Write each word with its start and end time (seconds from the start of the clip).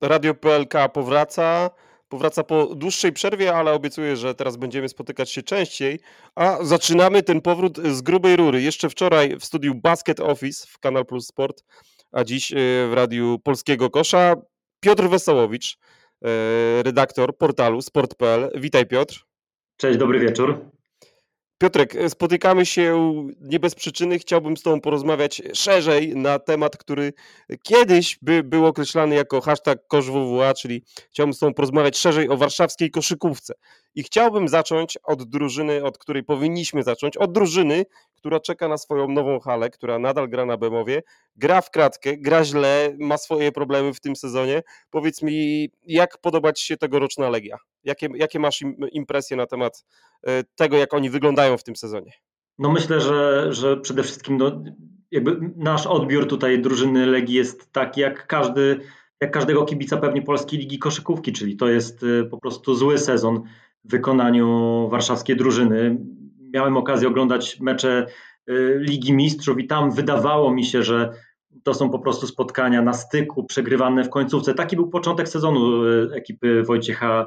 Radio 0.00 0.34
PLK 0.34 0.88
powraca. 0.92 1.70
Powraca 2.08 2.44
po 2.44 2.74
dłuższej 2.74 3.12
przerwie, 3.12 3.54
ale 3.54 3.72
obiecuję, 3.72 4.16
że 4.16 4.34
teraz 4.34 4.56
będziemy 4.56 4.88
spotykać 4.88 5.30
się 5.30 5.42
częściej. 5.42 6.00
A 6.34 6.58
zaczynamy 6.62 7.22
ten 7.22 7.40
powrót 7.40 7.78
z 7.78 8.02
grubej 8.02 8.36
rury. 8.36 8.62
Jeszcze 8.62 8.90
wczoraj 8.90 9.36
w 9.36 9.44
studiu 9.44 9.74
Basket 9.74 10.20
Office 10.20 10.66
w 10.68 10.78
Kanal 10.78 11.06
Plus 11.06 11.26
Sport, 11.26 11.64
a 12.12 12.24
dziś 12.24 12.52
e, 12.52 12.56
w 12.90 12.92
Radiu 12.92 13.38
Polskiego 13.38 13.90
Kosza 13.90 14.34
Piotr 14.80 15.08
Wesołowicz, 15.08 15.78
e, 16.24 16.82
redaktor 16.82 17.36
portalu 17.38 17.82
sport.pl. 17.82 18.50
Witaj 18.54 18.86
Piotr. 18.86 19.24
Cześć, 19.76 19.98
dobry 19.98 20.20
wieczór. 20.20 20.70
Piotrek, 21.60 21.94
spotykamy 22.08 22.66
się 22.66 23.14
nie 23.40 23.60
bez 23.60 23.74
przyczyny. 23.74 24.18
Chciałbym 24.18 24.56
z 24.56 24.62
Tobą 24.62 24.80
porozmawiać 24.80 25.42
szerzej 25.54 26.16
na 26.16 26.38
temat, 26.38 26.76
który 26.76 27.12
kiedyś 27.62 28.18
by, 28.22 28.42
był 28.42 28.66
określany 28.66 29.14
jako 29.14 29.40
hashtag 29.40 29.86
KoszWWA, 29.88 30.54
czyli 30.54 30.84
chciałbym 31.10 31.34
z 31.34 31.38
Tobą 31.38 31.54
porozmawiać 31.54 31.98
szerzej 31.98 32.28
o 32.28 32.36
warszawskiej 32.36 32.90
koszykówce. 32.90 33.54
I 33.94 34.02
chciałbym 34.02 34.48
zacząć 34.48 34.98
od 35.04 35.24
drużyny, 35.24 35.84
od 35.84 35.98
której 35.98 36.24
powinniśmy 36.24 36.82
zacząć, 36.82 37.16
od 37.16 37.32
drużyny, 37.32 37.86
która 38.20 38.40
czeka 38.40 38.68
na 38.68 38.78
swoją 38.78 39.08
nową 39.08 39.40
halę, 39.40 39.70
która 39.70 39.98
nadal 39.98 40.28
gra 40.28 40.46
na 40.46 40.56
Bemowie, 40.56 41.02
gra 41.36 41.60
w 41.60 41.70
kratkę, 41.70 42.16
gra 42.16 42.44
źle, 42.44 42.96
ma 42.98 43.18
swoje 43.18 43.52
problemy 43.52 43.94
w 43.94 44.00
tym 44.00 44.16
sezonie. 44.16 44.62
Powiedz 44.90 45.22
mi, 45.22 45.68
jak 45.86 46.18
podoba 46.18 46.52
Ci 46.52 46.66
się 46.66 46.76
tegoroczna 46.76 47.28
Legia? 47.28 47.56
Jakie, 47.84 48.08
jakie 48.14 48.38
masz 48.38 48.64
impresje 48.92 49.36
na 49.36 49.46
temat 49.46 49.84
e, 50.26 50.44
tego, 50.44 50.76
jak 50.76 50.94
oni 50.94 51.10
wyglądają 51.10 51.56
w 51.56 51.64
tym 51.64 51.76
sezonie? 51.76 52.12
No 52.58 52.72
myślę, 52.72 53.00
że, 53.00 53.52
że 53.52 53.76
przede 53.76 54.02
wszystkim 54.02 54.36
no, 54.36 54.64
jakby 55.10 55.52
nasz 55.56 55.86
odbiór 55.86 56.28
tutaj 56.28 56.62
drużyny 56.62 57.06
Legii 57.06 57.34
jest 57.34 57.72
taki, 57.72 58.00
jak 58.00 58.26
każdy, 58.26 58.80
jak 59.20 59.30
każdego 59.30 59.64
kibica 59.64 59.96
pewnie 59.96 60.22
Polskiej 60.22 60.58
Ligi 60.58 60.78
Koszykówki, 60.78 61.32
czyli 61.32 61.56
to 61.56 61.68
jest 61.68 62.02
e, 62.02 62.24
po 62.24 62.38
prostu 62.38 62.74
zły 62.74 62.98
sezon 62.98 63.42
w 63.84 63.90
wykonaniu 63.90 64.88
warszawskiej 64.90 65.36
drużyny. 65.36 65.96
Miałem 66.52 66.76
okazję 66.76 67.08
oglądać 67.08 67.60
mecze 67.60 68.06
e, 68.46 68.52
Ligi 68.78 69.12
Mistrzów 69.12 69.58
i 69.58 69.66
tam 69.66 69.90
wydawało 69.90 70.54
mi 70.54 70.64
się, 70.64 70.82
że 70.82 71.12
to 71.62 71.74
są 71.74 71.90
po 71.90 71.98
prostu 71.98 72.26
spotkania 72.26 72.82
na 72.82 72.92
styku, 72.92 73.44
przegrywane 73.44 74.04
w 74.04 74.10
końcówce. 74.10 74.54
Taki 74.54 74.76
był 74.76 74.88
początek 74.88 75.28
sezonu 75.28 75.82
ekipy 76.12 76.62
Wojciecha 76.62 77.26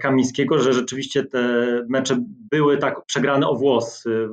Kamińskiego, 0.00 0.58
że 0.58 0.72
rzeczywiście 0.72 1.24
te 1.24 1.42
mecze 1.88 2.24
były 2.50 2.78
tak 2.78 3.04
przegrane 3.04 3.48
o 3.48 3.54
włos, 3.54 4.06
y, 4.06 4.28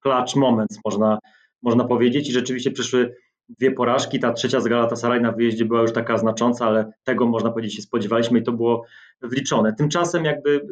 clutch 0.00 0.36
moments 0.36 0.78
można, 0.84 1.18
można 1.62 1.84
powiedzieć 1.84 2.28
i 2.28 2.32
rzeczywiście 2.32 2.70
przyszły 2.70 3.14
dwie 3.48 3.70
porażki, 3.70 4.20
ta 4.20 4.32
trzecia 4.32 4.60
z 4.60 4.68
Galatasaray 4.68 5.20
na 5.20 5.32
wyjeździe 5.32 5.64
była 5.64 5.82
już 5.82 5.92
taka 5.92 6.18
znacząca, 6.18 6.66
ale 6.66 6.92
tego 7.04 7.26
można 7.26 7.50
powiedzieć 7.50 7.76
się 7.76 7.82
spodziewaliśmy 7.82 8.38
i 8.38 8.42
to 8.42 8.52
było 8.52 8.84
wliczone. 9.22 9.72
Tymczasem 9.72 10.24
jakby 10.24 10.66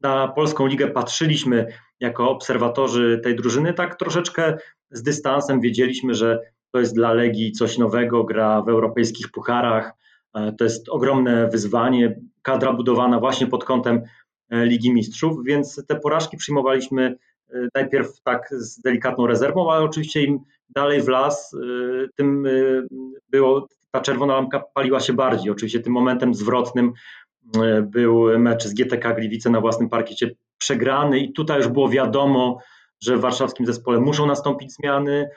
na 0.00 0.28
Polską 0.28 0.66
Ligę 0.66 0.88
patrzyliśmy 0.88 1.66
jako 2.00 2.30
obserwatorzy 2.30 3.20
tej 3.24 3.36
drużyny 3.36 3.74
tak 3.74 3.96
troszeczkę 3.96 4.56
z 4.90 5.02
dystansem, 5.02 5.60
wiedzieliśmy, 5.60 6.14
że 6.14 6.40
to 6.70 6.80
jest 6.80 6.94
dla 6.94 7.12
Legii 7.12 7.52
coś 7.52 7.78
nowego, 7.78 8.24
gra 8.24 8.62
w 8.62 8.68
europejskich 8.68 9.30
pucharach, 9.30 9.92
e, 10.34 10.52
to 10.52 10.64
jest 10.64 10.88
ogromne 10.88 11.48
wyzwanie, 11.48 12.20
kadra 12.42 12.72
budowana 12.72 13.20
właśnie 13.20 13.46
pod 13.46 13.64
kątem 13.64 14.02
e, 14.50 14.66
Ligi 14.66 14.92
Mistrzów, 14.92 15.44
więc 15.44 15.86
te 15.86 15.96
porażki 15.96 16.36
przyjmowaliśmy 16.36 17.16
e, 17.50 17.68
najpierw 17.74 18.22
tak 18.22 18.48
z 18.50 18.80
delikatną 18.80 19.26
rezerwą, 19.26 19.72
ale 19.72 19.84
oczywiście 19.84 20.22
im 20.22 20.40
dalej 20.68 21.02
w 21.02 21.08
las, 21.08 21.56
tym 22.16 22.46
było, 23.28 23.68
ta 23.90 24.00
czerwona 24.00 24.34
lampka 24.34 24.60
paliła 24.74 25.00
się 25.00 25.12
bardziej. 25.12 25.50
Oczywiście 25.50 25.80
tym 25.80 25.92
momentem 25.92 26.34
zwrotnym 26.34 26.92
był 27.82 28.38
mecz 28.38 28.64
z 28.64 28.74
GTK 28.74 29.14
Gliwice 29.14 29.50
na 29.50 29.60
własnym 29.60 29.88
parkiecie 29.88 30.30
przegrany 30.64 31.20
i 31.20 31.32
tutaj 31.32 31.58
już 31.58 31.68
było 31.68 31.88
wiadomo, 31.88 32.58
że 33.02 33.16
w 33.16 33.20
warszawskim 33.20 33.66
zespole 33.66 34.00
muszą 34.00 34.26
nastąpić 34.26 34.72
zmiany. 34.72 35.28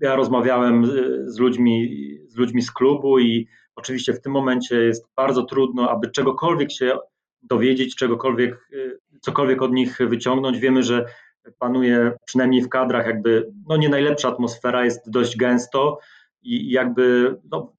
Ja 0.00 0.16
rozmawiałem 0.16 0.86
z 1.26 1.38
ludźmi, 1.38 1.88
z 2.28 2.36
ludźmi 2.36 2.62
z 2.62 2.70
klubu 2.70 3.18
i 3.18 3.48
Oczywiście 3.76 4.12
w 4.12 4.20
tym 4.20 4.32
momencie 4.32 4.76
jest 4.76 5.06
bardzo 5.16 5.42
trudno, 5.42 5.90
aby 5.90 6.10
czegokolwiek 6.10 6.72
się 6.72 6.98
dowiedzieć, 7.42 7.96
czegokolwiek, 7.96 8.68
y, 8.72 8.98
cokolwiek 9.20 9.62
od 9.62 9.72
nich 9.72 9.98
wyciągnąć. 9.98 10.58
Wiemy, 10.58 10.82
że 10.82 11.04
panuje 11.58 12.12
przynajmniej 12.26 12.62
w 12.62 12.68
kadrach 12.68 13.06
jakby 13.06 13.52
no 13.68 13.76
nie 13.76 13.88
najlepsza 13.88 14.28
atmosfera, 14.28 14.84
jest 14.84 15.10
dość 15.10 15.36
gęsto 15.36 15.98
i 16.42 16.70
jakby 16.70 17.36
no, 17.50 17.72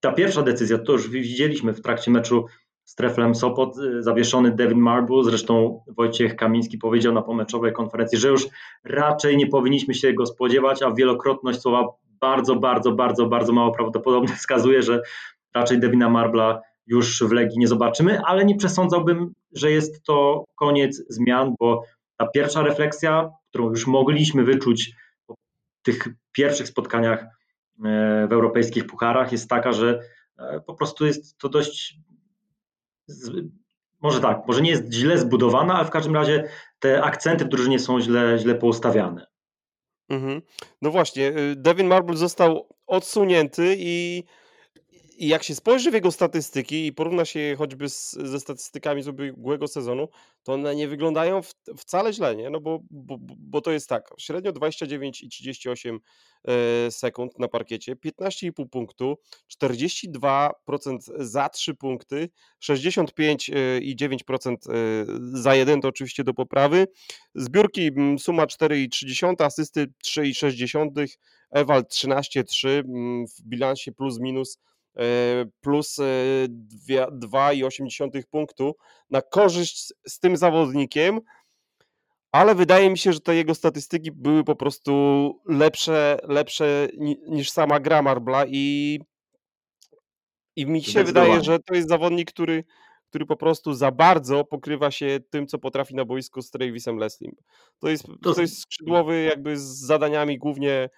ta 0.00 0.12
pierwsza 0.12 0.42
decyzja, 0.42 0.78
to 0.78 0.92
już 0.92 1.08
widzieliśmy 1.08 1.72
w 1.72 1.82
trakcie 1.82 2.10
meczu 2.10 2.46
z 2.86 2.94
Treflem 2.94 3.34
Sopot, 3.34 3.78
y, 3.78 4.02
zawieszony 4.02 4.50
Devin 4.50 4.78
Marble, 4.78 5.24
zresztą 5.24 5.82
Wojciech 5.88 6.36
Kamiński 6.36 6.78
powiedział 6.78 7.14
na 7.14 7.22
pomeczowej 7.22 7.72
konferencji, 7.72 8.18
że 8.18 8.28
już 8.28 8.46
raczej 8.84 9.36
nie 9.36 9.46
powinniśmy 9.46 9.94
się 9.94 10.12
go 10.12 10.26
spodziewać, 10.26 10.82
a 10.82 10.94
wielokrotność 10.94 11.60
słowa 11.60 11.88
bardzo, 12.20 12.56
bardzo, 12.56 12.92
bardzo, 12.92 13.26
bardzo 13.26 13.52
mało 13.52 13.72
prawdopodobne 13.72 14.36
wskazuje, 14.42 14.82
że 14.82 15.02
raczej 15.54 15.80
Devina 15.80 16.08
Marbla 16.08 16.60
już 16.86 17.22
w 17.22 17.32
Legii 17.32 17.58
nie 17.58 17.68
zobaczymy, 17.68 18.20
ale 18.20 18.44
nie 18.44 18.56
przesądzałbym, 18.56 19.32
że 19.52 19.70
jest 19.70 20.02
to 20.02 20.44
koniec 20.54 21.02
zmian, 21.08 21.54
bo 21.60 21.82
ta 22.16 22.26
pierwsza 22.26 22.62
refleksja, 22.62 23.30
którą 23.48 23.70
już 23.70 23.86
mogliśmy 23.86 24.44
wyczuć 24.44 24.92
po 25.26 25.34
tych 25.82 26.08
pierwszych 26.32 26.68
spotkaniach 26.68 27.22
e, 27.22 27.28
w 28.28 28.32
europejskich 28.32 28.86
pucharach, 28.86 29.32
jest 29.32 29.48
taka, 29.48 29.72
że 29.72 30.00
e, 30.38 30.60
po 30.60 30.74
prostu 30.74 31.06
jest 31.06 31.38
to 31.38 31.48
dość, 31.48 31.98
może 34.02 34.20
tak, 34.20 34.42
może 34.46 34.62
nie 34.62 34.70
jest 34.70 34.92
źle 34.92 35.18
zbudowana, 35.18 35.74
ale 35.74 35.84
w 35.84 35.90
każdym 35.90 36.14
razie 36.14 36.48
te 36.78 37.02
akcenty 37.02 37.44
w 37.44 37.48
drużynie 37.48 37.78
są 37.78 38.00
źle, 38.00 38.38
źle 38.38 38.54
poustawiane. 38.54 39.26
Mhm. 40.08 40.42
No 40.82 40.90
właśnie, 40.90 41.28
y, 41.28 41.56
Devin 41.56 41.86
Marble 41.86 42.16
został 42.16 42.68
odsunięty 42.86 43.76
i 43.78 44.24
i 45.16 45.28
jak 45.28 45.42
się 45.42 45.54
spojrzy 45.54 45.90
w 45.90 45.94
jego 45.94 46.12
statystyki 46.12 46.86
i 46.86 46.92
porówna 46.92 47.24
się 47.24 47.40
je 47.40 47.56
choćby 47.56 47.88
z, 47.88 48.12
ze 48.12 48.40
statystykami 48.40 49.02
z 49.02 49.08
ubiegłego 49.08 49.68
sezonu, 49.68 50.08
to 50.42 50.52
one 50.52 50.74
nie 50.74 50.88
wyglądają 50.88 51.42
w, 51.42 51.54
wcale 51.76 52.12
źle, 52.12 52.36
nie? 52.36 52.50
No 52.50 52.60
bo, 52.60 52.80
bo, 52.90 53.16
bo 53.20 53.60
to 53.60 53.72
jest 53.72 53.88
tak, 53.88 54.10
średnio 54.18 54.52
29,38 54.52 55.98
e, 56.44 56.90
sekund 56.90 57.38
na 57.38 57.48
parkiecie, 57.48 57.96
15,5 57.96 58.68
punktu, 58.68 59.18
42% 59.62 60.98
za 61.18 61.48
3 61.48 61.74
punkty, 61.74 62.28
65,9% 62.64 64.52
e, 64.52 64.56
za 65.32 65.54
1 65.54 65.80
to 65.80 65.88
oczywiście 65.88 66.24
do 66.24 66.34
poprawy. 66.34 66.86
Zbiórki 67.34 67.90
suma 68.18 68.46
4,3, 68.46 69.44
asysty 69.44 69.86
3,6, 70.04 71.08
Ewald 71.50 71.88
13,3 71.88 72.82
w 73.28 73.42
bilansie 73.42 73.92
plus 73.92 74.18
minus 74.20 74.58
E, 74.58 74.75
plus 75.60 75.96
2,8 75.96 78.08
e, 78.14 78.22
punktu 78.30 78.76
na 79.10 79.22
korzyść 79.22 79.92
z 80.06 80.18
tym 80.18 80.36
zawodnikiem, 80.36 81.20
ale 82.32 82.54
wydaje 82.54 82.90
mi 82.90 82.98
się, 82.98 83.12
że 83.12 83.20
te 83.20 83.36
jego 83.36 83.54
statystyki 83.54 84.12
były 84.12 84.44
po 84.44 84.56
prostu 84.56 84.92
lepsze, 85.48 86.18
lepsze 86.22 86.88
niż 87.28 87.50
sama 87.50 87.80
gra 87.80 88.02
Marbla 88.02 88.44
i, 88.46 89.00
i 90.56 90.66
mi 90.66 90.82
się 90.82 91.04
wydaje, 91.04 91.44
że 91.44 91.58
to 91.58 91.74
jest 91.74 91.88
zawodnik, 91.88 92.32
który, 92.32 92.64
który 93.08 93.26
po 93.26 93.36
prostu 93.36 93.74
za 93.74 93.90
bardzo 93.90 94.44
pokrywa 94.44 94.90
się 94.90 95.20
tym, 95.30 95.46
co 95.46 95.58
potrafi 95.58 95.94
na 95.94 96.04
boisku 96.04 96.42
z 96.42 96.50
Travisem 96.50 96.96
Leslie. 96.96 97.30
To 97.78 97.88
jest, 97.88 98.06
to 98.22 98.40
jest 98.40 98.60
skrzydłowy 98.60 99.22
jakby 99.22 99.58
z 99.58 99.62
zadaniami 99.62 100.38
głównie 100.38 100.88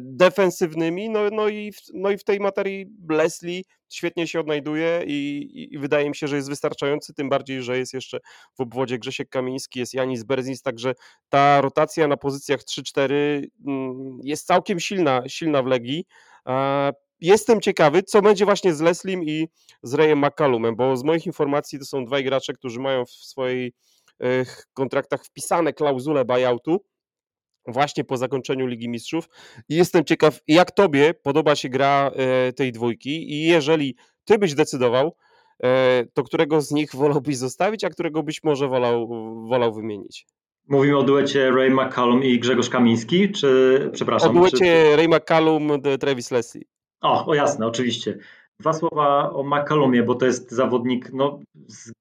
defensywnymi, 0.00 1.10
no, 1.10 1.30
no, 1.32 1.48
i, 1.48 1.72
w, 1.72 1.76
no 1.94 2.10
i 2.10 2.18
w 2.18 2.24
tej 2.24 2.40
materii 2.40 2.86
Leslie 3.08 3.62
świetnie 3.88 4.26
się 4.26 4.40
odnajduje 4.40 5.02
i, 5.06 5.48
i, 5.74 5.78
wydaje 5.78 6.08
mi 6.08 6.16
się, 6.16 6.28
że 6.28 6.36
jest 6.36 6.48
wystarczający, 6.48 7.14
tym 7.14 7.28
bardziej, 7.28 7.62
że 7.62 7.78
jest 7.78 7.94
jeszcze 7.94 8.18
w 8.54 8.60
obwodzie 8.60 8.98
Grzesiek 8.98 9.28
Kamiński, 9.28 9.80
jest 9.80 9.94
Janis 9.94 10.22
Berzins, 10.22 10.62
także 10.62 10.94
ta 11.28 11.60
rotacja 11.60 12.08
na 12.08 12.16
pozycjach 12.16 12.60
3-4 12.60 13.12
mm, 13.66 14.18
jest 14.22 14.46
całkiem 14.46 14.80
silna, 14.80 15.22
silna 15.26 15.62
w 15.62 15.66
Legii. 15.66 16.04
Jestem 17.20 17.60
ciekawy, 17.60 18.02
co 18.02 18.22
będzie 18.22 18.44
właśnie 18.44 18.74
z 18.74 18.80
Leslim 18.80 19.24
i 19.24 19.48
z 19.82 19.94
Rayem 19.94 20.18
McCallumem, 20.18 20.76
bo 20.76 20.96
z 20.96 21.04
moich 21.04 21.26
informacji 21.26 21.78
to 21.78 21.84
są 21.84 22.04
dwaj 22.04 22.24
gracze, 22.24 22.52
którzy 22.52 22.80
mają 22.80 23.04
w 23.04 23.10
swoich 23.10 23.72
kontraktach 24.74 25.24
wpisane 25.24 25.72
klauzule 25.72 26.24
buyoutu, 26.24 26.84
właśnie 27.68 28.04
po 28.04 28.16
zakończeniu 28.16 28.66
Ligi 28.66 28.88
Mistrzów. 28.88 29.28
I 29.68 29.76
jestem 29.76 30.04
ciekaw, 30.04 30.40
jak 30.48 30.70
Tobie 30.70 31.14
podoba 31.14 31.56
się 31.56 31.68
gra 31.68 32.10
e, 32.14 32.52
tej 32.52 32.72
dwójki 32.72 33.32
i 33.32 33.42
jeżeli 33.42 33.96
Ty 34.24 34.38
byś 34.38 34.54
decydował, 34.54 35.16
e, 35.62 36.04
to 36.14 36.22
którego 36.22 36.60
z 36.60 36.70
nich 36.70 36.94
wolałbyś 37.02 37.36
zostawić, 37.36 37.84
a 37.84 37.90
którego 37.90 38.22
byś 38.22 38.44
może 38.44 38.68
wolał, 38.68 39.08
wolał 39.48 39.74
wymienić? 39.74 40.26
Mówimy 40.68 40.98
o 40.98 41.02
duecie 41.02 41.50
Ray 41.50 41.70
McCallum 41.70 42.24
i 42.24 42.38
Grzegorz 42.38 42.68
Kamiński, 42.68 43.32
czy 43.32 43.90
przepraszam? 43.92 44.36
O 44.36 44.40
duecie 44.40 44.56
czy... 44.90 44.96
Ray 44.96 45.08
McCallum, 45.08 45.68
Travis 46.00 46.30
Leslie. 46.30 46.62
O, 47.00 47.26
o 47.26 47.34
jasne, 47.34 47.66
oczywiście. 47.66 48.18
Dwa 48.60 48.72
słowa 48.72 49.30
o 49.30 49.42
McCallumie, 49.42 50.02
bo 50.02 50.14
to 50.14 50.26
jest 50.26 50.50
zawodnik 50.50 51.10
no, 51.12 51.40
z 51.66 51.92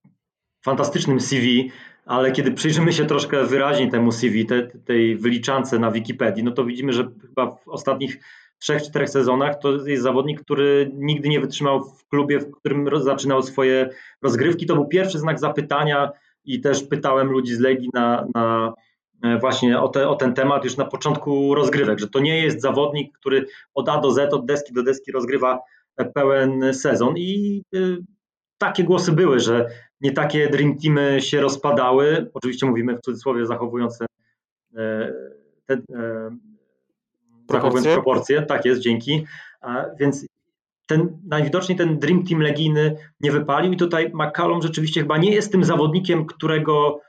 fantastycznym 0.66 1.20
CV, 1.20 1.72
ale 2.08 2.32
kiedy 2.32 2.52
przyjrzymy 2.52 2.94
się 2.94 3.06
troszkę 3.06 3.46
wyraźniej 3.46 3.92
temu 3.92 4.12
CV, 4.12 4.46
te, 4.46 4.68
tej 4.68 5.16
wyliczance 5.16 5.80
na 5.80 5.92
Wikipedii, 5.92 6.44
no 6.44 6.52
to 6.52 6.66
widzimy, 6.66 6.94
że 6.94 7.10
chyba 7.22 7.56
w 7.56 7.68
ostatnich 7.68 8.20
trzech, 8.60 8.84
czterech 8.84 9.10
sezonach 9.10 9.60
to 9.60 9.88
jest 9.88 10.04
zawodnik, 10.04 10.42
który 10.42 10.92
nigdy 10.94 11.30
nie 11.30 11.40
wytrzymał 11.40 11.84
w 11.84 12.08
klubie, 12.08 12.40
w 12.40 12.52
którym 12.52 12.90
zaczynał 13.02 13.44
swoje 13.44 13.90
rozgrywki. 14.22 14.66
To 14.66 14.74
był 14.74 14.88
pierwszy 14.88 15.20
znak 15.20 15.40
zapytania 15.40 16.12
i 16.46 16.62
też 16.62 16.84
pytałem 16.84 17.28
ludzi 17.28 17.56
z 17.56 17.60
Legii 17.60 17.90
na, 17.94 18.28
na 18.36 18.74
e, 19.24 19.40
właśnie 19.40 19.80
o, 19.80 19.88
te, 19.88 20.10
o, 20.10 20.16
ten 20.16 20.34
temat 20.34 20.64
już 20.64 20.78
na 20.78 20.86
początku 20.86 21.56
rozgrywek, 21.56 22.00
że 22.00 22.08
to 22.08 22.20
nie 22.20 22.42
jest 22.42 22.62
zawodnik, 22.62 23.18
który 23.18 23.46
od 23.74 23.90
A 23.90 24.00
do 24.00 24.12
Z, 24.12 24.34
od 24.34 24.46
deski 24.46 24.74
do 24.74 24.84
deski 24.84 25.12
rozgrywa 25.12 25.60
pełen 26.14 26.74
sezon 26.74 27.18
i 27.18 27.62
y, 27.76 27.98
takie 28.58 28.84
głosy 28.84 29.12
były, 29.12 29.40
że 29.40 29.70
nie 30.02 30.12
takie 30.12 30.50
Dream 30.50 30.78
Teamy 30.78 31.22
się 31.22 31.42
rozpadały, 31.42 32.32
oczywiście 32.34 32.66
mówimy 32.66 32.98
w 32.98 33.02
cudzysłowie 33.02 33.46
zachowując 33.46 33.98
te, 33.98 34.06
e, 34.78 35.14
te 35.66 35.74
e, 35.74 36.38
proporcje. 37.48 37.94
proporcje, 37.94 38.42
tak 38.42 38.66
jest, 38.66 38.82
dzięki, 38.82 39.26
więc 40.00 40.26
ten, 40.86 41.18
najwidoczniej 41.28 41.78
ten 41.78 42.00
Dream 42.00 42.24
Team 42.24 42.42
legijny 42.42 42.98
nie 43.22 43.32
wypalił 43.32 43.74
i 43.74 43.78
tutaj 43.78 44.12
McCallum 44.14 44.62
rzeczywiście 44.62 45.02
chyba 45.02 45.18
nie 45.18 45.32
jest 45.32 45.52
tym 45.52 45.64
zawodnikiem, 45.64 46.26
którego 46.26 47.02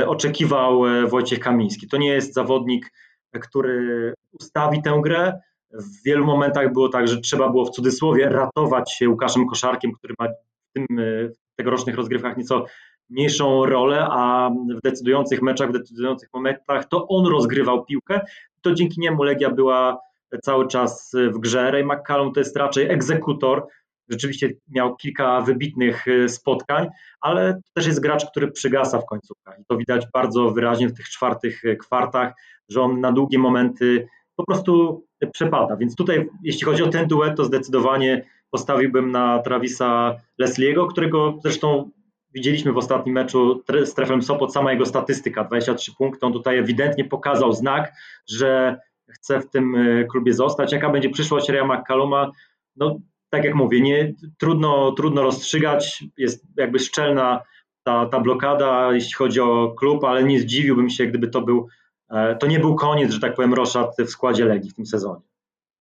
e, 0.00 0.08
oczekiwał 0.08 0.82
Wojciech 1.08 1.40
Kamiński. 1.40 1.88
To 1.88 1.96
nie 1.96 2.08
jest 2.08 2.34
zawodnik, 2.34 2.92
który 3.40 4.14
ustawi 4.32 4.82
tę 4.82 5.00
grę. 5.02 5.40
W 5.72 6.02
wielu 6.04 6.24
momentach 6.24 6.72
było 6.72 6.88
tak, 6.88 7.08
że 7.08 7.20
trzeba 7.20 7.48
było 7.48 7.64
w 7.64 7.70
cudzysłowie 7.70 8.28
ratować 8.28 8.92
się 8.92 9.08
Łukaszem 9.08 9.46
Koszarkiem, 9.46 9.92
który 9.92 10.14
ma 10.18 10.26
tym, 10.72 10.86
w 11.30 11.56
tegorocznych 11.56 11.96
rozgrywkach 11.96 12.36
nieco 12.36 12.66
mniejszą 13.10 13.66
rolę, 13.66 14.06
a 14.10 14.50
w 14.50 14.80
decydujących 14.84 15.42
meczach, 15.42 15.68
w 15.68 15.72
decydujących 15.72 16.28
momentach 16.34 16.88
to 16.88 17.08
on 17.08 17.26
rozgrywał 17.26 17.84
piłkę. 17.84 18.20
To 18.60 18.74
dzięki 18.74 19.00
niemu 19.00 19.22
Legia 19.22 19.50
była 19.50 19.98
cały 20.42 20.68
czas 20.68 21.12
w 21.34 21.38
grze. 21.38 21.70
Ray 21.70 21.84
McCallum 21.84 22.32
to 22.32 22.40
jest 22.40 22.56
raczej 22.56 22.90
egzekutor. 22.90 23.66
Rzeczywiście 24.08 24.50
miał 24.68 24.96
kilka 24.96 25.40
wybitnych 25.40 26.08
e, 26.08 26.28
spotkań, 26.28 26.88
ale 27.20 27.54
to 27.54 27.70
też 27.74 27.86
jest 27.86 28.00
gracz, 28.00 28.30
który 28.30 28.50
przygasa 28.50 28.98
w 28.98 29.06
końcówkach. 29.06 29.58
I 29.58 29.64
to 29.64 29.76
widać 29.76 30.06
bardzo 30.12 30.50
wyraźnie 30.50 30.88
w 30.88 30.94
tych 30.94 31.08
czwartych 31.08 31.64
e, 31.64 31.76
kwartach, 31.76 32.32
że 32.68 32.82
on 32.82 33.00
na 33.00 33.12
długie 33.12 33.38
momenty 33.38 34.08
po 34.36 34.44
prostu 34.44 35.04
przepada. 35.32 35.76
Więc 35.76 35.96
tutaj, 35.96 36.28
jeśli 36.42 36.64
chodzi 36.64 36.82
o 36.82 36.88
ten 36.88 37.06
duet, 37.06 37.36
to 37.36 37.44
zdecydowanie 37.44 38.24
postawiłbym 38.50 39.10
na 39.10 39.38
Travisa 39.38 40.16
Lesliego, 40.38 40.86
którego 40.86 41.38
zresztą 41.42 41.90
widzieliśmy 42.34 42.72
w 42.72 42.76
ostatnim 42.76 43.14
meczu 43.14 43.62
z 43.84 43.94
Trefem 43.94 44.22
Sopot, 44.22 44.52
sama 44.52 44.72
jego 44.72 44.86
statystyka, 44.86 45.44
23 45.44 45.92
punkty, 45.98 46.26
on 46.26 46.32
tutaj 46.32 46.58
ewidentnie 46.58 47.04
pokazał 47.04 47.52
znak, 47.52 47.92
że 48.28 48.80
chce 49.08 49.40
w 49.40 49.50
tym 49.50 49.74
e, 49.74 50.04
klubie 50.04 50.34
zostać. 50.34 50.72
Jaka 50.72 50.90
będzie 50.90 51.10
przyszłość 51.10 51.48
Rea 51.48 51.64
McCalluma? 51.64 52.30
No, 52.76 52.98
tak 53.30 53.44
jak 53.44 53.54
mówię, 53.54 53.80
nie, 53.80 54.14
trudno, 54.38 54.92
trudno 54.92 55.22
rozstrzygać, 55.22 56.04
jest 56.16 56.44
jakby 56.56 56.78
szczelna 56.78 57.40
ta, 57.82 58.06
ta 58.06 58.20
blokada, 58.20 58.92
jeśli 58.92 59.12
chodzi 59.12 59.40
o 59.40 59.74
klub, 59.78 60.04
ale 60.04 60.24
nie 60.24 60.40
zdziwiłbym 60.40 60.90
się, 60.90 61.06
gdyby 61.06 61.28
to 61.28 61.40
był, 61.40 61.68
e, 62.10 62.36
to 62.36 62.46
nie 62.46 62.58
był 62.58 62.74
koniec, 62.74 63.12
że 63.12 63.20
tak 63.20 63.34
powiem, 63.34 63.54
Roszad 63.54 63.96
w 63.98 64.10
składzie 64.10 64.44
Legii 64.44 64.70
w 64.70 64.74
tym 64.74 64.86
sezonie. 64.86 65.29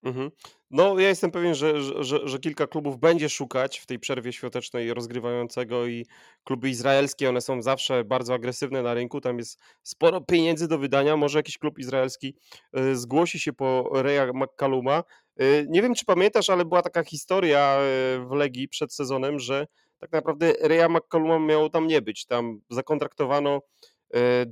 Mhm. 0.04 0.32
No, 0.72 1.00
ja 1.00 1.10
jestem 1.10 1.32
pewien, 1.32 1.56
że, 1.56 1.82
że, 2.04 2.28
że 2.28 2.40
kilka 2.40 2.68
klubów 2.68 3.00
będzie 3.00 3.30
szukać 3.30 3.80
w 3.80 3.86
tej 3.86 4.00
przerwie 4.00 4.34
świątecznej 4.34 4.94
rozgrywającego 4.94 5.88
i 5.88 6.06
kluby 6.44 6.70
izraelskie, 6.70 7.30
one 7.30 7.42
są 7.42 7.62
zawsze 7.62 8.04
bardzo 8.04 8.34
agresywne 8.34 8.82
na 8.82 8.94
rynku, 8.94 9.22
tam 9.22 9.38
jest 9.38 9.60
sporo 9.84 10.22
pieniędzy 10.22 10.68
do 10.68 10.78
wydania, 10.78 11.18
może 11.18 11.40
jakiś 11.40 11.58
klub 11.58 11.80
izraelski 11.80 12.36
y, 12.78 12.96
zgłosi 12.96 13.40
się 13.40 13.54
po 13.54 13.90
Reja 13.94 14.34
McCalluma. 14.34 15.04
Y, 15.42 15.66
nie 15.70 15.82
wiem, 15.82 15.96
czy 15.96 16.06
pamiętasz, 16.06 16.50
ale 16.50 16.66
była 16.66 16.82
taka 16.82 17.04
historia 17.04 17.80
y, 17.82 18.26
w 18.26 18.32
Legii 18.32 18.68
przed 18.68 18.94
sezonem, 18.94 19.40
że 19.40 19.68
tak 19.98 20.12
naprawdę 20.12 20.54
Reja 20.62 20.90
McCalluma 20.90 21.40
miało 21.40 21.70
tam 21.70 21.88
nie 21.88 22.02
być. 22.02 22.26
Tam 22.26 22.62
zakontraktowano 22.70 23.62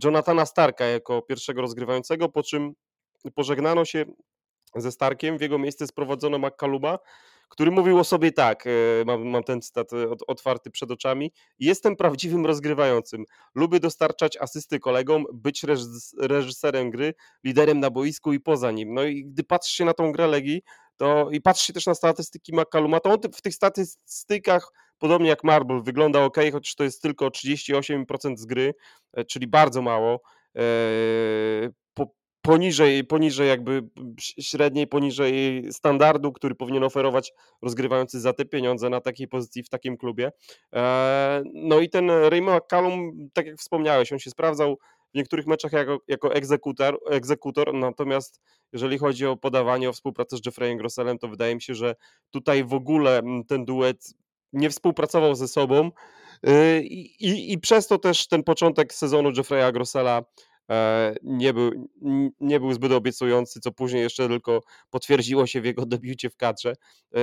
Jonathana 0.03 0.45
Starka 0.45 0.85
jako 0.85 1.21
pierwszego 1.21 1.61
rozgrywającego, 1.61 2.29
po 2.29 2.43
czym 2.43 2.73
pożegnano 3.35 3.85
się 3.85 4.05
ze 4.75 4.91
Starkiem, 4.91 5.37
w 5.37 5.41
jego 5.41 5.59
miejsce 5.59 5.87
sprowadzono 5.87 6.37
McCalluma, 6.37 6.99
który 7.49 7.71
mówił 7.71 7.99
o 7.99 8.03
sobie 8.03 8.31
tak, 8.31 8.67
e, 8.67 8.69
mam, 9.05 9.27
mam 9.27 9.43
ten 9.43 9.61
cytat 9.61 9.93
e, 9.93 10.09
otwarty 10.27 10.71
przed 10.71 10.91
oczami, 10.91 11.31
jestem 11.59 11.95
prawdziwym 11.95 12.45
rozgrywającym, 12.45 13.25
lubię 13.55 13.79
dostarczać 13.79 14.37
asysty 14.37 14.79
kolegom, 14.79 15.25
być 15.33 15.65
reżyserem 16.19 16.89
gry, 16.89 17.13
liderem 17.43 17.79
na 17.79 17.89
boisku 17.89 18.33
i 18.33 18.39
poza 18.39 18.71
nim. 18.71 18.93
No 18.93 19.03
i 19.03 19.25
gdy 19.25 19.43
patrzy 19.43 19.75
się 19.75 19.85
na 19.85 19.93
tą 19.93 20.11
grę 20.11 20.27
Legii, 20.27 20.61
to 20.97 21.29
i 21.31 21.41
patrzy 21.41 21.65
się 21.65 21.73
też 21.73 21.85
na 21.85 21.95
statystyki 21.95 22.53
McCalluma, 22.55 22.99
to 22.99 23.09
on 23.09 23.17
w 23.33 23.41
tych 23.41 23.55
statystykach 23.55 24.71
podobnie 24.99 25.29
jak 25.29 25.43
Marble 25.43 25.81
wygląda 25.81 26.23
ok, 26.23 26.37
chociaż 26.51 26.75
to 26.75 26.83
jest 26.83 27.01
tylko 27.01 27.27
38% 27.27 28.37
z 28.37 28.45
gry, 28.45 28.73
e, 29.13 29.25
czyli 29.25 29.47
bardzo 29.47 29.81
mało 29.81 30.21
poniżej, 32.47 33.03
poniżej 33.03 33.47
jakby 33.47 33.83
średniej, 34.19 34.87
poniżej 34.87 35.63
standardu, 35.71 36.31
który 36.31 36.55
powinien 36.55 36.83
oferować 36.83 37.33
rozgrywający 37.61 38.19
za 38.19 38.33
te 38.33 38.45
pieniądze 38.45 38.89
na 38.89 39.01
takiej 39.01 39.27
pozycji 39.27 39.63
w 39.63 39.69
takim 39.69 39.97
klubie. 39.97 40.31
E, 40.73 41.43
no 41.53 41.79
i 41.79 41.89
ten 41.89 42.09
Raymond 42.09 42.63
McCallum, 42.63 43.29
tak 43.33 43.45
jak 43.45 43.57
wspomniałeś, 43.57 44.13
on 44.13 44.19
się 44.19 44.29
sprawdzał 44.29 44.77
w 45.13 45.17
niektórych 45.17 45.47
meczach 45.47 45.71
jako, 45.71 45.99
jako 46.07 46.33
egzekutor, 46.33 46.99
egzekutor, 47.09 47.73
natomiast 47.73 48.41
jeżeli 48.73 48.97
chodzi 48.97 49.25
o 49.25 49.37
podawanie, 49.37 49.89
o 49.89 49.93
współpracę 49.93 50.37
z 50.37 50.45
Jeffreyem 50.45 50.77
Grosselem, 50.77 51.17
to 51.17 51.27
wydaje 51.27 51.55
mi 51.55 51.61
się, 51.61 51.75
że 51.75 51.95
tutaj 52.31 52.63
w 52.63 52.73
ogóle 52.73 53.21
ten 53.47 53.65
duet 53.65 54.13
nie 54.53 54.69
współpracował 54.69 55.35
ze 55.35 55.47
sobą 55.47 55.91
y, 56.47 56.81
i, 56.83 57.25
i, 57.25 57.53
i 57.53 57.59
przez 57.59 57.87
to 57.87 57.97
też 57.97 58.27
ten 58.27 58.43
początek 58.43 58.93
sezonu 58.93 59.31
Jeffreya 59.37 59.73
Grossela 59.73 60.21
nie 61.23 61.53
był, 61.53 61.89
nie 62.39 62.59
był 62.59 62.73
zbyt 62.73 62.91
obiecujący, 62.91 63.59
co 63.59 63.71
później 63.71 64.01
jeszcze 64.01 64.27
tylko 64.27 64.61
potwierdziło 64.89 65.47
się 65.47 65.61
w 65.61 65.65
jego 65.65 65.85
debiucie 65.95 66.29
w 66.29 66.35
kadrze. 66.35 66.73
E, 67.15 67.19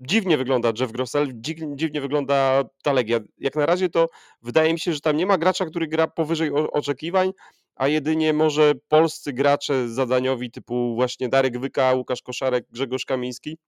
dziwnie 0.00 0.38
wygląda 0.38 0.72
Jeff 0.80 0.92
Grossel, 0.92 1.32
dziwnie 1.74 2.00
wygląda 2.00 2.64
ta 2.82 2.92
Legia. 2.92 3.20
Jak 3.38 3.56
na 3.56 3.66
razie 3.66 3.88
to 3.88 4.08
wydaje 4.42 4.72
mi 4.72 4.80
się, 4.80 4.92
że 4.92 5.00
tam 5.00 5.16
nie 5.16 5.26
ma 5.26 5.38
gracza, 5.38 5.66
który 5.66 5.86
gra 5.86 6.06
powyżej 6.06 6.50
oczekiwań, 6.52 7.32
a 7.76 7.88
jedynie 7.88 8.32
może 8.32 8.72
polscy 8.88 9.32
gracze 9.32 9.88
zadaniowi 9.88 10.50
typu 10.50 10.94
właśnie 10.94 11.28
Darek 11.28 11.58
Wyka, 11.58 11.94
Łukasz 11.94 12.22
Koszarek, 12.22 12.66
Grzegorz 12.70 13.04
Kamiński 13.04 13.58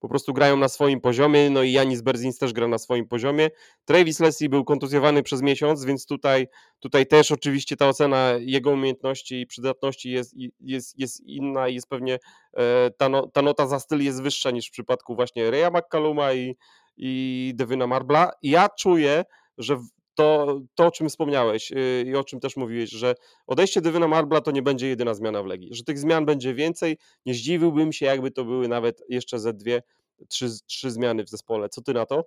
po 0.00 0.08
prostu 0.08 0.32
grają 0.32 0.56
na 0.56 0.68
swoim 0.68 1.00
poziomie, 1.00 1.50
no 1.50 1.62
i 1.62 1.72
Janis 1.72 2.00
Berzins 2.00 2.38
też 2.38 2.52
gra 2.52 2.68
na 2.68 2.78
swoim 2.78 3.08
poziomie. 3.08 3.50
Travis 3.84 4.20
Leslie 4.20 4.48
był 4.48 4.64
kontuzjowany 4.64 5.22
przez 5.22 5.42
miesiąc, 5.42 5.84
więc 5.84 6.06
tutaj, 6.06 6.48
tutaj 6.80 7.06
też 7.06 7.32
oczywiście 7.32 7.76
ta 7.76 7.88
ocena 7.88 8.32
jego 8.38 8.70
umiejętności 8.70 9.40
i 9.40 9.46
przydatności 9.46 10.10
jest, 10.10 10.34
jest, 10.60 10.98
jest 10.98 11.20
inna 11.20 11.68
i 11.68 11.74
jest 11.74 11.88
pewnie 11.88 12.18
e, 12.56 12.90
ta, 12.96 13.08
no, 13.08 13.26
ta 13.26 13.42
nota 13.42 13.66
za 13.66 13.80
styl 13.80 14.00
jest 14.00 14.22
wyższa 14.22 14.50
niż 14.50 14.68
w 14.68 14.72
przypadku 14.72 15.14
właśnie 15.14 15.50
Reya 15.50 15.70
McCalluma 15.70 16.32
i, 16.32 16.56
i 16.96 17.52
Devina 17.54 17.86
Marbla. 17.86 18.32
Ja 18.42 18.68
czuję, 18.68 19.24
że 19.58 19.78
to, 20.14 20.60
to, 20.74 20.86
o 20.86 20.90
czym 20.90 21.08
wspomniałeś 21.08 21.72
y, 21.72 22.04
i 22.06 22.14
o 22.14 22.24
czym 22.24 22.40
też 22.40 22.56
mówiłeś, 22.56 22.90
że 22.90 23.14
odejście 23.46 23.80
Devina 23.80 24.08
Marbla 24.08 24.40
to 24.40 24.50
nie 24.50 24.62
będzie 24.62 24.88
jedyna 24.88 25.14
zmiana 25.14 25.42
w 25.42 25.46
Legii, 25.46 25.74
że 25.74 25.84
tych 25.84 25.98
zmian 25.98 26.26
będzie 26.26 26.54
więcej. 26.54 26.98
Nie 27.26 27.34
zdziwiłbym 27.34 27.92
się, 27.92 28.06
jakby 28.06 28.30
to 28.30 28.44
były 28.44 28.68
nawet 28.68 29.02
jeszcze 29.08 29.38
ze 29.38 29.52
dwie, 29.52 29.82
trzy, 30.28 30.46
trzy 30.66 30.90
zmiany 30.90 31.24
w 31.24 31.28
zespole. 31.28 31.68
Co 31.68 31.82
ty 31.82 31.94
na 31.94 32.06
to? 32.06 32.24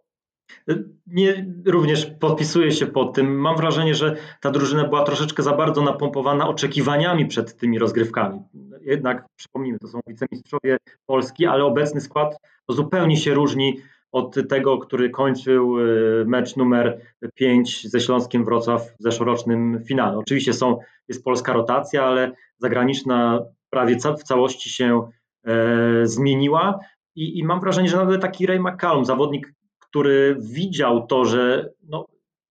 Nie, 1.08 1.46
również 1.66 2.06
podpisuję 2.06 2.72
się 2.72 2.88
pod 2.88 3.16
tym. 3.16 3.40
Mam 3.40 3.58
wrażenie, 3.58 3.96
że 3.96 4.16
ta 4.42 4.52
drużyna 4.52 4.84
była 4.84 5.04
troszeczkę 5.04 5.44
za 5.44 5.54
bardzo 5.54 5.82
napompowana 5.82 6.50
oczekiwaniami 6.50 7.26
przed 7.26 7.58
tymi 7.58 7.80
rozgrywkami. 7.80 8.40
Jednak 8.82 9.26
przypomnijmy, 9.36 9.80
to 9.80 9.88
są 9.88 10.00
wicemistrzowie 10.08 10.78
Polski, 11.06 11.46
ale 11.46 11.66
obecny 11.66 12.02
skład 12.02 12.38
zupełnie 12.70 13.18
się 13.18 13.34
różni 13.34 13.82
od 14.12 14.36
tego, 14.50 14.78
który 14.78 15.10
kończył 15.10 15.80
y, 15.80 16.26
mecz 16.28 16.56
numer 16.56 17.02
5 17.36 17.88
ze 17.88 18.00
Śląskiem 18.00 18.46
Wrocław 18.46 18.82
w 19.00 19.04
zeszłorocznym 19.04 19.84
finale. 19.88 20.18
Oczywiście 20.18 20.54
są, 20.54 20.80
jest 21.08 21.24
polska 21.24 21.54
rotacja, 21.54 22.04
ale 22.04 22.32
zagraniczna 22.58 23.40
prawie 23.70 23.96
w 23.96 24.24
całości 24.24 24.70
się 24.70 25.10
e, 25.46 26.08
zmieniła 26.08 26.80
I, 27.16 27.40
i, 27.40 27.44
mam 27.44 27.60
wrażenie, 27.60 27.90
że 27.90 27.98
nawet 27.98 28.22
taki 28.22 28.46
Ray 28.46 28.60
McCallum, 28.60 29.06
zawodnik, 29.06 29.54
który 29.80 30.38
widział 30.40 31.08
to, 31.08 31.26
że 31.26 31.70
no, 31.84 32.06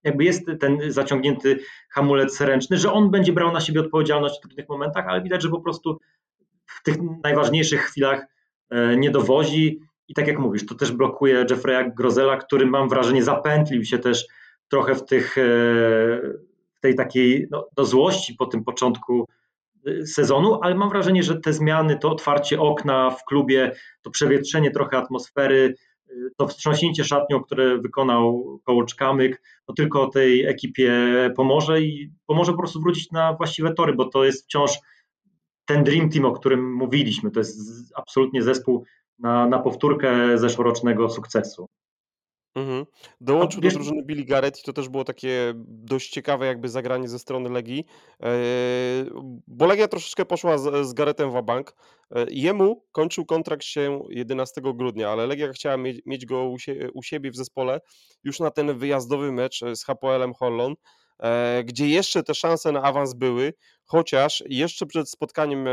jakby 0.04 0.24
jest 0.24 0.46
ten 0.60 0.78
zaciągnięty 0.92 1.58
hamulec 1.90 2.40
ręczny, 2.40 2.76
że 2.76 2.92
on 2.92 3.10
będzie 3.10 3.32
brał 3.32 3.52
na 3.52 3.60
siebie 3.60 3.80
odpowiedzialność 3.80 4.38
w 4.38 4.40
trudnych 4.40 4.68
momentach, 4.68 5.06
ale 5.08 5.22
widać, 5.22 5.42
że 5.42 5.48
po 5.48 5.60
prostu 5.60 5.98
w 6.66 6.82
tych 6.82 6.96
najważniejszych 7.24 7.80
chwilach 7.80 8.26
nie 8.96 9.10
dowozi 9.10 9.80
i 10.08 10.14
tak 10.14 10.26
jak 10.26 10.38
mówisz, 10.38 10.66
to 10.66 10.74
też 10.74 10.92
blokuje 10.92 11.44
Jeffrey'a 11.44 11.94
Grozela, 11.94 12.36
który 12.36 12.66
mam 12.66 12.88
wrażenie 12.88 13.22
zapętlił 13.22 13.84
się 13.84 13.98
też 13.98 14.26
trochę 14.68 14.94
w, 14.94 15.04
tych, 15.04 15.36
w 16.76 16.80
tej 16.80 16.94
takiej 16.94 17.46
no, 17.50 17.68
do 17.76 17.84
złości 17.84 18.34
po 18.34 18.46
tym 18.46 18.64
początku 18.64 19.28
sezonu, 20.04 20.58
ale 20.62 20.74
mam 20.74 20.88
wrażenie, 20.88 21.22
że 21.22 21.40
te 21.40 21.52
zmiany, 21.52 21.98
to 21.98 22.10
otwarcie 22.10 22.60
okna 22.60 23.10
w 23.10 23.24
klubie, 23.24 23.72
to 24.02 24.10
przewietrzenie 24.10 24.70
trochę 24.70 24.96
atmosfery, 24.96 25.74
to 26.36 26.48
wstrząśnięcie 26.48 27.04
szatnią, 27.04 27.40
które 27.40 27.78
wykonał 27.78 28.58
coach 28.64 28.94
Kamyk, 28.94 29.42
no 29.68 29.74
tylko 29.74 30.06
tej 30.06 30.46
ekipie 30.46 30.92
pomoże 31.36 31.80
i 31.80 32.12
pomoże 32.26 32.52
po 32.52 32.58
prostu 32.58 32.80
wrócić 32.80 33.10
na 33.10 33.32
właściwe 33.32 33.74
tory, 33.74 33.94
bo 33.94 34.04
to 34.04 34.24
jest 34.24 34.44
wciąż 34.44 34.78
ten 35.64 35.84
Dream 35.84 36.10
Team, 36.10 36.24
o 36.24 36.32
którym 36.32 36.74
mówiliśmy. 36.74 37.30
To 37.30 37.40
jest 37.40 37.58
absolutnie 37.96 38.42
zespół 38.42 38.84
na, 39.18 39.46
na 39.46 39.58
powtórkę 39.58 40.38
zeszłorocznego 40.38 41.10
sukcesu. 41.10 41.68
Mhm. 42.56 42.86
Dołączył 43.20 43.60
do 43.60 43.68
drużyny 43.68 44.02
Billy 44.02 44.24
Garrett 44.24 44.60
i 44.60 44.62
to 44.62 44.72
też 44.72 44.88
było 44.88 45.04
takie 45.04 45.52
dość 45.66 46.10
ciekawe 46.10 46.46
jakby 46.46 46.68
zagranie 46.68 47.08
ze 47.08 47.18
strony 47.18 47.50
Legii, 47.50 47.86
e, 48.22 48.28
bo 49.46 49.66
Legia 49.66 49.88
troszeczkę 49.88 50.24
poszła 50.24 50.58
z, 50.58 50.86
z 50.86 50.92
Garrettem 50.92 51.30
w 51.30 51.42
bank. 51.42 51.76
E, 52.10 52.26
jemu 52.30 52.84
kończył 52.92 53.26
kontrakt 53.26 53.64
się 53.64 54.02
11 54.10 54.60
grudnia, 54.60 55.10
ale 55.10 55.26
Legia 55.26 55.52
chciała 55.52 55.76
mieć, 55.76 56.02
mieć 56.06 56.26
go 56.26 56.44
u, 56.44 56.58
sie, 56.58 56.88
u 56.94 57.02
siebie 57.02 57.30
w 57.30 57.36
zespole 57.36 57.80
już 58.24 58.40
na 58.40 58.50
ten 58.50 58.78
wyjazdowy 58.78 59.32
mecz 59.32 59.60
z 59.74 59.84
HPL-em 59.84 60.34
Hollon. 60.34 60.74
E, 61.22 61.64
gdzie 61.64 61.88
jeszcze 61.88 62.22
te 62.22 62.34
szanse 62.34 62.72
na 62.72 62.82
awans 62.82 63.14
były, 63.14 63.54
chociaż 63.84 64.44
jeszcze 64.48 64.86
przed 64.86 65.10
spotkaniem 65.10 65.68
e, 65.68 65.70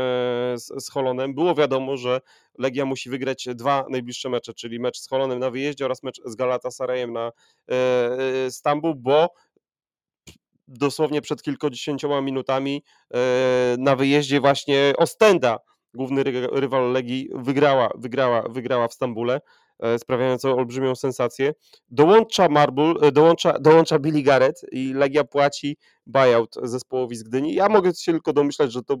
z, 0.54 0.84
z 0.84 0.90
Holonem 0.90 1.34
było 1.34 1.54
wiadomo, 1.54 1.96
że 1.96 2.20
Legia 2.58 2.84
musi 2.84 3.10
wygrać 3.10 3.48
dwa 3.54 3.86
najbliższe 3.90 4.28
mecze, 4.28 4.54
czyli 4.54 4.80
mecz 4.80 4.98
z 4.98 5.08
Holonem 5.08 5.38
na 5.38 5.50
wyjeździe 5.50 5.84
oraz 5.84 6.02
mecz 6.02 6.20
z 6.24 6.34
Galatasarayem 6.34 7.12
na 7.12 7.32
e, 7.70 8.50
Stambuł, 8.50 8.94
bo 8.94 9.28
dosłownie 10.68 11.20
przed 11.22 11.42
kilkudziesięcioma 11.42 12.20
minutami 12.20 12.82
na 13.78 13.96
wyjeździe 13.96 14.40
właśnie 14.40 14.92
Ostenda, 14.96 15.58
główny 15.94 16.22
rywal 16.52 16.92
Legii, 16.92 17.28
wygrała, 17.34 17.90
wygrała, 17.94 18.42
wygrała 18.48 18.88
w 18.88 18.94
Stambule. 18.94 19.40
E, 19.80 19.98
sprawiającą 19.98 20.56
olbrzymią 20.56 20.94
sensację. 20.94 21.54
Dołącza 21.90 22.48
Marble, 22.48 22.94
e, 23.02 23.12
dołącza, 23.12 23.58
dołącza 23.58 23.98
Billy 23.98 24.22
Garrett 24.22 24.66
i 24.72 24.92
Legia 24.92 25.24
płaci 25.24 25.76
buyout 26.06 26.54
zespołowi 26.62 27.16
z 27.16 27.22
Gdyni. 27.22 27.54
Ja 27.54 27.68
mogę 27.68 27.94
się 27.94 28.12
tylko 28.12 28.32
domyślać, 28.32 28.72
że 28.72 28.82
to 28.82 28.96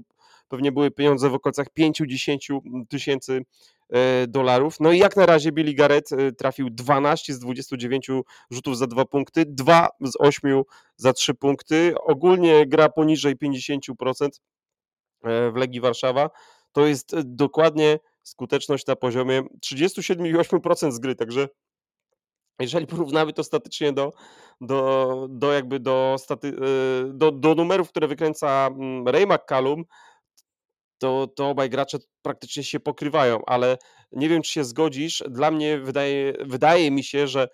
pewnie 0.48 0.72
były 0.72 0.90
pieniądze 0.90 1.30
w 1.30 1.34
okolicach 1.34 1.66
5-10 1.78 2.60
tysięcy 2.88 3.42
e, 3.90 4.26
dolarów. 4.26 4.80
No 4.80 4.92
i 4.92 4.98
jak 4.98 5.16
na 5.16 5.26
razie 5.26 5.52
Billy 5.52 5.74
Garrett 5.74 6.10
trafił 6.38 6.70
12 6.70 7.34
z 7.34 7.38
29 7.38 8.10
rzutów 8.50 8.78
za 8.78 8.86
2 8.86 9.04
punkty, 9.04 9.44
2 9.46 9.88
z 10.00 10.12
8 10.18 10.62
za 10.96 11.12
3 11.12 11.34
punkty. 11.34 11.94
Ogólnie 12.00 12.66
gra 12.66 12.88
poniżej 12.88 13.36
50% 13.36 14.28
w 15.24 15.56
Legii 15.56 15.80
Warszawa. 15.80 16.30
To 16.72 16.86
jest 16.86 17.20
dokładnie 17.20 17.98
skuteczność 18.24 18.86
na 18.86 18.96
poziomie 18.96 19.42
37,8% 19.66 20.92
z 20.92 20.98
gry, 20.98 21.14
także 21.14 21.48
jeżeli 22.60 22.86
porównamy 22.86 23.32
to 23.32 23.44
statycznie 23.44 23.92
do, 23.92 24.12
do, 24.60 25.26
do 25.30 25.52
jakby 25.52 25.80
do, 25.80 26.16
staty, 26.18 26.48
y, 26.48 26.54
do, 27.14 27.32
do 27.32 27.54
numerów, 27.54 27.88
które 27.88 28.08
wykręca 28.08 28.66
mm, 28.66 29.08
Ray 29.08 29.26
McCallum, 29.26 29.84
to, 30.98 31.26
to 31.36 31.48
obaj 31.48 31.70
gracze 31.70 31.98
praktycznie 32.22 32.64
się 32.64 32.80
pokrywają, 32.80 33.44
ale 33.46 33.78
nie 34.12 34.28
wiem, 34.28 34.42
czy 34.42 34.52
się 34.52 34.64
zgodzisz. 34.64 35.24
Dla 35.28 35.50
mnie 35.50 35.78
wydaje, 35.78 36.34
wydaje 36.40 36.90
mi 36.90 37.04
się, 37.04 37.28
że, 37.28 37.48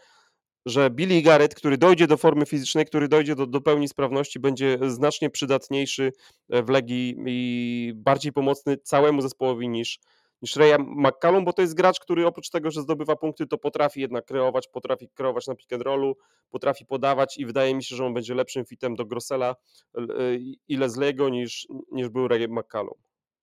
że 0.66 0.90
Billy 0.90 1.22
Garrett, 1.22 1.54
który 1.54 1.78
dojdzie 1.78 2.06
do 2.06 2.16
formy 2.16 2.46
fizycznej, 2.46 2.86
który 2.86 3.08
dojdzie 3.08 3.34
do, 3.34 3.46
do 3.46 3.60
pełni 3.60 3.88
sprawności, 3.88 4.40
będzie 4.40 4.78
znacznie 4.86 5.30
przydatniejszy 5.30 6.12
w 6.48 6.68
Legii 6.68 7.16
i 7.26 7.92
bardziej 7.96 8.32
pomocny 8.32 8.76
całemu 8.76 9.22
zespołowi 9.22 9.68
niż, 9.68 9.98
niż 10.42 10.56
Raya 10.56 10.78
McCallum, 10.78 11.44
bo 11.44 11.52
to 11.52 11.62
jest 11.62 11.74
gracz, 11.74 12.00
który 12.00 12.26
oprócz 12.26 12.50
tego, 12.50 12.70
że 12.70 12.82
zdobywa 12.82 13.16
punkty, 13.16 13.46
to 13.46 13.58
potrafi 13.58 14.00
jednak 14.00 14.24
kreować, 14.24 14.68
potrafi 14.68 15.08
kreować 15.08 15.46
na 15.46 15.54
pick 15.54 15.72
and 15.72 15.82
rollu, 15.82 16.16
potrafi 16.50 16.86
podawać 16.86 17.38
i 17.38 17.46
wydaje 17.46 17.74
mi 17.74 17.84
się, 17.84 17.96
że 17.96 18.06
on 18.06 18.14
będzie 18.14 18.34
lepszym 18.34 18.64
fitem 18.64 18.94
do 18.94 19.04
Grossela 19.06 19.56
i 20.68 20.76
Leslego 20.76 21.28
niż, 21.28 21.68
niż 21.92 22.08
był 22.08 22.28
Ray 22.28 22.48
McCallum. 22.48 22.94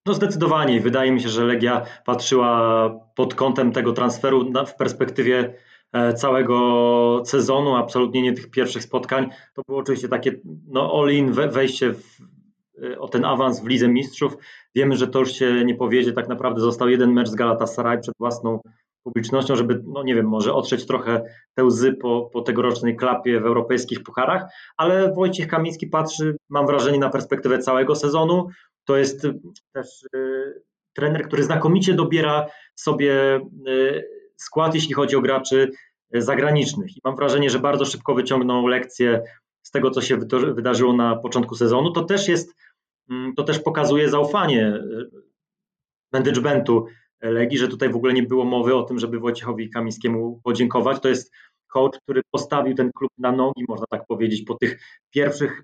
No 0.06 0.14
zdecydowanie. 0.14 0.80
Wydaje 0.80 1.12
mi 1.12 1.20
się, 1.20 1.28
że 1.28 1.44
Legia 1.44 1.86
patrzyła 2.04 2.90
pod 3.14 3.34
kątem 3.34 3.72
tego 3.72 3.92
transferu 3.92 4.52
w 4.66 4.74
perspektywie 4.74 5.54
e, 5.92 6.14
całego 6.14 7.22
sezonu, 7.24 7.76
absolutnie 7.76 8.22
nie 8.22 8.32
tych 8.32 8.50
pierwszych 8.50 8.82
spotkań. 8.82 9.30
To 9.54 9.62
było 9.66 9.80
oczywiście 9.80 10.08
takie 10.08 10.40
no, 10.68 10.92
all-in 11.00 11.32
wejście 11.32 11.92
w, 11.92 12.18
o 12.98 13.08
ten 13.08 13.24
awans 13.24 13.60
w 13.60 13.66
Lidze 13.66 13.88
Mistrzów. 13.88 14.36
Wiemy, 14.74 14.96
że 14.96 15.08
to 15.08 15.18
już 15.18 15.32
się 15.32 15.64
nie 15.64 15.74
powiedzie. 15.74 16.12
Tak 16.12 16.28
naprawdę 16.28 16.60
został 16.60 16.88
jeden 16.88 17.12
mecz 17.12 17.28
z 17.28 17.34
Galatasaray 17.34 18.00
przed 18.00 18.14
własną 18.18 18.60
publicznością, 19.02 19.56
żeby, 19.56 19.82
no 19.86 20.02
nie 20.02 20.14
wiem, 20.14 20.26
może 20.26 20.54
otrzeć 20.54 20.86
trochę 20.86 21.24
te 21.54 21.64
łzy 21.64 21.92
po, 21.92 22.30
po 22.32 22.42
tegorocznej 22.42 22.96
klapie 22.96 23.40
w 23.40 23.46
europejskich 23.46 24.02
pucharach, 24.02 24.44
ale 24.76 25.12
Wojciech 25.12 25.48
Kamiński 25.48 25.86
patrzy, 25.86 26.36
mam 26.48 26.66
wrażenie, 26.66 26.98
na 26.98 27.10
perspektywę 27.10 27.58
całego 27.58 27.94
sezonu. 27.94 28.48
To 28.84 28.96
jest 28.96 29.26
też 29.72 30.02
y, 30.16 30.62
trener, 30.92 31.22
który 31.22 31.42
znakomicie 31.42 31.94
dobiera 31.94 32.46
sobie 32.74 33.40
y, 33.68 34.04
skład, 34.36 34.74
jeśli 34.74 34.94
chodzi 34.94 35.16
o 35.16 35.20
graczy 35.20 35.70
zagranicznych. 36.14 36.96
I 36.96 37.00
mam 37.04 37.16
wrażenie, 37.16 37.50
że 37.50 37.58
bardzo 37.58 37.84
szybko 37.84 38.14
wyciągnął 38.14 38.66
lekcje 38.66 39.22
z 39.62 39.70
tego, 39.70 39.90
co 39.90 40.00
się 40.00 40.16
wydarzyło 40.54 40.92
na 40.92 41.16
początku 41.16 41.54
sezonu. 41.54 41.92
To 41.92 42.04
też 42.04 42.28
jest 42.28 42.54
to 43.36 43.42
też 43.44 43.58
pokazuje 43.58 44.08
zaufanie 44.08 44.66
y, 44.66 45.10
managementu 46.12 46.86
Legii, 47.20 47.58
że 47.58 47.68
tutaj 47.68 47.88
w 47.88 47.96
ogóle 47.96 48.12
nie 48.12 48.22
było 48.22 48.44
mowy 48.44 48.74
o 48.74 48.82
tym, 48.82 48.98
żeby 48.98 49.20
Wojciechowi 49.20 49.70
Kamińskiemu 49.70 50.40
podziękować. 50.44 51.00
To 51.00 51.08
jest 51.08 51.32
coach, 51.66 51.98
który 52.02 52.22
postawił 52.30 52.74
ten 52.74 52.90
klub 52.92 53.10
na 53.18 53.32
nogi, 53.32 53.64
można 53.68 53.86
tak 53.90 54.06
powiedzieć, 54.06 54.42
po 54.42 54.54
tych 54.54 54.80
pierwszych 55.10 55.62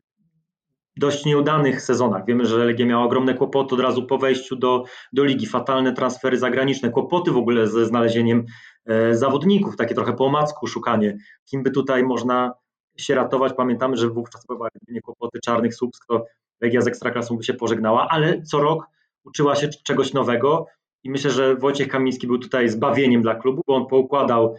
dość 0.97 1.25
nieudanych 1.25 1.83
sezonach. 1.83 2.27
Wiemy, 2.27 2.47
że 2.47 2.65
Legia 2.65 2.87
miała 2.87 3.05
ogromne 3.05 3.35
kłopoty 3.35 3.75
od 3.75 3.81
razu 3.81 4.07
po 4.07 4.19
wejściu 4.19 4.57
do, 4.57 4.85
do 5.13 5.25
ligi, 5.25 5.47
fatalne 5.47 5.93
transfery 5.93 6.39
zagraniczne, 6.39 6.91
kłopoty 6.91 7.31
w 7.31 7.37
ogóle 7.37 7.67
ze 7.67 7.87
znalezieniem 7.87 8.45
e, 8.87 9.15
zawodników, 9.15 9.77
takie 9.77 9.95
trochę 9.95 10.13
po 10.13 10.27
omacku 10.27 10.67
szukanie, 10.67 11.17
kim 11.45 11.63
by 11.63 11.71
tutaj 11.71 12.05
można 12.05 12.53
się 12.99 13.15
ratować. 13.15 13.53
Pamiętamy, 13.53 13.97
że 13.97 14.09
wówczas 14.09 14.47
były 14.47 14.69
kłopoty 15.03 15.39
czarnych 15.45 15.75
Słupsk, 15.75 16.07
to 16.09 16.25
Legia 16.61 16.81
z 16.81 16.87
Ekstraklasą 16.87 17.37
by 17.37 17.45
się 17.45 17.55
pożegnała, 17.55 18.09
ale 18.09 18.43
co 18.43 18.61
rok 18.61 18.87
uczyła 19.25 19.57
się 19.57 19.69
czegoś 19.69 20.13
nowego 20.13 20.67
i 21.03 21.11
myślę, 21.11 21.31
że 21.31 21.57
Wojciech 21.57 21.89
Kamiński 21.89 22.27
był 22.27 22.39
tutaj 22.39 22.69
zbawieniem 22.69 23.23
dla 23.23 23.35
klubu, 23.35 23.63
bo 23.67 23.77
on 23.77 23.87
poukładał 23.87 24.55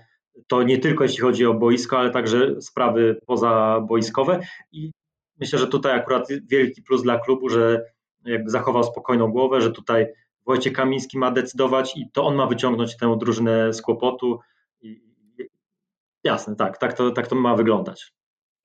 to 0.48 0.64
nie 0.64 0.78
tylko 0.78 1.04
jeśli 1.04 1.20
chodzi 1.20 1.46
o 1.46 1.54
boisko, 1.54 2.00
ale 2.00 2.10
także 2.10 2.62
sprawy 2.62 3.20
pozaboiskowe 3.26 4.40
i 4.72 4.92
myślę, 5.40 5.60
że 5.60 5.68
tutaj 5.68 5.94
akurat 5.94 6.28
wielki 6.48 6.82
plus 6.82 7.04
dla 7.04 7.20
klubu, 7.20 7.50
że 7.50 7.86
jakby 8.26 8.50
zachował 8.50 8.84
spokojną 8.84 9.32
głowę, 9.32 9.62
że 9.62 9.72
tutaj 9.72 10.08
Wojciech 10.46 10.74
Kamiński 10.74 11.18
ma 11.18 11.32
decydować 11.32 11.98
i 11.98 12.12
to 12.12 12.26
on 12.26 12.36
ma 12.36 12.48
wyciągnąć 12.48 12.98
tę 12.98 13.18
drużynę 13.20 13.74
z 13.74 13.82
kłopotu. 13.82 14.40
I 14.82 15.02
jasne, 16.24 16.56
tak, 16.56 16.78
tak 16.78 16.94
to, 16.94 17.12
tak 17.12 17.28
to 17.28 17.36
ma 17.36 17.56
wyglądać. 17.56 18.14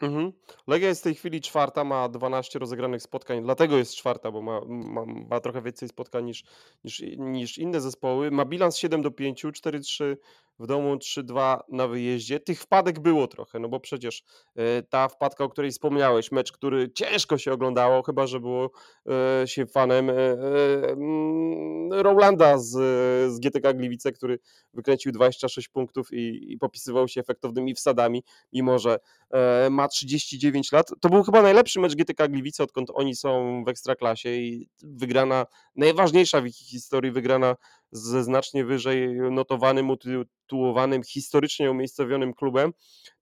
Mhm. 0.01 0.33
Legia 0.67 0.89
jest 0.89 1.01
w 1.01 1.05
tej 1.05 1.15
chwili 1.15 1.41
czwarta, 1.41 1.85
ma 1.85 2.09
12 2.09 2.59
rozegranych 2.59 3.03
spotkań, 3.03 3.43
dlatego 3.43 3.77
jest 3.77 3.95
czwarta, 3.95 4.31
bo 4.31 4.43
ma, 4.43 4.61
ma, 4.67 5.05
ma 5.05 5.41
trochę 5.41 5.63
więcej 5.63 5.89
spotkań 5.89 6.25
niż, 6.25 6.45
niż, 6.85 7.03
niż 7.19 7.59
inne 7.59 7.81
zespoły. 7.81 8.31
Ma 8.31 8.45
bilans 8.45 8.77
7 8.77 9.03
do 9.03 9.11
5, 9.11 9.45
4-3 9.45 10.17
w 10.61 10.67
domu 10.67 10.95
3-2 10.95 11.59
na 11.69 11.89
wyjeździe. 11.89 12.41
Tych 12.41 12.61
wpadek 12.61 13.01
było 13.01 13.27
trochę, 13.27 13.59
no 13.59 13.69
bo 13.69 13.81
przecież 13.81 14.23
e, 14.57 14.83
ta 14.83 15.09
wpadka, 15.09 15.45
o 15.45 15.49
której 15.49 15.71
wspomniałeś, 15.71 16.33
mecz, 16.33 16.53
który 16.53 16.93
ciężko 16.93 17.39
się 17.39 17.53
oglądało, 17.53 18.03
chyba 18.03 18.27
że 18.27 18.41
było 18.41 18.71
e, 19.43 19.49
się 19.49 19.67
fanem 19.67 20.11
e, 20.11 20.13
mm, 20.13 21.93
Rolanda 21.93 22.59
z, 22.59 22.71
z 23.33 23.41
GTK 23.41 23.73
Gliwice, 23.73 24.13
który 24.13 24.39
wykręcił 24.75 25.13
26 25.13 25.69
punktów 25.69 26.13
i, 26.13 26.53
i 26.53 26.59
popisywał 26.59 27.09
się 27.09 27.21
efektownymi 27.21 27.75
wsadami, 27.75 28.25
mimo 28.53 28.79
że 28.79 28.99
ma 29.71 29.89
39 29.89 30.73
lat. 30.73 30.91
To 31.01 31.09
był 31.09 31.23
chyba 31.23 31.43
najlepszy 31.43 31.81
mecz 31.81 31.95
GTK 31.95 32.29
Gliwice, 32.29 32.65
odkąd 32.65 32.91
oni 32.95 33.17
są 33.17 33.63
w 33.65 33.69
Ekstraklasie 33.69 34.29
i 34.29 34.69
wygrana, 34.83 35.47
najważniejsza 35.77 36.41
w 36.41 36.47
ich 36.47 36.57
historii 36.57 37.13
wygrana 37.13 37.57
ze 37.93 38.25
znacznie 38.25 38.65
wyżej 38.65 39.09
notowanym, 39.31 39.91
utytułowanym, 39.91 41.03
historycznie 41.03 41.71
umiejscowionym 41.71 42.35
klubem. 42.35 42.73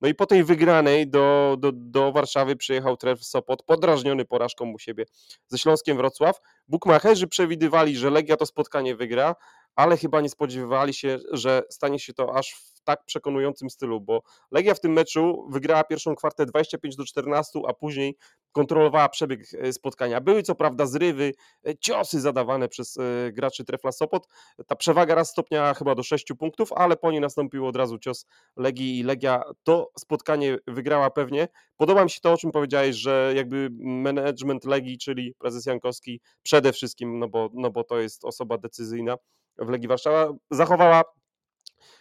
No 0.01 0.09
i 0.09 0.15
po 0.15 0.27
tej 0.27 0.45
wygranej 0.45 1.11
do, 1.11 1.57
do, 1.59 1.73
do 1.73 2.13
Warszawy 2.13 2.57
przyjechał 2.57 2.97
Tref 2.97 3.25
Sopot, 3.25 3.63
podrażniony 3.63 4.25
porażką 4.25 4.73
u 4.73 4.79
siebie 4.79 5.05
ze 5.47 5.59
Śląskiem 5.59 5.97
Wrocław. 5.97 6.41
Bukmacherzy 6.69 7.27
przewidywali, 7.27 7.97
że 7.97 8.11
Legia 8.11 8.37
to 8.37 8.47
spotkanie 8.47 8.97
wygra, 8.97 9.35
ale 9.77 9.97
chyba 9.97 10.21
nie 10.21 10.29
spodziewali 10.29 10.95
się, 10.95 11.19
że 11.33 11.63
stanie 11.71 11.99
się 11.99 12.15
to 12.15 12.37
aż 12.37 12.53
w 12.53 12.77
tak 12.88 13.04
przekonującym 13.04 13.71
stylu, 13.71 14.00
bo 14.00 14.23
Legia 14.50 14.75
w 14.75 14.80
tym 14.80 14.92
meczu 14.92 15.47
wygrała 15.50 15.85
pierwszą 15.85 16.14
kwartę 16.14 16.47
25 16.47 16.97
do 16.97 17.04
14, 17.04 17.61
a 17.68 17.73
później 17.73 18.16
kontrolowała 18.52 19.09
przebieg 19.09 19.40
e, 19.54 19.73
spotkania. 19.73 20.21
Były 20.21 20.42
co 20.42 20.54
prawda 20.54 20.87
zrywy, 20.87 21.33
e, 21.66 21.78
ciosy 21.78 22.21
zadawane 22.21 22.68
przez 22.68 22.97
e, 22.97 23.33
graczy 23.33 23.64
Trefla 23.64 23.92
Sopot. 23.92 24.28
Ta 24.66 24.76
przewaga 24.76 25.14
raz 25.14 25.30
stopniała 25.30 25.75
chyba 25.75 25.95
do 25.95 26.02
6 26.02 26.33
punktów, 26.38 26.73
ale 26.73 26.97
po 26.97 27.11
niej 27.11 27.21
nastąpił 27.21 27.66
od 27.66 27.76
razu 27.76 27.99
cios 27.99 28.26
Legii 28.57 28.99
i 28.99 29.02
Legia 29.02 29.42
to 29.62 29.90
spotkanie 29.99 30.59
wygrała 30.66 31.11
pewnie. 31.11 31.49
Podoba 31.76 32.04
mi 32.04 32.11
się 32.11 32.21
to, 32.21 32.33
o 32.33 32.37
czym 32.37 32.50
powiedziałeś, 32.50 32.97
że 32.97 33.33
jakby 33.37 33.68
management 33.80 34.64
Legii, 34.64 34.99
czyli 34.99 35.35
prezes 35.38 35.66
Jankowski 35.66 36.21
przede 36.42 36.73
wszystkim, 36.73 37.18
no 37.18 37.28
bo, 37.28 37.50
no 37.54 37.71
bo 37.71 37.85
to 37.85 37.99
jest 37.99 38.25
osoba 38.25 38.59
decyzyjna 38.59 39.16
w 39.59 39.68
Legii 39.68 39.88
Warszawa, 39.88 40.33
zachowała 40.50 41.02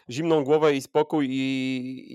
zimną 0.10 0.44
głowę 0.44 0.76
i 0.76 0.82
spokój 0.82 1.28
i, 1.30 1.40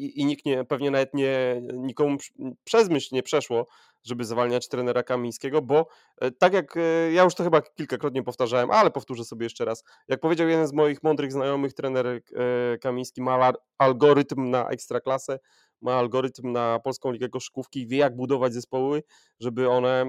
i, 0.05 0.21
i 0.21 0.25
nikt 0.25 0.47
nie, 0.47 0.65
pewnie 0.65 0.91
nawet 0.91 1.15
nie, 1.15 1.63
nikomu 1.75 2.17
przez 2.65 2.89
myśl 2.89 3.15
nie 3.15 3.23
przeszło, 3.23 3.67
żeby 4.05 4.25
zwalniać 4.25 4.69
trenera 4.69 5.03
Kamińskiego, 5.03 5.63
bo 5.63 5.87
e, 6.21 6.31
tak 6.31 6.53
jak 6.53 6.77
e, 6.77 7.13
ja 7.13 7.25
już 7.25 7.35
to 7.35 7.45
chyba 7.45 7.63
kilkakrotnie 7.63 8.23
powtarzałem, 8.23 8.71
ale 8.71 8.91
powtórzę 8.91 9.25
sobie 9.25 9.47
jeszcze 9.47 9.65
raz, 9.65 9.85
jak 10.09 10.21
powiedział 10.21 10.49
jeden 10.49 10.67
z 10.67 10.73
moich 10.73 11.03
mądrych 11.03 11.33
znajomych, 11.33 11.75
trener 11.75 12.07
e, 12.07 12.21
Kamiński 12.79 13.23
ma 13.23 13.53
algorytm 13.79 14.51
na 14.51 14.69
ekstraklasę, 14.69 15.39
ma 15.81 15.95
algorytm 15.95 16.53
na 16.53 16.79
Polską 16.79 17.13
Ligę 17.13 17.29
Koszykówki, 17.29 17.87
wie 17.87 17.99
jak 17.99 18.17
budować 18.17 18.55
zespoły, 18.55 19.03
żeby 19.41 19.69
one 19.69 20.05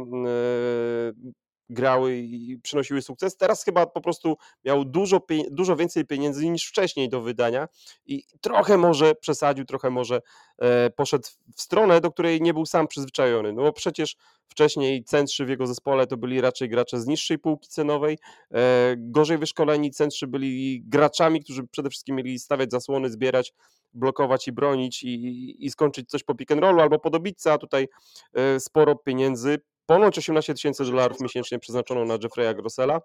grały 1.74 2.18
i 2.18 2.60
przynosiły 2.64 3.02
sukces. 3.02 3.38
Teraz 3.38 3.64
chyba 3.64 3.86
po 3.86 4.02
prostu 4.02 4.38
miał 4.66 4.86
dużo, 4.86 5.22
dużo 5.52 5.76
więcej 5.76 6.06
pieniędzy 6.06 6.50
niż 6.50 6.66
wcześniej 6.66 7.10
do 7.10 7.22
wydania 7.22 7.68
i 8.06 8.24
trochę 8.42 8.78
może 8.78 9.16
przesadził, 9.16 9.66
trochę 9.66 9.90
może 9.90 10.22
e, 10.60 10.90
poszedł 10.90 11.28
w 11.56 11.62
stronę, 11.62 12.02
do 12.02 12.12
której 12.12 12.42
nie 12.42 12.54
był 12.54 12.66
sam 12.66 12.88
przyzwyczajony. 12.88 13.54
No 13.54 13.62
bo 13.62 13.74
przecież 13.74 14.16
wcześniej 14.48 15.04
centrzy 15.04 15.46
w 15.46 15.50
jego 15.50 15.68
zespole 15.68 16.08
to 16.08 16.18
byli 16.18 16.42
raczej 16.42 16.70
gracze 16.70 17.00
z 17.00 17.08
niższej 17.08 17.40
półki 17.40 17.70
cenowej, 17.70 18.18
e, 18.52 18.96
gorzej 18.98 19.38
wyszkoleni 19.38 19.92
centrzy 19.92 20.28
byli 20.28 20.82
graczami, 20.86 21.44
którzy 21.44 21.68
przede 21.68 21.90
wszystkim 21.90 22.16
mieli 22.16 22.40
stawiać 22.40 22.72
zasłony, 22.72 23.10
zbierać 23.10 23.54
blokować 23.94 24.48
i 24.48 24.52
bronić 24.52 25.04
i, 25.04 25.66
i 25.66 25.70
skończyć 25.70 26.10
coś 26.10 26.24
po 26.24 26.36
pick 26.36 26.52
and 26.52 26.62
rollu 26.62 26.82
albo 26.82 27.00
po 27.00 27.12
a 27.46 27.58
tutaj 27.58 27.88
e, 28.34 28.60
sporo 28.60 28.96
pieniędzy 28.96 29.58
Ponoć 29.86 30.18
18 30.18 30.54
tysięcy 30.54 30.86
dolarów 30.86 31.22
miesięcznie 31.22 31.60
przeznaczono 31.60 32.06
na 32.06 32.18
Jeffrey'a 32.18 32.56
Grossela. 32.56 33.02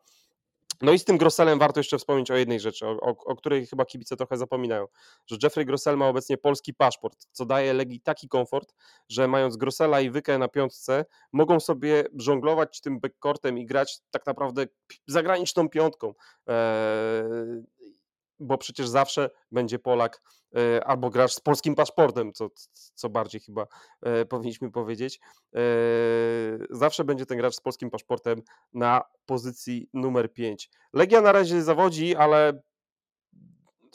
No 0.82 0.92
i 0.92 0.98
z 0.98 1.04
tym 1.04 1.18
Grosselem 1.18 1.58
warto 1.58 1.80
jeszcze 1.80 1.98
wspomnieć 1.98 2.30
o 2.30 2.36
jednej 2.36 2.60
rzeczy, 2.60 2.86
o, 2.86 2.90
o, 2.90 3.16
o, 3.24 3.36
której 3.36 3.66
chyba 3.66 3.84
kibice 3.84 4.16
trochę 4.16 4.36
zapominają, 4.36 4.86
że 5.26 5.36
Jeffrey 5.42 5.66
Grossel 5.66 5.96
ma 5.96 6.08
obecnie 6.08 6.36
polski 6.36 6.74
paszport, 6.74 7.26
co 7.32 7.46
daje 7.46 7.72
Legii 7.72 8.00
taki 8.00 8.28
komfort, 8.28 8.74
że 9.08 9.28
mając 9.28 9.56
Grossela 9.56 10.00
i 10.00 10.10
Wykę 10.10 10.38
na 10.38 10.48
piątce, 10.48 11.04
mogą 11.32 11.60
sobie 11.60 12.04
żonglować 12.14 12.80
tym 12.80 13.00
backcourtem 13.00 13.58
i 13.58 13.66
grać 13.66 13.98
tak 14.10 14.26
naprawdę 14.26 14.66
zagraniczną 15.06 15.68
piątką. 15.68 16.14
Eee, 16.46 16.54
bo 18.40 18.58
przecież 18.58 18.88
zawsze 18.88 19.30
będzie 19.52 19.78
Polak 19.78 20.22
e, 20.56 20.84
albo 20.84 21.10
gracz 21.10 21.32
z 21.32 21.40
polskim 21.40 21.74
paszportem, 21.74 22.32
co, 22.32 22.48
co 22.94 23.08
bardziej 23.08 23.40
chyba 23.40 23.66
e, 24.02 24.24
powinniśmy 24.24 24.70
powiedzieć. 24.70 25.20
E, 25.54 25.60
zawsze 26.70 27.04
będzie 27.04 27.26
ten 27.26 27.38
gracz 27.38 27.54
z 27.54 27.60
polskim 27.60 27.90
paszportem 27.90 28.42
na 28.72 29.02
pozycji 29.26 29.88
numer 29.92 30.32
5. 30.32 30.70
Legia 30.92 31.20
na 31.20 31.32
razie 31.32 31.62
zawodzi, 31.62 32.16
ale 32.16 32.62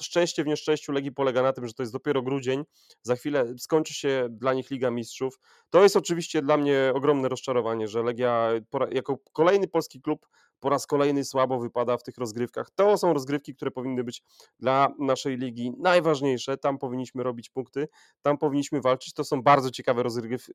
szczęście 0.02 0.44
w 0.44 0.48
nieszczęściu 0.48 0.92
Legii 0.92 1.12
polega 1.12 1.42
na 1.42 1.54
tym, 1.54 1.68
że 1.68 1.74
to 1.74 1.84
jest 1.84 1.94
dopiero 1.94 2.22
grudzień, 2.22 2.64
za 3.02 3.16
chwilę 3.16 3.54
skończy 3.58 3.94
się 3.94 4.28
dla 4.32 4.54
nich 4.54 4.72
Liga 4.72 4.92
Mistrzów. 4.92 5.40
To 5.70 5.84
jest 5.84 5.96
oczywiście 5.96 6.42
dla 6.42 6.58
mnie 6.58 6.92
ogromne 6.96 7.30
rozczarowanie, 7.30 7.88
że 7.88 8.04
Legia 8.04 8.50
jako 8.92 9.18
kolejny 9.34 9.68
polski 9.68 10.02
klub 10.02 10.28
po 10.64 10.70
raz 10.70 10.88
kolejny 10.88 11.26
słabo 11.26 11.60
wypada 11.60 11.98
w 11.98 12.04
tych 12.04 12.18
rozgrywkach. 12.18 12.70
To 12.76 12.98
są 12.98 13.14
rozgrywki, 13.14 13.56
które 13.56 13.72
powinny 13.72 14.04
być 14.04 14.24
dla 14.60 14.88
naszej 15.00 15.38
ligi 15.38 15.72
najważniejsze. 15.78 16.58
Tam 16.58 16.78
powinniśmy 16.78 17.24
robić 17.24 17.50
punkty, 17.50 17.88
tam 18.22 18.38
powinniśmy 18.38 18.82
walczyć. 18.82 19.14
To 19.14 19.24
są 19.24 19.42
bardzo 19.42 19.72
ciekawe 19.72 20.04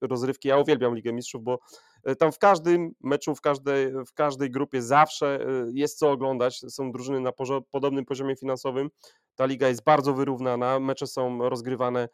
rozrywki. 0.03 0.49
Ja 0.49 0.59
uwielbiam 0.59 0.94
Ligę 0.94 1.12
Mistrzów, 1.12 1.42
bo 1.42 1.59
e, 2.05 2.16
tam 2.16 2.33
w 2.33 2.38
każdym 2.38 2.94
meczu, 3.01 3.35
w 3.35 3.40
każdej, 3.40 3.92
w 4.07 4.12
każdej 4.12 4.51
grupie 4.51 4.83
zawsze 4.83 5.40
e, 5.40 5.47
jest 5.73 5.99
co 5.99 6.11
oglądać. 6.11 6.61
Są 6.68 6.92
drużyny 6.92 7.21
na 7.21 7.33
podobnym 7.71 8.05
poziomie 8.05 8.37
finansowym. 8.37 8.90
Ta 9.38 9.46
liga 9.46 9.68
jest 9.68 9.85
bardzo 9.85 10.14
wyrównana, 10.14 10.81
mecze 10.81 11.07
są 11.07 11.48
rozgrywane 11.48 12.01
e, 12.01 12.09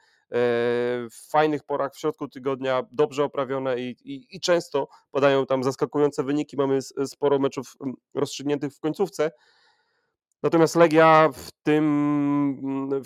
w 1.11 1.29
fajnych 1.31 1.63
porach 1.63 1.95
w 1.95 1.99
środku 1.99 2.29
tygodnia, 2.29 2.83
dobrze 2.93 3.25
oprawione 3.25 3.81
i, 3.81 3.97
i, 4.05 4.37
i 4.37 4.41
często 4.41 4.89
podają 5.11 5.47
tam 5.47 5.65
zaskakujące 5.65 6.23
wyniki. 6.23 6.57
Mamy 6.57 6.79
sporo 7.07 7.39
meczów 7.39 7.77
rozstrzygniętych 8.15 8.73
w 8.73 8.81
końcówce. 8.81 9.31
Natomiast 10.43 10.77
Legia 10.77 11.31
w 11.35 11.51
tym 11.63 13.03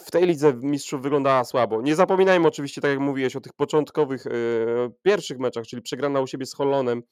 w, 0.00 0.10
tej 0.10 0.26
lidze 0.26 0.54
mistrzów 0.62 1.02
wyglądała 1.02 1.44
słabo. 1.44 1.82
Nie 1.82 1.96
zapominajmy 1.96 2.48
oczywiście, 2.48 2.80
tak 2.80 2.90
jak 2.90 3.00
mówiłeś, 3.00 3.36
o 3.36 3.40
tych 3.40 3.52
początkowych 3.52 4.26
e, 4.26 4.30
pierwszych 5.02 5.38
meczach, 5.38 5.66
czyli 5.66 5.82
przegrana 5.82 6.20
u 6.20 6.26
siebie 6.26 6.46
z 6.46 6.54
Holonem 6.54 7.02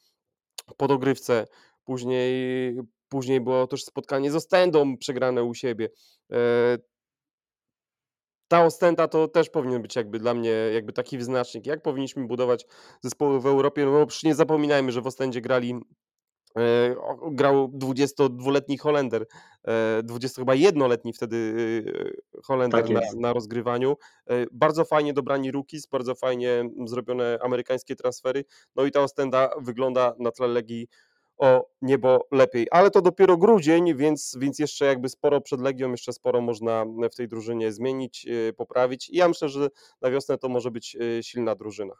po 0.76 0.88
dogrywce, 0.88 1.46
później 1.84 2.76
Później 3.14 3.40
było 3.40 3.66
też 3.66 3.84
spotkanie 3.84 4.30
z 4.30 4.34
Ostendą 4.34 4.96
przegrane 4.96 5.44
u 5.44 5.54
siebie. 5.54 5.88
E, 6.32 6.78
ta 8.48 8.64
Ostenda 8.64 9.08
to 9.08 9.28
też 9.28 9.50
powinien 9.50 9.82
być 9.82 9.96
jakby 9.96 10.18
dla 10.18 10.34
mnie 10.34 10.50
jakby 10.50 10.92
taki 10.92 11.18
wyznacznik, 11.18 11.66
jak 11.66 11.82
powinniśmy 11.82 12.26
budować 12.26 12.66
zespoły 13.00 13.40
w 13.40 13.46
Europie, 13.46 13.84
no 13.84 13.92
bo 13.92 14.06
przecież 14.06 14.24
nie 14.24 14.34
zapominajmy, 14.34 14.92
że 14.92 15.00
w 15.00 15.06
Ostendzie 15.06 15.40
grali 15.40 15.74
e, 16.58 16.94
grał 17.30 17.68
22-letni 17.68 18.78
Holender, 18.78 19.26
20 20.02 20.40
e, 20.40 20.42
chyba 20.42 20.54
jednoletni 20.54 21.12
wtedy 21.12 21.54
Holender 22.44 22.82
tak 22.82 22.90
na, 22.90 23.00
na, 23.16 23.32
rozgrywaniu. 23.32 23.96
Bardzo 24.52 24.84
fajnie 24.84 25.12
dobrani 25.12 25.50
rookies, 25.50 25.86
bardzo 25.86 26.14
fajnie 26.14 26.70
zrobione 26.86 27.38
amerykańskie 27.42 27.96
transfery. 27.96 28.44
No 28.76 28.84
i 28.84 28.90
ta 28.90 29.00
Ostenda 29.00 29.50
wygląda 29.60 30.14
na 30.18 30.30
tle 30.30 30.46
Legii 30.46 30.88
o 31.38 31.66
niebo 31.82 32.26
lepiej. 32.32 32.66
Ale 32.70 32.90
to 32.90 33.02
dopiero 33.02 33.36
grudzień, 33.36 33.96
więc, 33.96 34.36
więc 34.40 34.58
jeszcze 34.58 34.84
jakby 34.84 35.08
sporo 35.08 35.40
przed 35.40 35.60
Legią, 35.60 35.90
jeszcze 35.90 36.12
sporo 36.12 36.40
można 36.40 36.84
w 37.12 37.16
tej 37.16 37.28
drużynie 37.28 37.72
zmienić, 37.72 38.26
y, 38.26 38.52
poprawić. 38.52 39.10
I 39.10 39.16
ja 39.16 39.28
myślę, 39.28 39.48
że 39.48 39.68
na 40.02 40.10
wiosnę 40.10 40.38
to 40.38 40.48
może 40.48 40.70
być 40.70 40.96
y, 41.00 41.22
silna 41.22 41.54
drużyna. 41.54 41.94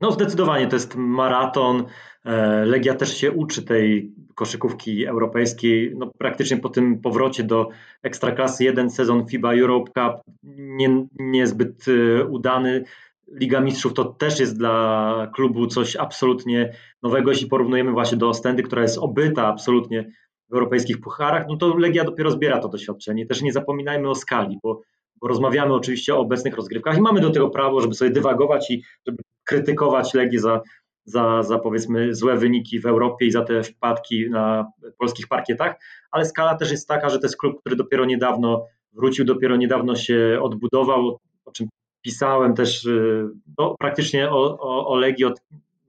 No 0.00 0.12
zdecydowanie 0.12 0.66
to 0.66 0.76
jest 0.76 0.94
maraton. 0.96 1.84
E, 2.24 2.64
Legia 2.64 2.94
też 2.94 3.16
się 3.16 3.32
uczy 3.32 3.62
tej 3.62 4.12
koszykówki 4.34 5.06
europejskiej. 5.06 5.94
No, 5.96 6.10
praktycznie 6.18 6.56
po 6.56 6.68
tym 6.68 7.00
powrocie 7.00 7.44
do 7.44 7.68
Ekstraklasy 8.02 8.64
jeden 8.64 8.90
sezon 8.90 9.26
FIBA 9.28 9.54
Europe 9.54 9.90
Cup 9.94 10.20
nie, 10.58 11.06
niezbyt 11.18 11.88
y, 11.88 12.24
udany. 12.24 12.84
Liga 13.32 13.60
Mistrzów 13.60 13.94
to 13.94 14.04
też 14.04 14.40
jest 14.40 14.58
dla 14.58 15.30
klubu 15.34 15.66
coś 15.66 15.96
absolutnie 15.96 16.72
nowego. 17.02 17.30
Jeśli 17.30 17.46
porównujemy 17.46 17.92
właśnie 17.92 18.18
do 18.18 18.28
Ostendy, 18.28 18.62
która 18.62 18.82
jest 18.82 18.98
obyta 18.98 19.46
absolutnie 19.46 20.10
w 20.50 20.54
europejskich 20.54 21.00
pucharach, 21.00 21.46
no 21.48 21.56
to 21.56 21.76
Legia 21.76 22.04
dopiero 22.04 22.30
zbiera 22.30 22.58
to 22.58 22.68
doświadczenie. 22.68 23.26
Też 23.26 23.42
nie 23.42 23.52
zapominajmy 23.52 24.10
o 24.10 24.14
skali, 24.14 24.58
bo, 24.62 24.80
bo 25.20 25.28
rozmawiamy 25.28 25.74
oczywiście 25.74 26.14
o 26.14 26.18
obecnych 26.18 26.56
rozgrywkach 26.56 26.98
i 26.98 27.00
mamy 27.00 27.20
do 27.20 27.30
tego 27.30 27.50
prawo, 27.50 27.80
żeby 27.80 27.94
sobie 27.94 28.10
dywagować 28.10 28.70
i 28.70 28.82
żeby 29.06 29.22
krytykować 29.44 30.14
Legię 30.14 30.40
za, 30.40 30.60
za, 31.04 31.42
za 31.42 31.58
powiedzmy 31.58 32.14
złe 32.14 32.36
wyniki 32.36 32.80
w 32.80 32.86
Europie 32.86 33.26
i 33.26 33.30
za 33.30 33.42
te 33.42 33.62
wpadki 33.62 34.30
na 34.30 34.66
polskich 34.98 35.28
parkietach, 35.28 35.76
ale 36.10 36.24
skala 36.24 36.56
też 36.56 36.70
jest 36.70 36.88
taka, 36.88 37.08
że 37.08 37.18
to 37.18 37.26
jest 37.26 37.36
klub, 37.36 37.60
który 37.60 37.76
dopiero 37.76 38.04
niedawno 38.04 38.66
wrócił, 38.92 39.24
dopiero 39.24 39.56
niedawno 39.56 39.96
się 39.96 40.38
odbudował, 40.42 41.18
o 41.44 41.52
czym 41.52 41.68
pisałem 42.04 42.54
też 42.54 42.84
y, 42.84 43.26
no, 43.58 43.74
praktycznie 43.78 44.30
o, 44.30 44.58
o, 44.60 44.88
o 44.88 44.96
Legii 44.96 45.24
od 45.24 45.42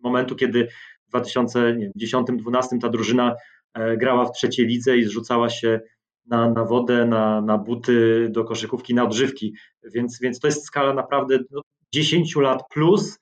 momentu, 0.03 0.35
kiedy 0.35 0.67
w 1.07 1.17
2010-2012 1.17 2.79
ta 2.81 2.89
drużyna 2.89 3.35
e, 3.73 3.97
grała 3.97 4.25
w 4.25 4.31
trzeciej 4.31 4.65
lidze 4.65 4.97
i 4.97 5.03
zrzucała 5.03 5.49
się 5.49 5.79
na, 6.25 6.49
na 6.49 6.65
wodę, 6.65 7.05
na, 7.05 7.41
na 7.41 7.57
buty 7.57 8.27
do 8.31 8.43
koszykówki, 8.43 8.93
na 8.93 9.03
odżywki. 9.03 9.53
Więc, 9.83 10.19
więc 10.19 10.39
to 10.39 10.47
jest 10.47 10.65
skala 10.65 10.93
naprawdę 10.93 11.39
no, 11.51 11.61
10 11.93 12.35
lat 12.35 12.63
plus, 12.73 13.19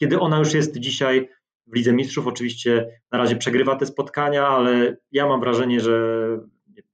kiedy 0.00 0.20
ona 0.20 0.38
już 0.38 0.54
jest 0.54 0.76
dzisiaj 0.76 1.28
w 1.66 1.76
Lidze 1.76 1.92
Mistrzów. 1.92 2.26
Oczywiście 2.26 3.00
na 3.12 3.18
razie 3.18 3.36
przegrywa 3.36 3.76
te 3.76 3.86
spotkania, 3.86 4.48
ale 4.48 4.96
ja 5.12 5.26
mam 5.26 5.40
wrażenie, 5.40 5.80
że 5.80 6.18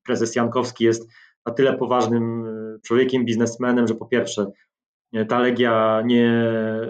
prezes 0.04 0.36
Jankowski 0.36 0.84
jest 0.84 1.08
na 1.46 1.52
tyle 1.52 1.76
poważnym 1.76 2.46
e, 2.46 2.78
człowiekiem, 2.82 3.24
biznesmenem, 3.24 3.86
że 3.86 3.94
po 3.94 4.06
pierwsze 4.06 4.46
ta 5.28 5.38
Legia 5.38 6.02
nie, 6.04 6.32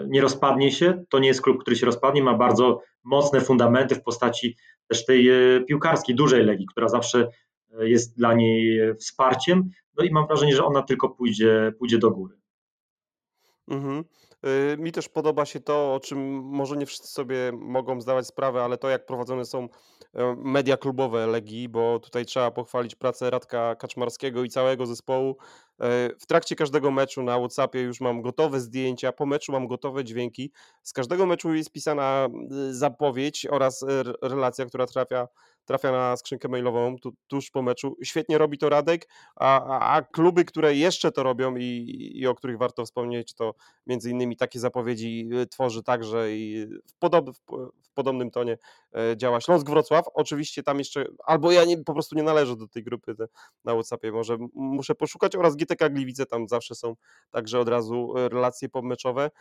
nie 0.07 0.21
rozpadnie 0.21 0.71
się. 0.71 1.03
To 1.09 1.19
nie 1.19 1.27
jest 1.27 1.41
klub, 1.41 1.61
który 1.61 1.75
się 1.75 1.85
rozpadnie, 1.85 2.23
ma 2.23 2.37
bardzo 2.37 2.81
mocne 3.03 3.41
fundamenty 3.41 3.95
w 3.95 4.03
postaci 4.03 4.57
też 4.87 5.05
tej 5.05 5.29
e, 5.29 5.61
piłkarskiej, 5.61 6.15
dużej 6.15 6.43
Legii, 6.43 6.65
która 6.71 6.89
zawsze 6.89 7.27
jest 7.79 8.17
dla 8.17 8.33
niej 8.33 8.79
wsparciem. 8.95 9.69
No 9.97 10.03
i 10.03 10.11
mam 10.11 10.27
wrażenie, 10.27 10.55
że 10.55 10.65
ona 10.65 10.81
tylko 10.81 11.09
pójdzie, 11.09 11.73
pójdzie 11.79 11.97
do 11.97 12.11
góry. 12.11 12.40
Mhm. 13.71 14.03
Y, 14.73 14.77
mi 14.77 14.91
też 14.91 15.09
podoba 15.09 15.45
się 15.45 15.59
to, 15.59 15.93
o 15.93 15.99
czym 15.99 16.43
może 16.43 16.77
nie 16.77 16.85
wszyscy 16.85 17.07
sobie 17.07 17.51
mogą 17.53 18.01
zdawać 18.01 18.27
sprawę, 18.27 18.63
ale 18.63 18.77
to 18.77 18.89
jak 18.89 19.05
prowadzone 19.05 19.45
są 19.45 19.69
e, 20.13 20.35
media 20.37 20.77
klubowe 20.77 21.27
Legii, 21.27 21.69
bo 21.69 21.99
tutaj 21.99 22.25
trzeba 22.25 22.51
pochwalić 22.51 22.95
pracę 22.95 23.29
Radka 23.29 23.75
Kaczmarskiego 23.75 24.43
i 24.43 24.49
całego 24.49 24.85
zespołu. 24.85 25.37
E, 25.79 26.09
w 26.19 26.25
trakcie 26.25 26.55
każdego 26.55 26.91
meczu 26.91 27.23
na 27.23 27.37
WhatsAppie 27.39 27.81
już 27.81 28.01
mam 28.01 28.21
gotowe 28.21 28.59
zdjęcia, 28.59 29.11
po 29.11 29.25
meczu 29.25 29.51
mam 29.51 29.67
gotowe 29.67 30.03
dźwięki. 30.03 30.51
Z 30.83 30.93
każdego 30.93 31.25
meczu 31.25 31.53
jest 31.53 31.71
pisana 31.71 32.27
y, 32.69 32.73
zapowiedź 32.75 33.47
oraz 33.49 33.85
relacja, 34.21 34.65
która 34.65 34.85
trafia 34.85 35.27
trafia 35.65 35.91
na 35.91 36.17
skrzynkę 36.17 36.47
mailową 36.47 36.95
tu, 36.97 37.13
tuż 37.27 37.49
po 37.51 37.61
meczu. 37.61 37.97
Świetnie 38.03 38.37
robi 38.37 38.57
to 38.57 38.69
Radek, 38.69 39.07
a, 39.35 39.65
a, 39.65 39.97
a 39.97 40.01
kluby, 40.01 40.45
które 40.45 40.75
jeszcze 40.75 41.11
to 41.11 41.23
robią 41.23 41.55
i, 41.55 42.11
i, 42.15 42.27
o 42.27 42.35
których 42.35 42.57
warto 42.57 42.85
wspomnieć, 42.85 43.33
to 43.33 43.53
między 43.87 44.09
innymi 44.09 44.37
takie 44.37 44.59
zapowiedzi 44.59 45.29
y, 45.33 45.47
tworzy 45.47 45.83
także 45.83 46.35
i 46.35 46.67
w, 46.87 46.95
podob, 46.99 47.31
w, 47.31 47.41
podobnym 47.93 48.31
tonie 48.31 48.57
e, 48.95 49.17
działa 49.17 49.41
Śląsk 49.41 49.69
Wrocław. 49.69 50.05
Oczywiście 50.13 50.63
tam 50.63 50.79
jeszcze, 50.79 51.05
albo 51.25 51.51
ja 51.51 51.65
nie, 51.65 51.83
po 51.83 51.93
prostu 51.93 52.15
nie 52.15 52.23
należę 52.23 52.55
do 52.55 52.67
tej 52.67 52.83
grupy 52.83 53.15
na 53.65 53.73
Whatsappie, 53.73 54.11
może 54.11 54.37
muszę 54.53 54.95
poszukać 54.95 55.35
oraz 55.35 55.55
GTK 55.55 55.89
Gliwice, 55.89 56.25
tam 56.25 56.47
zawsze 56.47 56.75
są 56.75 56.95
także 57.31 57.59
od 57.59 57.67
razu 57.67 58.13
e, 58.17 58.29
relacje 58.29 58.69
pomeczowe, 58.69 59.31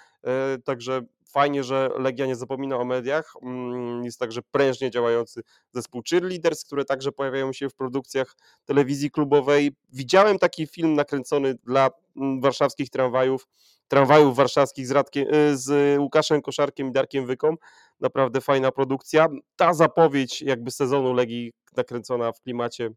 także 0.65 1.03
fajnie, 1.31 1.65
że 1.65 1.91
Legia 1.99 2.27
nie 2.27 2.37
zapomina 2.37 2.77
o 2.77 2.85
mediach, 2.85 3.33
mm, 3.43 4.05
jest 4.05 4.19
także 4.19 4.41
prężnie 4.51 4.91
działający 4.91 5.43
zespół 5.73 6.03
Cheerleaders, 6.11 6.65
które 6.65 6.85
także 6.85 7.13
pojawiają 7.13 7.53
się 7.53 7.69
w 7.69 7.75
produkcjach 7.75 8.37
telewizji 8.65 9.11
klubowej. 9.11 9.73
Widziałem 9.93 10.39
taki 10.39 10.67
film 10.67 10.95
nakręcony 10.95 11.55
dla 11.65 11.91
mm, 12.17 12.41
warszawskich 12.41 12.91
tramwajów, 12.91 13.49
tramwajów 13.89 14.37
warszawskich 14.37 14.87
z, 14.87 14.91
Radkiem, 14.91 15.35
y, 15.35 15.57
z 15.57 15.99
Łukaszem 16.01 16.43
Koszarkiem 16.43 16.89
i 16.89 16.93
Darkiem 16.93 17.27
Wyką. 17.27 17.55
Naprawdę 18.01 18.41
fajna 18.41 18.73
produkcja. 18.73 19.29
Ta 19.57 19.75
zapowiedź 19.75 20.43
jakby 20.43 20.71
sezonu 20.71 21.13
Legii 21.13 21.53
nakręcona 21.77 22.33
w 22.33 22.41
klimacie 22.41 22.91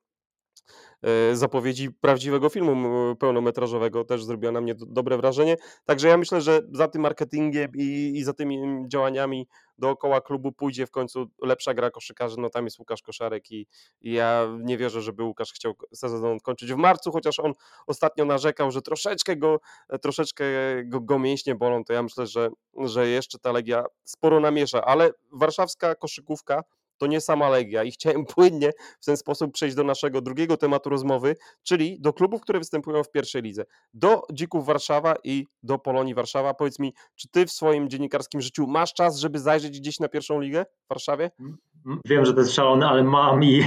zapowiedzi 1.34 1.92
prawdziwego 1.92 2.50
filmu 2.50 3.16
pełnometrażowego 3.16 4.04
też 4.04 4.24
zrobiła 4.24 4.52
na 4.52 4.62
mnie 4.62 4.76
dobre 4.76 5.18
wrażenie. 5.18 5.58
Także 5.86 6.08
ja 6.08 6.18
myślę, 6.18 6.42
że 6.42 6.62
za 6.72 6.88
tym 6.88 7.02
marketingiem 7.02 7.72
i, 7.76 8.12
i 8.16 8.24
za 8.24 8.34
tymi 8.34 8.84
działaniami 8.88 9.48
dookoła 9.78 10.22
klubu 10.22 10.52
pójdzie 10.52 10.86
w 10.86 10.92
końcu 10.92 11.26
lepsza 11.42 11.74
gra 11.74 11.92
koszykarzy. 11.92 12.36
No 12.40 12.50
tam 12.50 12.66
jest 12.66 12.80
Łukasz 12.80 13.02
Koszarek 13.02 13.52
i, 13.52 13.68
i 14.02 14.14
ja 14.14 14.48
nie 14.60 14.78
wierzę, 14.78 15.02
żeby 15.02 15.24
Łukasz 15.24 15.54
chciał 15.54 15.74
sezon 15.94 16.40
kończyć 16.40 16.74
w 16.74 16.76
marcu, 16.76 17.12
chociaż 17.12 17.40
on 17.40 17.54
ostatnio 17.88 18.26
narzekał, 18.26 18.72
że 18.72 18.82
troszeczkę 18.82 19.36
go, 19.36 19.60
troszeczkę 20.02 20.46
go, 20.86 21.02
go 21.02 21.20
mięśnie 21.20 21.56
bolą, 21.56 21.84
to 21.84 21.94
ja 21.94 22.04
myślę, 22.04 22.28
że, 22.28 22.50
że 22.86 23.08
jeszcze 23.08 23.40
ta 23.40 23.52
Legia 23.52 23.86
sporo 24.04 24.40
namiesza, 24.40 24.86
ale 24.86 25.12
warszawska 25.32 25.96
koszykówka 25.96 26.64
to 26.98 27.08
nie 27.08 27.22
sama 27.22 27.50
Legia 27.50 27.84
i 27.84 27.92
chciałem 27.92 28.26
płynnie 28.36 28.72
w 29.02 29.06
ten 29.06 29.18
sposób 29.18 29.54
przejść 29.54 29.76
do 29.76 29.84
naszego 29.84 30.22
drugiego 30.22 30.58
tematu 30.58 30.90
rozmowy, 30.90 31.36
czyli 31.64 32.00
do 32.00 32.14
klubów, 32.14 32.42
które 32.42 32.60
występują 32.60 33.04
w 33.04 33.12
pierwszej 33.12 33.42
lidze. 33.42 33.66
Do 33.94 34.22
Dzików 34.32 34.66
Warszawa 34.66 35.16
i 35.24 35.46
do 35.64 35.80
Polonii 35.80 36.14
Warszawa. 36.14 36.54
Powiedz 36.54 36.80
mi, 36.80 36.94
czy 37.16 37.28
ty 37.28 37.46
w 37.46 37.52
swoim 37.52 37.90
dziennikarskim 37.90 38.42
życiu 38.42 38.68
masz 38.68 38.94
czas, 38.94 39.18
żeby 39.18 39.40
zajrzeć 39.40 39.80
gdzieś 39.80 40.00
na 40.00 40.10
pierwszą 40.10 40.42
ligę 40.42 40.66
w 40.86 40.90
Warszawie? 40.90 41.32
Mm, 41.40 41.58
mm, 41.86 42.00
wiem, 42.06 42.26
że 42.26 42.34
to 42.34 42.40
jest 42.40 42.54
szalone, 42.54 42.88
ale 42.88 43.04
mam 43.04 43.44
i, 43.44 43.64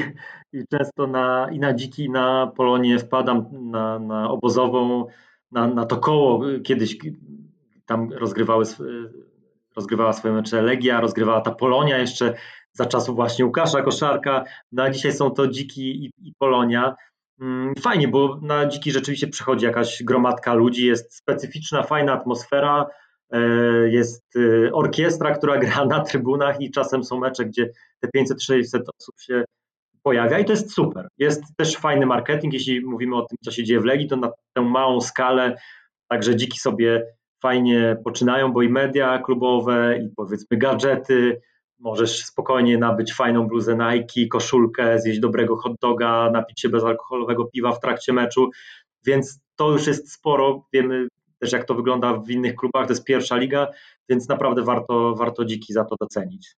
i 0.52 0.64
często 0.70 1.06
na, 1.06 1.48
i 1.52 1.58
na 1.58 1.74
Dziki, 1.74 2.04
i 2.04 2.10
na 2.10 2.52
Polonię 2.56 2.98
wpadam 2.98 3.46
na, 3.52 3.98
na 3.98 4.30
obozową, 4.30 5.06
na, 5.52 5.66
na 5.66 5.86
to 5.86 5.96
koło 5.96 6.40
kiedyś 6.64 6.98
tam 7.86 8.12
rozgrywały 8.12 8.64
rozgrywała 9.76 10.12
swoje 10.12 10.34
mecze 10.34 10.62
Legia, 10.62 11.00
rozgrywała 11.00 11.40
ta 11.40 11.50
Polonia 11.50 11.98
jeszcze 11.98 12.34
za 12.76 12.86
czasów 12.86 13.16
właśnie 13.16 13.44
Łukasza 13.44 13.82
Koszarka, 13.82 14.44
no 14.72 14.82
a 14.82 14.90
dzisiaj 14.90 15.12
są 15.12 15.30
to 15.30 15.48
Dziki 15.48 16.04
i, 16.04 16.12
i 16.18 16.32
Polonia. 16.38 16.94
Mm, 17.40 17.74
fajnie, 17.80 18.08
bo 18.08 18.38
na 18.42 18.66
Dziki 18.66 18.92
rzeczywiście 18.92 19.26
przychodzi 19.28 19.64
jakaś 19.64 20.02
gromadka 20.02 20.54
ludzi, 20.54 20.86
jest 20.86 21.14
specyficzna, 21.14 21.82
fajna 21.82 22.12
atmosfera, 22.12 22.86
e, 23.30 23.40
jest 23.88 24.36
e, 24.36 24.72
orkiestra, 24.72 25.34
która 25.34 25.58
gra 25.64 25.84
na 25.84 26.00
trybunach 26.00 26.60
i 26.60 26.70
czasem 26.70 27.04
są 27.04 27.18
mecze, 27.18 27.44
gdzie 27.44 27.70
te 28.00 28.08
500-600 28.20 28.80
osób 29.00 29.20
się 29.20 29.44
pojawia 30.02 30.38
i 30.38 30.44
to 30.44 30.52
jest 30.52 30.72
super. 30.72 31.08
Jest 31.18 31.42
też 31.56 31.76
fajny 31.76 32.06
marketing, 32.06 32.52
jeśli 32.52 32.80
mówimy 32.80 33.16
o 33.16 33.22
tym, 33.22 33.38
co 33.44 33.50
się 33.50 33.64
dzieje 33.64 33.80
w 33.80 33.84
Legii, 33.84 34.08
to 34.08 34.16
na 34.16 34.30
tę 34.52 34.62
małą 34.62 35.00
skalę 35.00 35.56
także 36.08 36.36
dziki 36.36 36.58
sobie 36.58 37.06
fajnie 37.42 37.96
poczynają, 38.04 38.52
bo 38.52 38.62
i 38.62 38.68
media 38.68 39.18
klubowe, 39.18 39.98
i 39.98 40.08
powiedzmy 40.16 40.56
gadżety, 40.56 41.40
Możesz 41.78 42.24
spokojnie 42.24 42.78
nabyć 42.78 43.14
fajną 43.14 43.48
bluzę 43.48 43.76
Nike, 43.76 44.28
koszulkę, 44.30 45.00
zjeść 45.00 45.20
dobrego 45.20 45.56
hot 45.56 45.72
doga, 45.80 46.30
napić 46.30 46.60
się 46.60 46.68
bezalkoholowego 46.68 47.44
piwa 47.44 47.72
w 47.72 47.80
trakcie 47.80 48.12
meczu, 48.12 48.50
więc 49.06 49.40
to 49.56 49.70
już 49.70 49.86
jest 49.86 50.12
sporo. 50.12 50.66
Wiemy 50.72 51.08
też, 51.38 51.52
jak 51.52 51.64
to 51.64 51.74
wygląda 51.74 52.12
w 52.12 52.30
innych 52.30 52.54
klubach, 52.54 52.86
to 52.86 52.92
jest 52.92 53.04
pierwsza 53.04 53.36
liga, 53.36 53.68
więc 54.08 54.28
naprawdę 54.28 54.62
warto, 54.62 55.14
warto 55.14 55.44
dziki 55.44 55.72
za 55.72 55.84
to 55.84 55.96
docenić. 56.00 56.56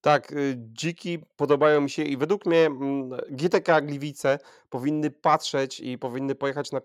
Tak, 0.00 0.32
y, 0.32 0.54
dziki 0.58 1.18
podobają 1.36 1.80
mi 1.80 1.90
się 1.90 2.02
i 2.02 2.16
według 2.16 2.46
mnie 2.46 2.66
mm, 2.66 3.10
GTK 3.30 3.80
Gliwice 3.80 4.38
powinny 4.70 5.10
patrzeć 5.10 5.80
i 5.80 5.98
powinny 5.98 6.34
pojechać 6.34 6.72
na, 6.72 6.80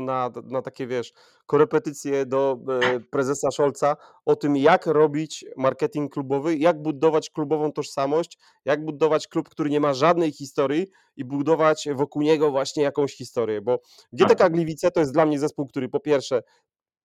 na, 0.00 0.30
na 0.44 0.62
takie, 0.62 0.86
wiesz, 0.86 1.12
korepetycje 1.46 2.26
do 2.26 2.58
e, 2.82 3.00
prezesa 3.00 3.50
Scholza 3.50 3.96
o 4.24 4.36
tym, 4.36 4.56
jak 4.56 4.86
robić 4.86 5.44
marketing 5.56 6.12
klubowy, 6.12 6.56
jak 6.56 6.82
budować 6.82 7.30
klubową 7.30 7.72
tożsamość, 7.72 8.38
jak 8.64 8.84
budować 8.84 9.28
klub, 9.28 9.48
który 9.48 9.70
nie 9.70 9.80
ma 9.80 9.94
żadnej 9.94 10.32
historii 10.32 10.86
i 11.16 11.24
budować 11.24 11.88
wokół 11.94 12.22
niego 12.22 12.50
właśnie 12.50 12.82
jakąś 12.82 13.14
historię, 13.16 13.60
bo 13.60 13.78
GTK. 14.12 14.50
Gliwice 14.50 14.90
to 14.90 15.00
jest 15.00 15.12
dla 15.12 15.26
mnie 15.26 15.38
zespół, 15.38 15.66
który 15.66 15.88
po 15.88 16.00
pierwsze 16.00 16.42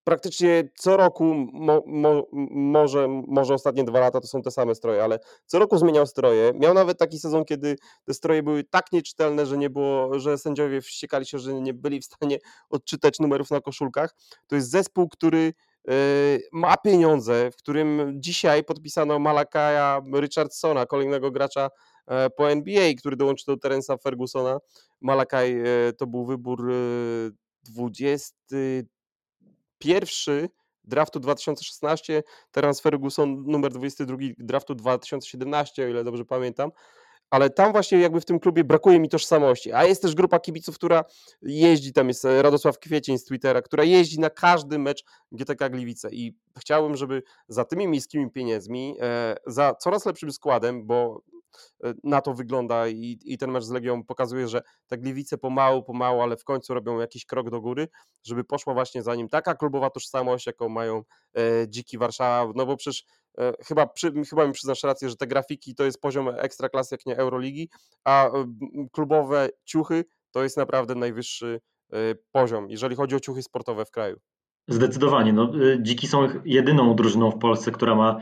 praktycznie 0.09 0.69
co 0.75 0.97
roku, 0.97 1.23
mo, 1.53 1.83
mo, 1.87 2.27
może, 2.51 3.07
może 3.27 3.53
ostatnie 3.53 3.83
dwa 3.83 3.99
lata 3.99 4.21
to 4.21 4.27
są 4.27 4.41
te 4.41 4.51
same 4.51 4.75
stroje, 4.75 5.03
ale 5.03 5.19
co 5.45 5.59
roku 5.59 5.77
zmieniał 5.77 6.07
stroje. 6.07 6.51
Miał 6.55 6.73
nawet 6.73 6.97
taki 6.97 7.19
sezon, 7.19 7.45
kiedy 7.45 7.75
te 8.05 8.13
stroje 8.13 8.43
były 8.43 8.63
tak 8.63 8.91
nieczytelne, 8.91 9.45
że 9.45 9.57
nie 9.57 9.69
było, 9.69 10.19
że 10.19 10.37
sędziowie 10.37 10.81
wściekali 10.81 11.25
się, 11.25 11.39
że 11.39 11.53
nie 11.53 11.73
byli 11.73 11.99
w 12.01 12.05
stanie 12.05 12.37
odczytać 12.69 13.19
numerów 13.19 13.51
na 13.51 13.61
koszulkach. 13.61 14.15
To 14.47 14.55
jest 14.55 14.71
zespół, 14.71 15.09
który 15.09 15.53
e, 15.87 15.93
ma 16.51 16.77
pieniądze, 16.77 17.51
w 17.51 17.55
którym 17.55 18.13
dzisiaj 18.15 18.63
podpisano 18.63 19.19
Malakaja 19.19 20.01
Richardsona, 20.13 20.85
kolejnego 20.85 21.31
gracza 21.31 21.69
e, 22.07 22.29
po 22.29 22.51
NBA, 22.51 22.93
który 22.97 23.15
dołączy 23.15 23.45
do 23.47 23.57
Terensa 23.57 23.97
Fergusona. 23.97 24.57
Malakaj 25.01 25.59
e, 25.59 25.93
to 25.93 26.07
był 26.07 26.25
wybór 26.25 26.71
20 27.63 28.35
pierwszy 29.79 30.49
draftu 30.83 31.19
2016, 31.19 32.23
teraz 32.51 32.81
Ferguson 32.81 33.43
numer 33.47 33.71
22 33.71 34.17
draftu 34.37 34.75
2017, 34.75 35.85
o 35.85 35.87
ile 35.87 36.03
dobrze 36.03 36.25
pamiętam. 36.25 36.71
Ale 37.29 37.49
tam 37.49 37.71
właśnie 37.71 37.99
jakby 37.99 38.21
w 38.21 38.25
tym 38.25 38.39
klubie 38.39 38.63
brakuje 38.63 38.99
mi 38.99 39.09
tożsamości. 39.09 39.73
A 39.73 39.85
jest 39.85 40.01
też 40.01 40.15
grupa 40.15 40.39
kibiców, 40.39 40.75
która 40.75 41.03
jeździ, 41.41 41.93
tam 41.93 42.07
jest 42.07 42.23
Radosław 42.23 42.79
Kwiecień 42.79 43.17
z 43.17 43.25
Twittera, 43.25 43.61
która 43.61 43.83
jeździ 43.83 44.19
na 44.19 44.29
każdy 44.29 44.79
mecz 44.79 45.03
GTK 45.31 45.69
Gliwice 45.69 46.09
i 46.11 46.35
chciałbym, 46.59 46.95
żeby 46.95 47.23
za 47.47 47.65
tymi 47.65 47.87
miejskimi 47.87 48.31
pieniędzmi, 48.31 48.95
e, 49.01 49.35
za 49.47 49.75
coraz 49.75 50.05
lepszym 50.05 50.31
składem, 50.31 50.85
bo 50.85 51.21
E, 51.33 51.38
na 52.03 52.21
to 52.21 52.33
wygląda 52.33 52.87
i, 52.87 53.19
i 53.25 53.37
ten 53.37 53.51
mecz 53.51 53.63
z 53.63 53.69
Legią 53.69 54.03
pokazuje, 54.03 54.47
że 54.47 54.61
te 54.87 54.97
Gliwice 54.97 55.37
pomału, 55.37 55.83
pomału, 55.83 56.21
ale 56.21 56.37
w 56.37 56.43
końcu 56.43 56.73
robią 56.73 56.99
jakiś 56.99 57.25
krok 57.25 57.49
do 57.49 57.61
góry, 57.61 57.87
żeby 58.23 58.43
poszła 58.43 58.73
właśnie 58.73 59.03
za 59.03 59.15
nim 59.15 59.29
taka 59.29 59.55
klubowa 59.55 59.89
tożsamość, 59.89 60.47
jaką 60.47 60.69
mają 60.69 61.03
e, 61.37 61.41
Dziki 61.69 61.97
Warszawa, 61.97 62.53
no 62.55 62.65
bo 62.65 62.77
przecież 62.77 63.03
e, 63.37 63.53
chyba, 63.65 63.87
przy, 63.87 64.11
chyba 64.29 64.47
mi 64.47 64.53
przyznasz 64.53 64.83
rację, 64.83 65.09
że 65.09 65.15
te 65.15 65.27
grafiki 65.27 65.75
to 65.75 65.83
jest 65.83 66.01
poziom 66.01 66.29
ekstraklasy, 66.37 66.95
jak 66.95 67.05
nie 67.05 67.17
Euroligi, 67.17 67.69
a 68.03 68.27
e, 68.27 68.45
klubowe 68.91 69.49
ciuchy 69.65 70.05
to 70.31 70.43
jest 70.43 70.57
naprawdę 70.57 70.95
najwyższy 70.95 71.61
e, 71.93 71.97
poziom, 72.31 72.69
jeżeli 72.69 72.95
chodzi 72.95 73.15
o 73.15 73.19
ciuchy 73.19 73.43
sportowe 73.43 73.85
w 73.85 73.91
kraju. 73.91 74.19
Zdecydowanie. 74.67 75.33
No, 75.33 75.51
y, 75.55 75.79
Dziki 75.81 76.07
są 76.07 76.27
jedyną 76.45 76.95
drużyną 76.95 77.31
w 77.31 77.39
Polsce, 77.39 77.71
która 77.71 77.95
ma 77.95 78.17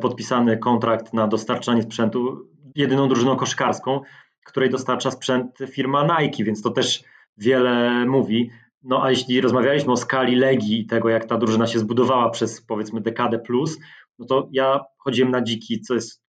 podpisany 0.00 0.58
kontrakt 0.58 1.12
na 1.12 1.28
dostarczanie 1.28 1.82
sprzętu 1.82 2.51
jedyną 2.74 3.08
drużyną 3.08 3.36
koszkarską, 3.36 4.00
której 4.44 4.70
dostarcza 4.70 5.10
sprzęt 5.10 5.58
firma 5.70 6.06
Nike, 6.20 6.44
więc 6.44 6.62
to 6.62 6.70
też 6.70 7.04
wiele 7.36 8.06
mówi. 8.06 8.50
No 8.82 9.04
a 9.04 9.10
jeśli 9.10 9.40
rozmawialiśmy 9.40 9.92
o 9.92 9.96
skali 9.96 10.36
Legii 10.36 10.80
i 10.80 10.86
tego, 10.86 11.08
jak 11.08 11.24
ta 11.24 11.38
drużyna 11.38 11.66
się 11.66 11.78
zbudowała 11.78 12.30
przez 12.30 12.62
powiedzmy 12.62 13.00
dekadę 13.00 13.38
plus, 13.38 13.78
no 14.18 14.26
to 14.26 14.48
ja 14.52 14.80
chodziłem 14.98 15.30
na 15.30 15.42
dziki, 15.42 15.80
co 15.80 15.94
jest 15.94 16.22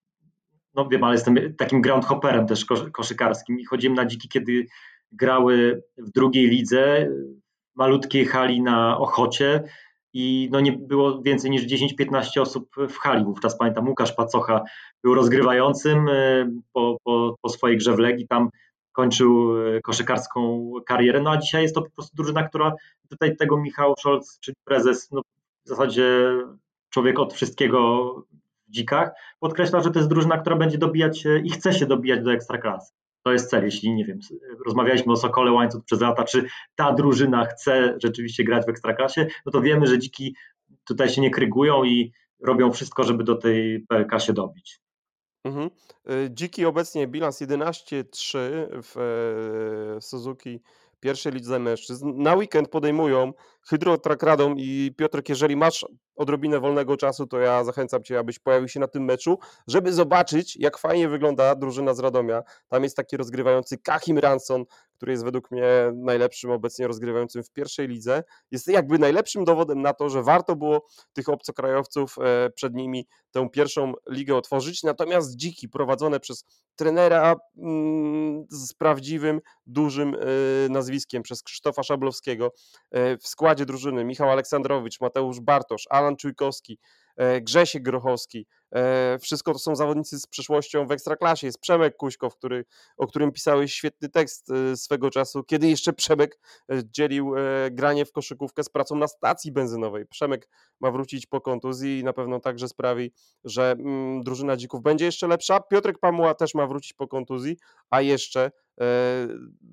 no 0.75 0.87
wiem, 0.87 1.03
ale 1.03 1.13
jestem 1.13 1.55
takim 1.57 1.81
groundhopperem 1.81 2.47
też 2.47 2.65
koszykarskim 2.93 3.59
i 3.59 3.65
chodziłem 3.65 3.95
na 3.95 4.05
dziki, 4.05 4.29
kiedy 4.29 4.65
grały 5.11 5.83
w 5.97 6.11
drugiej 6.11 6.47
lidze, 6.47 7.07
malutkiej 7.75 8.25
hali 8.25 8.61
na 8.61 8.97
Ochocie 8.97 9.63
i 10.13 10.49
no 10.51 10.59
nie 10.59 10.71
było 10.71 11.21
więcej 11.21 11.51
niż 11.51 11.65
10-15 11.65 12.41
osób 12.41 12.69
w 12.89 12.97
hali. 12.97 13.25
Wówczas 13.25 13.57
pamiętam 13.57 13.87
Łukasz 13.87 14.11
Pacocha 14.11 14.63
był 15.03 15.13
rozgrywającym 15.13 16.09
e, 16.09 16.49
po, 16.73 16.97
po, 17.03 17.35
po 17.41 17.49
swojej 17.49 17.77
grze 17.77 17.95
w 17.95 17.99
Legii, 17.99 18.27
tam 18.27 18.49
kończył 18.91 19.57
e, 19.67 19.81
koszykarską 19.81 20.71
karierę, 20.85 21.21
no 21.21 21.31
a 21.31 21.37
dzisiaj 21.37 21.61
jest 21.61 21.75
to 21.75 21.81
po 21.81 21.89
prostu 21.89 22.15
drużyna, 22.15 22.43
która 22.43 22.73
tutaj 23.09 23.35
tego 23.35 23.57
Michał 23.57 23.93
Scholz, 23.99 24.39
czyli 24.39 24.55
prezes, 24.65 25.11
no 25.11 25.21
w 25.65 25.69
zasadzie 25.69 26.37
człowiek 26.89 27.19
od 27.19 27.33
wszystkiego 27.33 28.13
w 28.67 28.71
dzikach, 28.71 29.11
podkreśla, 29.39 29.81
że 29.81 29.91
to 29.91 29.99
jest 29.99 30.09
drużyna, 30.09 30.37
która 30.37 30.55
będzie 30.55 30.77
dobijać 30.77 31.23
i 31.43 31.49
chce 31.49 31.73
się 31.73 31.85
dobijać 31.85 32.23
do 32.23 32.33
ekstraklasy. 32.33 32.93
To 33.23 33.31
jest 33.31 33.49
cel, 33.49 33.63
jeśli 33.63 33.93
nie 33.93 34.05
wiem, 34.05 34.19
rozmawialiśmy 34.65 35.13
o 35.13 35.15
Sokole 35.15 35.51
Łańcuch 35.51 35.83
przez 35.85 36.01
lata, 36.01 36.23
czy 36.23 36.45
ta 36.75 36.93
drużyna 36.93 37.45
chce 37.45 37.97
rzeczywiście 38.03 38.43
grać 38.43 38.65
w 38.65 38.69
ekstraklasie, 38.69 39.27
no 39.45 39.51
to 39.51 39.61
wiemy, 39.61 39.87
że 39.87 39.99
dziki 39.99 40.35
tutaj 40.85 41.09
się 41.09 41.21
nie 41.21 41.31
krygują 41.31 41.83
i 41.83 42.11
robią 42.39 42.71
wszystko, 42.71 43.03
żeby 43.03 43.23
do 43.23 43.35
tej 43.35 43.85
PLK 43.89 44.19
się 44.19 44.33
dobić. 44.33 44.79
Mhm. 45.43 45.69
Y, 46.11 46.29
dziki 46.31 46.65
obecnie 46.65 47.07
bilans 47.07 47.41
11-3 47.41 48.37
w 48.83 48.97
e, 49.97 50.01
Suzuki 50.01 50.59
pierwszej 50.99 51.31
lidze 51.31 51.59
mężczyzn. 51.59 52.13
Na 52.15 52.35
weekend 52.35 52.69
podejmują 52.69 53.33
Hydrotrak 53.69 54.23
Radom 54.23 54.55
i 54.57 54.91
Piotr, 54.97 55.21
jeżeli 55.29 55.55
masz 55.55 55.85
odrobinę 56.15 56.59
wolnego 56.59 56.97
czasu, 56.97 57.27
to 57.27 57.39
ja 57.39 57.63
zachęcam 57.63 58.03
Cię, 58.03 58.19
abyś 58.19 58.39
pojawił 58.39 58.67
się 58.67 58.79
na 58.79 58.87
tym 58.87 59.03
meczu, 59.03 59.39
żeby 59.67 59.93
zobaczyć, 59.93 60.55
jak 60.55 60.77
fajnie 60.77 61.09
wygląda 61.09 61.55
drużyna 61.55 61.93
z 61.93 61.99
Radomia. 61.99 62.43
Tam 62.67 62.83
jest 62.83 62.97
taki 62.97 63.17
rozgrywający 63.17 63.77
Kahim 63.77 64.19
Ranson, 64.19 64.65
który 65.03 65.11
jest 65.11 65.23
według 65.23 65.51
mnie 65.51 65.91
najlepszym 65.95 66.51
obecnie 66.51 66.87
rozgrywającym 66.87 67.43
w 67.43 67.51
pierwszej 67.51 67.87
lidze. 67.87 68.23
Jest 68.51 68.67
jakby 68.67 68.99
najlepszym 68.99 69.43
dowodem 69.43 69.81
na 69.81 69.93
to, 69.93 70.09
że 70.09 70.23
warto 70.23 70.55
było 70.55 70.85
tych 71.13 71.29
obcokrajowców 71.29 72.15
e, 72.19 72.49
przed 72.49 72.73
nimi 72.73 73.07
tę 73.31 73.49
pierwszą 73.49 73.93
ligę 74.09 74.35
otworzyć. 74.35 74.83
Natomiast 74.83 75.35
dziki 75.35 75.69
prowadzone 75.69 76.19
przez 76.19 76.45
trenera 76.75 77.35
mm, 77.57 78.45
z 78.49 78.73
prawdziwym, 78.73 79.41
dużym 79.65 80.15
e, 80.15 80.69
nazwiskiem, 80.69 81.23
przez 81.23 81.43
Krzysztofa 81.43 81.83
Szablowskiego 81.83 82.53
e, 82.91 83.17
w 83.17 83.27
składzie 83.27 83.52
drużyny 83.55 84.05
Michał 84.05 84.29
Aleksandrowicz, 84.29 85.01
Mateusz 85.01 85.39
Bartosz, 85.39 85.87
Alan 85.89 86.15
Czujkowski, 86.15 86.79
E, 87.15 87.41
Grzesiek 87.41 87.83
Grochowski. 87.83 88.45
E, 88.71 89.19
wszystko 89.19 89.53
to 89.53 89.59
są 89.59 89.75
zawodnicy 89.75 90.19
z 90.19 90.27
przeszłością 90.27 90.87
w 90.87 90.91
Ekstraklasie. 90.91 91.47
Jest 91.47 91.59
Przemek 91.59 91.97
Kuśkow, 91.97 92.35
który, 92.35 92.65
o 92.97 93.07
którym 93.07 93.31
pisałeś 93.31 93.73
świetny 93.73 94.09
tekst 94.09 94.51
e, 94.51 94.77
swego 94.77 95.09
czasu, 95.09 95.43
kiedy 95.43 95.67
jeszcze 95.67 95.93
Przemek 95.93 96.39
dzielił 96.83 97.33
granie 97.71 98.05
w 98.05 98.11
koszykówkę 98.11 98.63
z 98.63 98.69
pracą 98.69 98.95
na 98.95 99.07
stacji 99.07 99.51
benzynowej. 99.51 100.05
Przemek 100.05 100.49
ma 100.79 100.91
wrócić 100.91 101.25
po 101.25 101.41
kontuzji 101.41 101.99
i 101.99 102.03
na 102.03 102.13
pewno 102.13 102.39
także 102.39 102.67
sprawi, 102.67 103.11
że 103.43 103.71
mm, 103.71 104.23
drużyna 104.23 104.57
Dzików 104.57 104.81
będzie 104.81 105.05
jeszcze 105.05 105.27
lepsza. 105.27 105.59
Piotrek 105.59 105.99
Pamuła 105.99 106.33
też 106.33 106.55
ma 106.55 106.67
wrócić 106.67 106.93
po 106.93 107.07
kontuzji, 107.07 107.57
a 107.89 108.01
jeszcze 108.01 108.51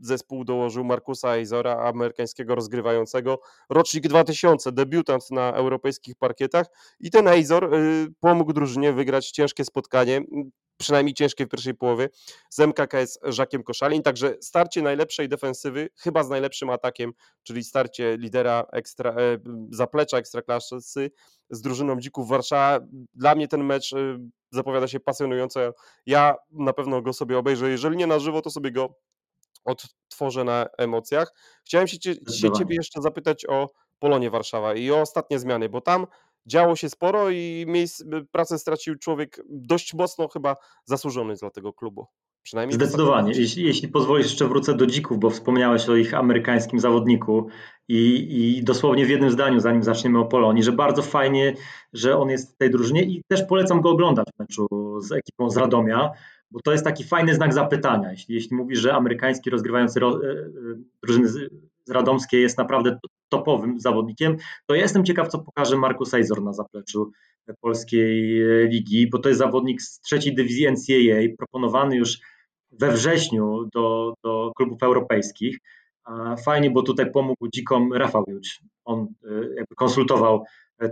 zespół 0.01 0.45
dołożył 0.45 0.85
Markusa 0.85 1.35
Eizora, 1.35 1.77
amerykańskiego 1.77 2.55
rozgrywającego, 2.55 3.41
rocznik 3.71 4.09
2000, 4.09 4.73
debiutant 4.73 5.31
na 5.31 5.53
europejskich 5.53 6.15
parkietach. 6.17 6.67
I 7.01 7.11
ten 7.11 7.29
Eizor 7.29 7.75
e, 7.75 7.79
pomógł 8.21 8.53
drużynie 8.53 8.93
wygrać 8.93 9.31
ciężkie 9.31 9.65
spotkanie, 9.65 10.21
przynajmniej 10.81 11.14
ciężkie 11.14 11.47
w 11.47 11.49
pierwszej 11.49 11.75
połowie, 11.75 12.09
z 12.51 12.59
MKKS 12.61 13.19
Żakiem 13.23 13.62
Koszalin, 13.62 14.03
także 14.03 14.35
starcie 14.40 14.83
najlepszej 14.83 15.29
defensywy, 15.29 15.88
chyba 15.97 16.25
z 16.25 16.29
najlepszym 16.29 16.71
atakiem, 16.71 17.12
czyli 17.43 17.64
starcie 17.64 18.16
lidera 18.16 18.66
ekstra, 18.73 19.11
e, 19.11 19.38
zaplecza 19.71 20.19
ekstraklasy 20.19 20.77
z 21.51 21.61
drużyną 21.61 22.01
Dzików 22.01 22.29
Warszawa. 22.29 22.87
Dla 23.14 23.35
mnie 23.35 23.49
ten 23.49 23.64
mecz 23.64 23.95
zapowiada 24.53 24.88
się 24.88 25.01
pasjonująco. 25.01 25.61
Ja 26.07 26.37
na 26.51 26.73
pewno 26.73 27.03
go 27.03 27.12
sobie 27.12 27.38
obejrzę. 27.38 27.71
Jeżeli 27.71 27.97
nie 27.97 28.07
na 28.07 28.19
żywo, 28.19 28.43
to 28.43 28.51
sobie 28.51 28.73
go 28.73 28.95
odtworzę 29.64 30.45
na 30.45 30.66
emocjach. 30.79 31.35
Chciałem 31.64 31.88
się, 31.88 31.97
się 32.33 32.53
ciebie 32.59 32.77
jeszcze 32.77 33.03
zapytać 33.03 33.47
o 33.49 33.71
Polonie 33.99 34.31
Warszawa 34.31 34.75
i 34.75 34.90
o 34.90 35.01
ostatnie 35.01 35.38
zmiany, 35.38 35.69
bo 35.69 35.81
tam 35.81 36.07
działo 36.46 36.76
się 36.76 36.88
sporo 36.88 37.31
i 37.31 37.64
miejsc, 37.68 38.05
pracę 38.33 38.59
stracił 38.59 38.98
człowiek 38.98 39.42
dość 39.48 39.94
mocno 39.94 40.29
chyba 40.29 40.57
zasłużony 40.85 41.35
dla 41.35 41.50
tego 41.50 41.72
klubu. 41.72 42.07
Przynajmniej 42.42 42.74
Zdecydowanie. 42.74 43.33
Jeśli, 43.37 43.64
jeśli 43.64 43.88
pozwolisz, 43.88 44.26
jeszcze 44.26 44.48
wrócę 44.48 44.74
do 44.74 44.87
dzików, 44.87 45.18
bo 45.18 45.31
wspomniałeś 45.31 45.88
o 45.88 45.96
ich 45.96 46.14
amerykańskim 46.14 46.81
zawodniku 46.81 47.48
i, 47.88 48.57
i 48.59 48.64
dosłownie 48.64 49.07
w 49.07 49.11
jednym 49.11 49.31
zdaniu, 49.31 49.61
zanim 49.61 49.83
zaczniemy 49.83 50.18
o 50.18 50.24
Polonii, 50.24 50.62
że 50.62 50.72
bardzo 50.72 51.03
fajnie, 51.03 51.55
że 51.92 52.18
on 52.18 52.31
jest 52.31 52.55
w 52.55 52.57
tej 52.57 52.70
drużynie 52.70 53.03
i 53.03 53.22
też 53.29 53.42
polecam 53.42 53.81
go 53.81 53.90
oglądać 53.90 54.26
w 54.37 54.38
meczu 54.38 54.66
z 55.00 55.12
ekipą 55.12 55.50
z 55.50 55.57
Radomia, 55.57 56.11
bo 56.50 56.61
to 56.61 56.72
jest 56.72 56.85
taki 56.85 57.05
fajny 57.05 57.35
znak 57.35 57.55
zapytania. 57.55 58.11
Jeśli, 58.11 58.35
jeśli 58.35 58.57
mówisz, 58.57 58.79
że 58.79 58.94
amerykański 58.94 59.50
rozgrywający 59.50 60.00
ro, 60.00 60.20
e, 60.24 60.31
e, 60.31 60.44
drużyny 61.03 61.29
z 61.29 61.50
Radomskiej 61.90 62.42
jest 62.42 62.59
naprawdę 62.59 62.98
topowym 63.31 63.81
zawodnikiem, 63.81 64.37
to 64.66 64.75
ja 64.75 64.83
jestem 64.83 65.05
ciekaw, 65.05 65.29
co 65.29 65.38
pokaże 65.38 65.77
Markus 65.77 66.14
Eizor 66.14 66.43
na 66.43 66.53
zapleczu 66.53 67.12
polskiej 67.61 68.43
e, 68.43 68.66
ligi, 68.66 69.11
bo 69.11 69.19
to 69.19 69.29
jest 69.29 69.38
zawodnik 69.38 69.83
z 69.83 70.01
trzeciej 70.01 70.35
dywizji 70.35 70.66
NCAA, 70.71 71.37
proponowany 71.38 71.97
już 71.97 72.19
we 72.73 72.93
wrześniu 72.93 73.69
do, 73.75 74.14
do 74.25 74.53
klubów 74.57 74.83
europejskich. 74.83 75.59
Fajnie, 76.45 76.71
bo 76.71 76.83
tutaj 76.83 77.11
pomógł 77.11 77.49
dzikom 77.55 77.93
Rafał 77.93 78.25
Juć. 78.29 78.61
On 78.85 79.01
e, 79.01 79.35
jakby 79.57 79.75
konsultował 79.77 80.45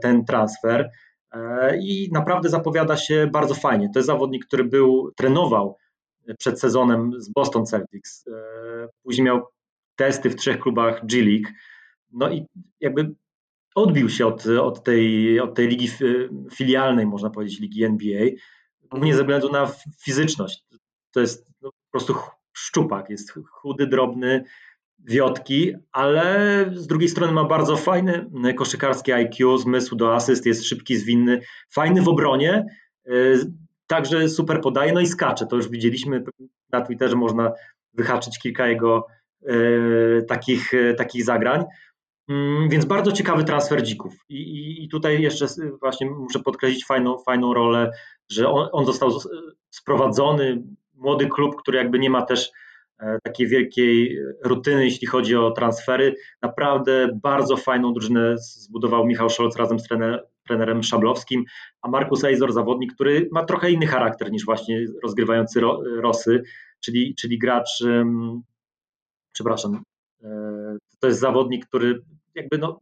ten 0.03 0.25
transfer 0.25 0.91
e, 1.33 1.79
i 1.79 2.09
naprawdę 2.13 2.49
zapowiada 2.49 2.97
się 2.97 3.29
bardzo 3.33 3.55
fajnie. 3.55 3.91
To 3.93 3.99
jest 3.99 4.07
zawodnik, 4.07 4.47
który 4.47 4.65
był, 4.65 5.13
trenował 5.17 5.77
przed 6.39 6.61
sezonem 6.61 7.13
z 7.19 7.29
Boston 7.29 7.67
Celtics. 7.67 8.25
Później 9.03 9.25
miał 9.25 9.47
testy 9.97 10.31
w 10.31 10.37
trzech 10.37 10.61
klubach 10.61 11.07
G 11.07 11.23
League. 11.23 11.49
No 12.13 12.31
i 12.31 12.47
jakby 12.81 13.15
odbił 13.75 14.09
się 14.09 14.27
od, 14.27 14.47
od, 14.47 14.85
tej, 14.85 15.41
od 15.41 15.55
tej 15.55 15.69
ligi 15.69 15.89
filialnej, 16.55 17.07
można 17.07 17.31
powiedzieć, 17.31 17.61
ligi 17.61 17.85
NBA, 17.85 18.27
głównie 18.91 19.15
ze 19.15 19.21
względu 19.21 19.53
na 19.53 19.71
fizyczność. 20.05 20.65
To 21.13 21.21
jest 21.21 21.47
no, 21.63 21.71
po 21.71 21.91
prostu 21.91 22.15
szczupak, 22.53 23.11
jest 23.11 23.33
chudy, 23.51 23.87
drobny, 23.87 24.45
wiotki, 24.99 25.75
ale 25.93 26.65
z 26.75 26.87
drugiej 26.87 27.09
strony 27.09 27.33
ma 27.33 27.45
bardzo 27.45 27.77
fajny 27.77 28.27
koszykarskie 28.57 29.15
IQ, 29.15 29.59
zmysł 29.59 29.97
do 29.97 30.15
asyst, 30.15 30.47
jest 30.47 30.65
szybki, 30.65 30.97
zwinny, 30.97 31.41
fajny 31.71 32.03
w 32.03 32.09
obronie, 32.09 32.67
y, 33.09 33.53
także 33.87 34.29
super 34.29 34.61
podaje, 34.61 34.93
no 34.93 35.01
i 35.01 35.07
skacze. 35.07 35.47
To 35.47 35.57
już 35.57 35.69
widzieliśmy 35.69 36.25
na 36.73 36.81
Twitterze, 36.81 37.17
można 37.17 37.53
wyhaczyć 37.95 38.39
kilka 38.39 38.69
jego 38.69 39.07
y, 39.43 40.25
takich, 40.29 40.73
takich 40.97 41.25
zagrań. 41.25 41.65
Mm, 42.29 42.69
więc 42.69 42.85
bardzo 42.85 43.13
ciekawy 43.13 43.45
transfer 43.45 43.83
dzików. 43.83 44.15
I, 44.29 44.85
I, 44.85 44.89
tutaj 44.89 45.23
jeszcze 45.23 45.47
właśnie 45.81 46.11
muszę 46.11 46.39
podkreślić 46.39 46.87
fajną, 46.87 47.19
fajną 47.19 47.55
rolę, 47.55 47.93
że 48.31 48.49
on, 48.49 48.69
on 48.73 48.87
został 48.87 49.11
sprowadzony, 49.71 50.63
młody 50.95 51.27
klub, 51.27 51.57
który 51.57 51.79
jakby 51.79 51.99
nie 51.99 52.11
ma 52.11 52.23
też 52.23 52.51
e, 53.01 53.19
takiej 53.23 53.47
wielkiej 53.47 54.19
rutyny, 54.45 54.85
jeśli 54.85 55.07
chodzi 55.07 55.37
o 55.37 55.51
transfery. 55.51 56.15
Naprawdę 56.43 57.19
bardzo 57.23 57.57
fajną 57.57 57.93
drużynę 57.93 58.39
zbudował 58.39 59.07
Michał 59.07 59.31
Scholz 59.31 59.57
razem 59.57 59.81
z 59.81 59.89
trener, 59.89 60.27
trenerem 60.47 60.83
Szablowskim, 60.83 61.45
a 61.83 61.89
Markus 61.89 62.25
Eizor, 62.25 62.53
zawodnik, 62.53 62.95
który 62.95 63.29
ma 63.33 63.45
trochę 63.45 63.71
inny 63.71 63.87
charakter 63.87 64.33
niż 64.33 64.45
właśnie 64.45 64.87
rozgrywający 65.03 65.61
Rosy, 66.01 66.43
czyli, 66.81 67.15
czyli 67.15 67.39
gracz, 67.39 67.85
przepraszam, 69.33 69.83
e, 70.23 70.29
to 71.01 71.07
jest 71.07 71.21
zawodnik, 71.21 71.67
który 71.67 72.03
jakby 72.39 72.59
no, 72.59 72.81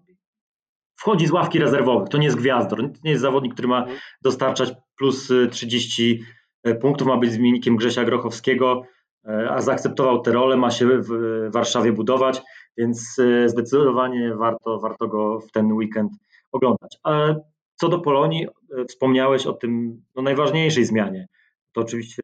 wchodzi 0.96 1.26
z 1.26 1.30
ławki 1.30 1.58
rezerwowych. 1.58 2.08
To 2.08 2.18
nie 2.18 2.24
jest 2.24 2.36
gwiazdor, 2.36 2.78
to 2.78 2.98
nie 3.04 3.10
jest 3.10 3.22
zawodnik, 3.22 3.52
który 3.52 3.68
ma 3.68 3.78
mhm. 3.78 3.98
dostarczać 4.22 4.72
plus 4.98 5.32
30 5.50 6.22
e, 6.64 6.74
punktów, 6.74 7.08
ma 7.08 7.16
być 7.16 7.32
zmiennikiem 7.32 7.76
Grzesia 7.76 8.04
Grochowskiego, 8.04 8.82
e, 9.24 9.50
a 9.50 9.60
zaakceptował 9.60 10.20
tę 10.20 10.32
rolę, 10.32 10.56
ma 10.56 10.70
się 10.70 10.86
w 10.86 11.08
Warszawie 11.52 11.92
budować, 11.92 12.42
więc 12.76 13.18
e, 13.18 13.48
zdecydowanie 13.48 14.34
warto, 14.34 14.78
warto 14.80 15.08
go 15.08 15.40
w 15.40 15.50
ten 15.52 15.72
weekend 15.72 16.12
oglądać. 16.52 16.98
Ale 17.02 17.40
co 17.76 17.88
do 17.88 17.98
Polonii, 17.98 18.46
wspomniałeś 18.88 19.46
o 19.46 19.52
tym 19.52 20.02
no, 20.14 20.22
najważniejszej 20.22 20.84
zmianie. 20.84 21.26
To 21.72 21.80
oczywiście 21.80 22.20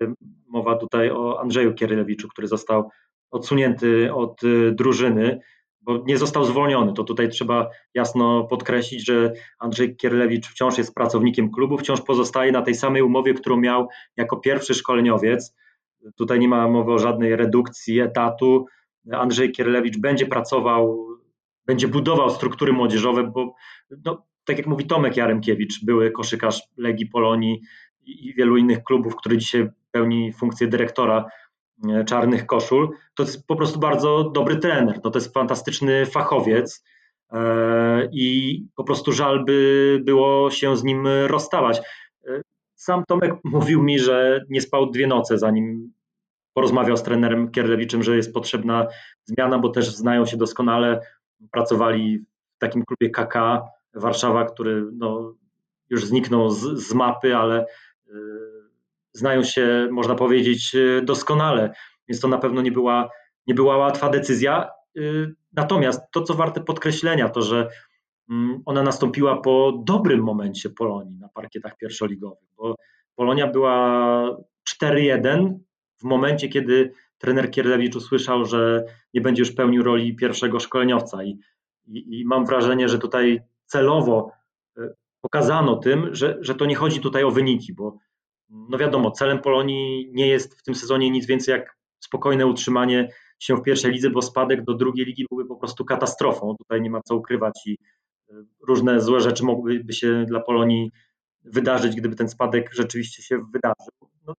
mowa 0.47 0.77
tutaj 0.77 1.11
o 1.11 1.41
Andrzeju 1.41 1.75
Kierylewiczu, 1.75 2.29
który 2.29 2.49
został 2.49 2.91
odsunięty 3.31 4.15
od 4.15 4.41
drużyny. 4.73 5.41
Bo 5.83 6.03
nie 6.07 6.19
został 6.19 6.45
zwolniony. 6.45 6.93
To 6.93 7.05
tutaj 7.05 7.29
trzeba 7.29 7.71
jasno 7.95 8.45
podkreślić, 8.45 9.07
że 9.07 9.33
Andrzej 9.59 9.97
Kierlewicz 9.97 10.47
wciąż 10.47 10.79
jest 10.79 10.95
pracownikiem 10.95 11.51
klubu, 11.51 11.79
wciąż 11.79 12.01
pozostaje 12.01 12.53
na 12.53 12.63
tej 12.63 12.75
samej 12.75 13.03
umowie, 13.03 13.35
którą 13.35 13.57
miał 13.57 13.89
jako 14.17 14.37
pierwszy 14.37 14.75
szkoleniowiec. 14.75 15.55
Tutaj 16.17 16.39
nie 16.39 16.49
ma 16.49 16.69
mowy 16.69 16.93
o 16.93 16.99
żadnej 16.99 17.37
redukcji 17.37 18.01
etatu. 18.01 18.67
Andrzej 19.13 19.53
Kierlewicz 19.53 19.99
będzie 19.99 20.27
pracował, 20.27 21.07
będzie 21.67 21.89
budował 21.89 22.31
struktury 22.31 22.73
młodzieżowe, 22.73 23.23
bo 23.23 23.55
no, 24.05 24.27
tak 24.45 24.59
jak 24.59 24.67
mówi 24.67 24.87
Tomek 24.87 25.17
Jaremkiewicz, 25.17 25.85
były 25.85 26.11
koszykarz 26.11 26.63
Legii 26.77 27.07
Polonii 27.07 27.63
i 28.05 28.35
wielu 28.35 28.57
innych 28.57 28.83
klubów, 28.83 29.17
który 29.17 29.39
dzisiaj 29.39 29.69
pełni 29.91 30.33
funkcję 30.33 30.67
dyrektora 30.67 31.29
czarnych 32.07 32.47
koszul, 32.47 32.91
to 33.15 33.23
jest 33.23 33.47
po 33.47 33.57
prostu 33.57 33.79
bardzo 33.79 34.31
dobry 34.35 34.57
trener. 34.57 35.01
No 35.05 35.11
to 35.11 35.19
jest 35.19 35.35
fantastyczny 35.35 36.07
fachowiec 36.07 36.85
e, 37.33 38.09
i 38.13 38.59
po 38.77 38.85
prostu 38.85 39.13
żal 39.13 39.45
by 39.45 40.01
było 40.05 40.51
się 40.51 40.77
z 40.77 40.85
nim 40.85 41.07
rozstawać. 41.27 41.79
E, 41.79 42.43
sam 42.75 43.05
Tomek 43.09 43.35
mówił 43.45 43.83
mi, 43.83 43.99
że 43.99 44.45
nie 44.49 44.61
spał 44.61 44.91
dwie 44.91 45.07
noce, 45.07 45.39
zanim 45.39 45.93
porozmawiał 46.55 46.97
z 46.97 47.03
trenerem 47.03 47.51
Kierlewiczem, 47.51 48.03
że 48.03 48.17
jest 48.17 48.35
potrzebna 48.35 48.87
zmiana, 49.25 49.59
bo 49.59 49.69
też 49.69 49.91
znają 49.91 50.27
się 50.27 50.37
doskonale. 50.37 51.01
Pracowali 51.51 52.19
w 52.57 52.59
takim 52.59 52.85
klubie 52.85 53.11
KK 53.11 53.63
Warszawa, 53.95 54.45
który 54.45 54.85
no, 54.93 55.35
już 55.91 56.05
zniknął 56.05 56.51
z, 56.51 56.61
z 56.61 56.95
mapy, 56.95 57.37
ale 57.37 57.67
znają 59.13 59.45
się, 59.45 59.89
można 59.91 60.15
powiedzieć, 60.15 60.75
y, 60.75 61.03
doskonale, 61.05 61.75
więc 62.09 62.21
to 62.21 62.29
na 62.29 62.39
pewno 62.39 62.63
nie 62.63 62.73
była, 62.73 63.11
nie 63.47 63.55
była 63.55 63.77
łatwa 63.77 64.09
decyzja. 64.09 64.71
Y, 64.97 65.35
natomiast 65.53 66.01
to, 66.13 66.23
co 66.23 66.35
warte 66.35 66.61
podkreślenia, 66.61 67.29
to 67.29 67.43
że 67.43 67.69
mm, 68.31 68.63
ona 68.67 68.83
nastąpiła 68.83 69.41
po 69.41 69.83
dobrym 69.87 70.21
momencie 70.21 70.71
Polonii 70.71 71.19
na 71.19 71.29
parkietach 71.29 71.77
pierwszoligowych, 71.77 72.49
bo 72.57 72.75
Polonia 73.17 73.47
była 73.47 74.37
4-1 74.83 75.59
w 75.99 76.05
momencie, 76.05 76.49
kiedy 76.49 76.93
trener 77.19 77.51
Kierlewicz 77.51 77.97
usłyszał, 77.97 78.45
że 78.45 78.85
nie 79.15 79.21
będzie 79.21 79.43
już 79.43 79.53
pełnił 79.53 79.83
roli 79.83 80.17
pierwszego 80.17 80.61
szkoleniowca 80.61 81.25
i, 81.25 81.39
i, 81.87 82.21
i 82.21 82.25
mam 82.25 82.47
wrażenie, 82.47 82.89
że 82.89 82.99
tutaj 82.99 83.43
celowo 83.67 84.33
e, 84.79 84.95
pokazano 85.21 85.77
tym, 85.77 86.15
że, 86.15 86.39
że 86.41 86.55
to 86.55 86.67
nie 86.67 86.75
chodzi 86.75 87.01
tutaj 87.01 87.25
o 87.25 87.31
wyniki, 87.31 87.73
bo 87.73 87.99
no 88.53 88.79
wiadomo, 88.79 89.11
celem 89.11 89.39
Polonii 89.39 90.11
nie 90.13 90.29
jest 90.29 90.61
w 90.61 90.63
tym 90.63 90.75
sezonie 90.75 91.11
nic 91.11 91.27
więcej 91.27 91.53
jak 91.53 91.77
spokojne 92.01 92.47
utrzymanie 92.47 93.09
się 93.39 93.57
w 93.57 93.63
pierwszej 93.63 93.93
lidze, 93.93 94.11
bo 94.11 94.23
spadek 94.23 94.65
do 94.65 94.75
drugiej 94.75 95.07
ligi 95.07 95.27
byłby 95.31 95.49
po 95.49 95.57
prostu 95.57 95.85
katastrofą. 95.85 96.57
Tutaj 96.59 96.83
nie 96.83 96.91
ma 96.91 97.01
co 97.03 97.17
ukrywać 97.17 97.61
i 97.67 97.79
e, 98.31 98.35
różne 98.69 99.01
złe 99.01 99.21
rzeczy 99.21 99.45
mogłyby 99.45 99.93
się 99.93 100.25
dla 100.29 100.41
Polonii 100.41 100.93
wydarzyć, 101.45 101.97
gdyby 101.97 102.17
ten 102.17 102.29
spadek 102.29 102.71
rzeczywiście 102.73 103.23
się 103.23 103.39
wydarzył. 103.53 104.11
No, 104.27 104.35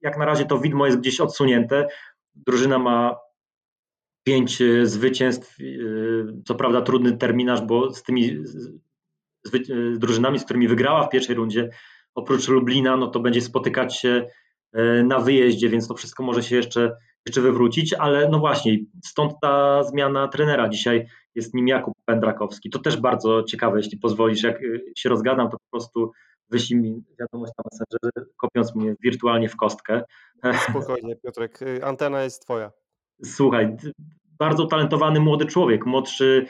jak 0.00 0.18
na 0.18 0.24
razie 0.24 0.44
to 0.44 0.58
widmo 0.58 0.86
jest 0.86 0.98
gdzieś 0.98 1.20
odsunięte. 1.20 1.88
Drużyna 2.34 2.78
ma 2.78 3.16
pięć 4.24 4.62
e, 4.62 4.86
zwycięstw. 4.86 5.56
E, 5.60 5.64
co 6.44 6.54
prawda 6.54 6.82
trudny 6.82 7.16
terminarz, 7.16 7.60
bo 7.60 7.94
z 7.94 8.02
tymi 8.02 8.38
z 9.44 9.98
drużynami, 9.98 10.38
z 10.38 10.44
którymi 10.44 10.68
wygrała 10.68 11.06
w 11.06 11.10
pierwszej 11.10 11.34
rundzie, 11.34 11.70
oprócz 12.14 12.48
Lublina, 12.48 12.96
no 12.96 13.06
to 13.06 13.20
będzie 13.20 13.40
spotykać 13.40 14.00
się 14.00 14.28
na 15.04 15.18
wyjeździe, 15.18 15.68
więc 15.68 15.88
to 15.88 15.94
wszystko 15.94 16.22
może 16.22 16.42
się 16.42 16.56
jeszcze, 16.56 16.96
jeszcze 17.26 17.40
wywrócić, 17.40 17.94
ale 17.94 18.28
no 18.28 18.38
właśnie, 18.38 18.78
stąd 19.04 19.32
ta 19.42 19.84
zmiana 19.84 20.28
trenera. 20.28 20.68
Dzisiaj 20.68 21.06
jest 21.34 21.54
nim 21.54 21.68
Jakub 21.68 21.94
Pendrakowski. 22.04 22.70
To 22.70 22.78
też 22.78 22.96
bardzo 22.96 23.42
ciekawe, 23.42 23.76
jeśli 23.76 23.98
pozwolisz, 23.98 24.42
jak 24.42 24.58
się 24.96 25.08
rozgadam, 25.08 25.50
to 25.50 25.56
po 25.56 25.70
prostu 25.70 26.12
wyślij 26.50 26.80
mi 26.80 27.02
wiadomość 27.20 27.52
na 27.58 27.64
Messengerze, 27.64 28.30
kopiąc 28.36 28.74
mnie 28.74 28.94
wirtualnie 29.00 29.48
w 29.48 29.56
kostkę. 29.56 30.02
Spokojnie, 30.70 31.16
Piotrek, 31.16 31.58
antena 31.82 32.22
jest 32.22 32.42
twoja. 32.42 32.72
Słuchaj, 33.24 33.76
bardzo 34.38 34.66
talentowany 34.66 35.20
młody 35.20 35.46
człowiek, 35.46 35.86
młodszy 35.86 36.46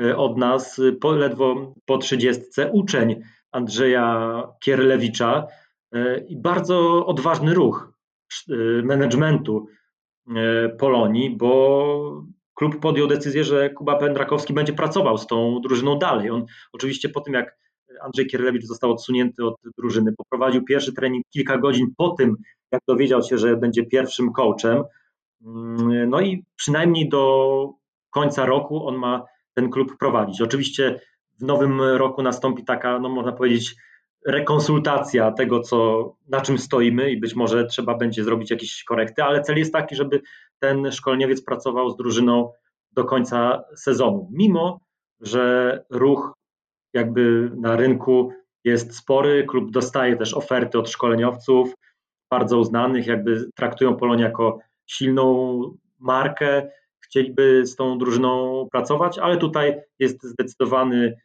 e, 0.00 0.16
od 0.16 0.38
nas, 0.38 0.80
po, 1.00 1.12
ledwo 1.12 1.74
po 1.86 1.98
trzydziestce, 1.98 2.70
uczeń 2.72 3.22
Andrzeja 3.52 4.42
Kierlewicza 4.60 5.46
e, 5.92 6.18
i 6.18 6.36
bardzo 6.36 7.06
odważny 7.06 7.54
ruch 7.54 7.92
e, 8.50 8.54
managementu 8.82 9.66
Polonii, 10.78 11.36
bo 11.36 12.24
klub 12.54 12.80
podjął 12.80 13.06
decyzję, 13.06 13.44
że 13.44 13.70
Kuba 13.70 13.96
Pendrakowski 13.96 14.52
będzie 14.52 14.72
pracował 14.72 15.18
z 15.18 15.26
tą 15.26 15.60
drużyną 15.60 15.98
dalej. 15.98 16.30
On 16.30 16.46
oczywiście 16.72 17.08
po 17.08 17.20
tym, 17.20 17.34
jak 17.34 17.56
Andrzej 18.02 18.26
Kierlewicz 18.26 18.64
został 18.64 18.92
odsunięty 18.92 19.44
od 19.44 19.56
drużyny, 19.78 20.12
poprowadził 20.12 20.64
pierwszy 20.64 20.92
trening 20.92 21.24
kilka 21.30 21.58
godzin 21.58 21.86
po 21.96 22.10
tym, 22.10 22.36
jak 22.72 22.80
dowiedział 22.88 23.22
się, 23.22 23.38
że 23.38 23.56
będzie 23.56 23.86
pierwszym 23.86 24.32
coachem, 24.32 24.84
Mm, 25.44 26.10
no 26.10 26.20
i 26.20 26.44
przynajmniej 26.56 27.08
do 27.08 27.72
końca 28.10 28.46
roku 28.46 28.86
on 28.86 28.96
ma 28.96 29.24
ten 29.54 29.70
klub 29.70 29.96
prowadzić. 29.98 30.40
Oczywiście 30.40 31.00
w 31.40 31.42
nowym 31.42 31.80
roku 31.80 32.22
nastąpi 32.22 32.64
taka, 32.64 32.98
no 32.98 33.08
można 33.08 33.32
powiedzieć, 33.32 33.76
rekonsultacja 34.26 35.32
tego, 35.32 35.60
co, 35.60 36.12
na 36.28 36.40
czym 36.40 36.58
stoimy 36.58 37.10
i 37.10 37.20
być 37.20 37.34
może 37.34 37.66
trzeba 37.66 37.94
będzie 37.94 38.24
zrobić 38.24 38.50
jakieś 38.50 38.84
korekty, 38.84 39.22
ale 39.22 39.42
cel 39.42 39.58
jest 39.58 39.72
taki, 39.72 39.96
żeby 39.96 40.20
ten 40.58 40.92
szkolniowiec 40.92 41.44
pracował 41.44 41.90
z 41.90 41.96
drużyną 41.96 42.52
do 42.92 43.04
końca 43.04 43.64
sezonu. 43.76 44.28
Mimo, 44.32 44.80
że 45.20 45.84
ruch 45.90 46.32
jakby 46.94 47.50
na 47.56 47.76
rynku 47.76 48.32
jest 48.64 48.96
spory, 48.96 49.44
klub 49.48 49.70
dostaje 49.70 50.16
też 50.16 50.34
oferty 50.34 50.78
od 50.78 50.90
szkoleniowców 50.90 51.74
bardzo 52.30 52.58
uznanych, 52.58 53.06
jakby 53.06 53.50
traktują 53.54 53.96
Polonię 53.96 54.24
jako 54.24 54.58
silną 54.86 55.60
markę, 55.98 56.70
chcieliby 57.00 57.66
z 57.66 57.76
tą 57.76 57.98
drużyną 57.98 58.66
pracować, 58.72 59.18
ale 59.18 59.36
tutaj 59.36 59.80
jest 59.98 60.22
zdecydowany, 60.22 61.16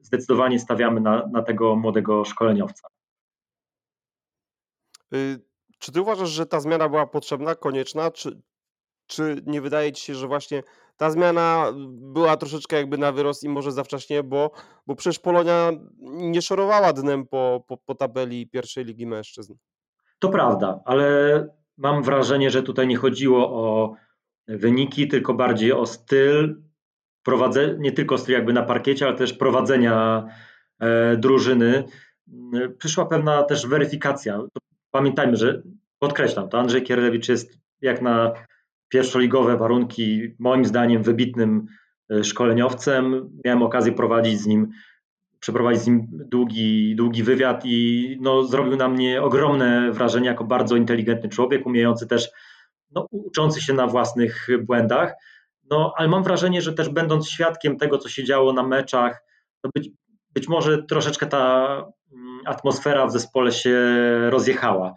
zdecydowanie 0.00 0.58
stawiamy 0.58 1.00
na, 1.00 1.26
na 1.26 1.42
tego 1.42 1.76
młodego 1.76 2.24
szkoleniowca. 2.24 2.88
Y, 5.14 5.40
czy 5.78 5.92
ty 5.92 6.00
uważasz, 6.00 6.30
że 6.30 6.46
ta 6.46 6.60
zmiana 6.60 6.88
była 6.88 7.06
potrzebna, 7.06 7.54
konieczna, 7.54 8.10
czy, 8.10 8.40
czy 9.06 9.42
nie 9.46 9.60
wydaje 9.60 9.92
ci 9.92 10.04
się, 10.04 10.14
że 10.14 10.26
właśnie 10.26 10.62
ta 10.96 11.10
zmiana 11.10 11.72
była 11.88 12.36
troszeczkę 12.36 12.76
jakby 12.76 12.98
na 12.98 13.12
wyrost 13.12 13.44
i 13.44 13.48
może 13.48 13.72
za 13.72 13.84
wcześnie, 13.84 14.22
bo, 14.22 14.50
bo 14.86 14.94
przecież 14.94 15.18
Polonia 15.18 15.70
nie 16.00 16.42
szorowała 16.42 16.92
dnem 16.92 17.26
po, 17.26 17.64
po, 17.68 17.76
po 17.76 17.94
tabeli 17.94 18.46
pierwszej 18.46 18.84
ligi 18.84 19.06
mężczyzn. 19.06 19.54
To 20.18 20.28
prawda, 20.28 20.80
ale 20.84 21.46
mam 21.76 22.02
wrażenie, 22.02 22.50
że 22.50 22.62
tutaj 22.62 22.86
nie 22.86 22.96
chodziło 22.96 23.48
o 23.48 23.94
wyniki, 24.48 25.08
tylko 25.08 25.34
bardziej 25.34 25.72
o 25.72 25.86
styl, 25.86 26.62
prowadzenia, 27.22 27.74
nie 27.78 27.92
tylko 27.92 28.16
jakby 28.28 28.52
na 28.52 28.62
parkiecie, 28.62 29.06
ale 29.06 29.16
też 29.16 29.32
prowadzenia 29.32 30.26
e, 30.80 31.16
drużyny. 31.16 31.84
Przyszła 32.78 33.06
pewna 33.06 33.42
też 33.42 33.66
weryfikacja. 33.66 34.40
Pamiętajmy, 34.90 35.36
że 35.36 35.62
podkreślam, 35.98 36.48
to 36.48 36.58
Andrzej 36.58 36.82
Kierlewicz 36.82 37.28
jest 37.28 37.58
jak 37.80 38.02
na 38.02 38.32
pierwszoligowe 38.88 39.56
warunki 39.56 40.34
moim 40.38 40.64
zdaniem 40.64 41.02
wybitnym 41.02 41.66
e, 42.10 42.24
szkoleniowcem. 42.24 43.30
Miałem 43.44 43.62
okazję 43.62 43.92
prowadzić 43.92 44.40
z 44.40 44.46
nim 44.46 44.68
przeprowadzić 45.40 45.82
z 45.82 45.86
nim 45.86 46.06
długi, 46.10 46.96
długi 46.96 47.22
wywiad 47.22 47.62
i 47.64 48.18
no, 48.20 48.44
zrobił 48.44 48.76
na 48.76 48.88
mnie 48.88 49.22
ogromne 49.22 49.92
wrażenie 49.92 50.26
jako 50.26 50.44
bardzo 50.44 50.76
inteligentny 50.76 51.28
człowiek, 51.28 51.66
umiejący 51.66 52.06
też, 52.06 52.30
no, 52.90 53.06
uczący 53.10 53.60
się 53.60 53.72
na 53.72 53.86
własnych 53.86 54.48
błędach. 54.62 55.14
No, 55.70 55.92
ale 55.96 56.08
mam 56.08 56.22
wrażenie, 56.22 56.62
że 56.62 56.72
też 56.72 56.88
będąc 56.88 57.30
świadkiem 57.30 57.76
tego, 57.76 57.98
co 57.98 58.08
się 58.08 58.24
działo 58.24 58.52
na 58.52 58.62
meczach, 58.62 59.22
to 59.62 59.70
być, 59.74 59.90
być 60.34 60.48
może 60.48 60.82
troszeczkę 60.82 61.26
ta 61.26 61.66
mm, 62.12 62.40
atmosfera 62.46 63.06
w 63.06 63.12
zespole 63.12 63.52
się 63.52 63.76
rozjechała. 64.30 64.94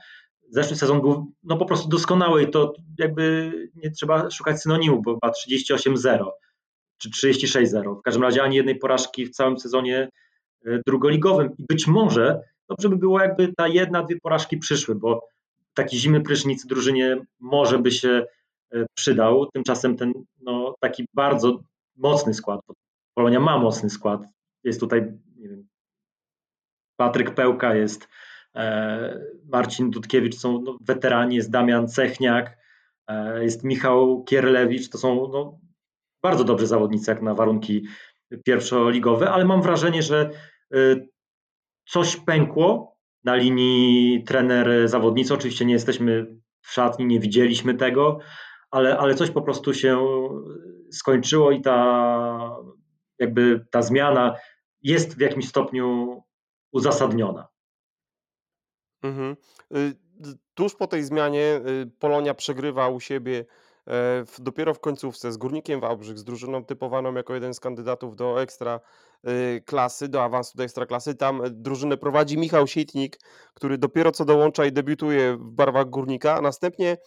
Zeszły 0.50 0.76
sezon 0.76 1.02
był 1.02 1.34
no, 1.44 1.58
po 1.58 1.66
prostu 1.66 1.90
doskonały 1.90 2.44
i 2.44 2.52
to 2.52 2.74
jakby 3.00 3.52
nie 3.76 3.92
trzeba 3.92 4.30
szukać 4.30 4.62
synonimu, 4.62 5.02
bo 5.02 5.14
chyba 5.14 5.34
38-0 5.48 6.30
czy 6.98 7.10
36-0. 7.10 8.00
W 8.00 8.02
każdym 8.02 8.24
razie 8.24 8.44
ani 8.44 8.56
jednej 8.56 8.76
porażki 8.76 9.26
w 9.26 9.30
całym 9.30 9.60
sezonie 9.60 10.10
E, 10.66 10.80
drugoligowym. 10.88 11.50
I 11.58 11.66
być 11.70 11.88
może 11.88 12.42
dobrze 12.70 12.90
by 12.90 12.98
było, 12.98 13.22
jakby 13.22 13.54
ta 13.58 13.68
jedna, 13.68 14.04
dwie 14.04 14.20
porażki 14.20 14.58
przyszły, 14.58 14.96
bo 14.96 15.28
taki 15.74 15.98
zimny 15.98 16.22
prysznic 16.22 16.66
drużynie 16.66 17.18
może 17.40 17.80
by 17.80 17.92
się 17.92 18.26
przydał. 18.94 19.46
Tymczasem 19.54 19.98
ten 19.98 20.14
no, 20.42 20.76
taki 20.80 21.06
bardzo 21.14 21.60
mocny 21.96 22.34
skład, 22.34 22.62
bo 22.68 22.74
Polonia 23.14 23.40
ma 23.40 23.58
mocny 23.58 23.90
skład. 23.90 24.22
Jest 24.64 24.80
tutaj, 24.80 25.02
nie 25.36 25.50
wiem, 25.50 25.68
Patryk 26.98 27.36
Pełka, 27.36 27.76
jest 27.76 28.08
e, 28.56 29.20
Marcin 29.46 29.90
Dudkiewicz, 29.90 30.36
są 30.36 30.62
no, 30.62 30.78
weterani, 30.82 31.36
jest 31.36 31.52
Damian 31.52 31.88
Cechniak, 31.88 32.58
e, 33.08 33.44
jest 33.44 33.64
Michał 33.64 34.24
Kierlewicz, 34.24 34.90
to 34.90 34.98
są 34.98 35.28
no, 35.28 35.60
bardzo 36.24 36.44
dobrzy 36.44 36.68
zawodnicy 36.68 37.12
jak 37.12 37.22
na 37.22 37.34
warunki 37.34 37.88
pierwszoligowe, 38.44 39.32
ale 39.32 39.46
mam 39.46 39.62
wrażenie, 39.62 40.04
że 40.04 40.30
y, 40.76 41.10
coś 41.86 42.16
pękło 42.16 42.98
na 43.24 43.36
linii 43.36 44.24
trener-zawodnicy. 44.24 45.34
Oczywiście 45.34 45.66
nie 45.66 45.74
jesteśmy 45.74 46.36
w 46.62 46.72
szatni, 46.72 47.06
nie 47.06 47.20
widzieliśmy 47.20 47.74
tego, 47.74 48.20
ale, 48.74 48.98
ale 48.98 49.16
coś 49.16 49.32
po 49.32 49.42
prostu 49.42 49.74
się 49.74 50.08
skończyło 50.92 51.52
i 51.52 51.62
ta 51.62 52.58
jakby 53.20 53.66
ta 53.72 53.82
zmiana 53.82 54.36
jest 54.82 55.18
w 55.18 55.20
jakimś 55.20 55.50
stopniu 55.50 56.22
uzasadniona. 56.72 57.48
Mhm. 59.04 59.36
Y, 59.76 59.94
tuż 60.54 60.76
po 60.76 60.88
tej 60.88 61.04
zmianie 61.04 61.62
y, 61.68 61.92
Polonia 62.00 62.34
przegrywa 62.34 62.90
u 62.90 63.00
siebie 63.00 63.46
e, 63.88 64.24
dopiero 64.40 64.74
w 64.74 64.80
końcówce 64.80 65.32
z 65.32 65.38
Górnikiem 65.38 65.80
Wałbrzych, 65.80 66.20
z 66.20 66.24
drużyną 66.24 66.66
typowaną 66.66 67.14
jako 67.14 67.34
jeden 67.34 67.54
z 67.54 67.60
kandydatów 67.60 68.16
do 68.16 68.42
ekstra 68.42 68.80
y, 69.28 69.62
klasy, 69.66 70.08
do 70.08 70.24
awansu 70.24 70.58
do 70.58 70.64
ekstra 70.64 70.86
klasy. 70.86 71.16
Tam 71.16 71.42
drużynę 71.52 71.98
prowadzi 71.98 72.38
Michał 72.38 72.68
Sietnik, 72.68 73.20
który 73.54 73.78
dopiero 73.78 74.12
co 74.12 74.26
dołącza 74.26 74.66
i 74.66 74.72
debiutuje 74.72 75.38
w 75.38 75.52
barwach 75.52 75.90
Górnika, 75.90 76.36
a 76.36 76.42
następnie 76.42 76.98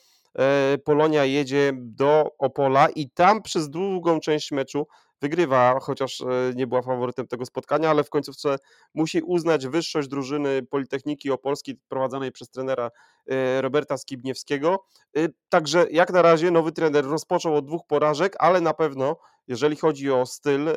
Polonia 0.85 1.25
jedzie 1.25 1.73
do 1.77 2.31
Opola 2.39 2.89
i 2.89 3.11
tam 3.11 3.43
przez 3.43 3.71
długą 3.71 4.21
część 4.21 4.53
meczu 4.53 4.87
wygrywa, 5.21 5.81
chociaż 5.81 6.21
e, 6.21 6.27
nie 6.55 6.67
była 6.67 6.83
faworytem 6.83 7.27
tego 7.27 7.47
spotkania, 7.47 7.91
ale 7.91 8.05
w 8.05 8.11
końcówce 8.11 8.57
musi 8.95 9.23
uznać 9.23 9.67
wyższość 9.67 10.09
drużyny 10.09 10.63
Politechniki 10.63 11.31
Opolskiej 11.31 11.81
prowadzonej 11.89 12.33
przez 12.33 12.51
trenera 12.51 12.91
e, 13.27 13.63
Roberta 13.63 13.97
Skibniewskiego. 13.97 14.85
E, 15.17 15.29
także 15.49 15.87
jak 15.91 16.13
na 16.13 16.23
razie 16.23 16.51
nowy 16.51 16.73
trener 16.73 17.05
rozpoczął 17.05 17.57
od 17.57 17.67
dwóch 17.67 17.87
porażek, 17.87 18.37
ale 18.39 18.61
na 18.61 18.75
pewno 18.75 19.17
jeżeli 19.49 19.77
chodzi 19.77 20.11
o 20.11 20.27
styl 20.27 20.69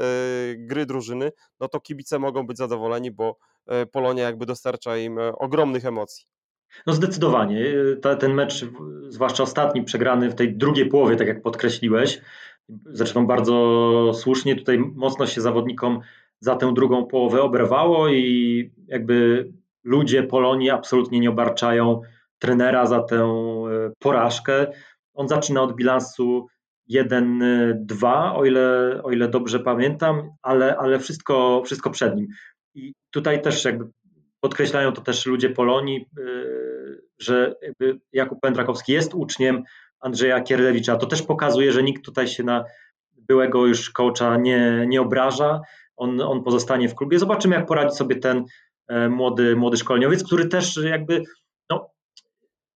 gry 0.58 0.86
drużyny, 0.86 1.32
no 1.60 1.68
to 1.68 1.80
kibice 1.80 2.20
mogą 2.20 2.48
być 2.48 2.58
zadowoleni, 2.58 3.12
bo 3.12 3.38
Polonia 3.92 4.24
jakby 4.24 4.46
dostarcza 4.46 4.98
im 4.98 5.18
ogromnych 5.34 5.86
emocji. 5.86 6.26
No 6.88 6.94
zdecydowanie. 6.94 7.66
Ten 8.20 8.34
mecz, 8.34 8.66
zwłaszcza 9.08 9.44
ostatni, 9.44 9.84
przegrany 9.84 10.30
w 10.30 10.36
tej 10.36 10.58
drugiej 10.58 10.90
połowie, 10.90 11.16
tak 11.16 11.28
jak 11.28 11.42
podkreśliłeś, 11.42 12.22
Zresztą 12.86 13.28
bardzo 13.28 14.12
słusznie 14.14 14.56
tutaj 14.56 14.80
mocno 14.96 15.28
się 15.28 15.42
zawodnikom 15.42 16.00
za 16.40 16.56
tę 16.56 16.74
drugą 16.74 17.06
połowę 17.06 17.42
oberwało 17.42 18.10
i 18.10 18.72
jakby 18.88 19.48
ludzie 19.84 20.24
Polonii 20.24 20.70
absolutnie 20.70 21.20
nie 21.20 21.30
obarczają 21.30 22.02
trenera 22.40 22.86
za 22.86 23.04
tę 23.04 23.16
e, 23.16 23.92
porażkę. 24.00 24.68
On 25.14 25.28
zaczyna 25.28 25.62
od 25.62 25.76
bilansu 25.76 26.48
1-2, 26.92 28.36
o 28.36 28.46
ile, 28.46 29.00
o 29.04 29.12
ile 29.12 29.28
dobrze 29.28 29.60
pamiętam, 29.60 30.30
ale, 30.42 30.78
ale 30.78 31.00
wszystko, 31.00 31.62
wszystko 31.66 31.90
przed 31.90 32.16
nim. 32.16 32.28
I 32.76 32.94
tutaj 33.12 33.42
też 33.42 33.66
jakby 33.66 33.86
podkreślają 34.40 34.92
to 34.92 35.02
też 35.02 35.26
ludzie 35.26 35.50
Polonii, 35.50 36.06
e, 36.18 36.22
że 37.20 37.56
Jakub 38.14 38.40
Pędrakowski 38.42 38.94
jest 38.94 39.14
uczniem 39.14 39.64
Andrzeja 40.00 40.42
Kierlewicza. 40.42 40.96
To 40.96 41.06
też 41.06 41.22
pokazuje, 41.22 41.72
że 41.72 41.84
nikt 41.84 42.06
tutaj 42.06 42.28
się 42.28 42.44
na 42.44 42.66
byłego 43.18 43.66
już 43.66 43.90
coacha 43.90 44.38
nie, 44.38 44.86
nie 44.88 45.02
obraża. 45.02 45.62
On, 45.96 46.22
on 46.22 46.44
pozostanie 46.44 46.90
w 46.90 46.96
klubie. 46.96 47.20
Zobaczymy, 47.20 47.56
jak 47.56 47.66
poradzi 47.66 47.96
sobie 47.96 48.16
ten 48.16 48.46
e, 48.88 49.10
młody, 49.10 49.56
młody 49.56 49.78
szkoleniowiec, 49.78 50.24
który 50.24 50.48
też 50.48 50.80
jakby 50.84 51.24
no, 51.70 51.90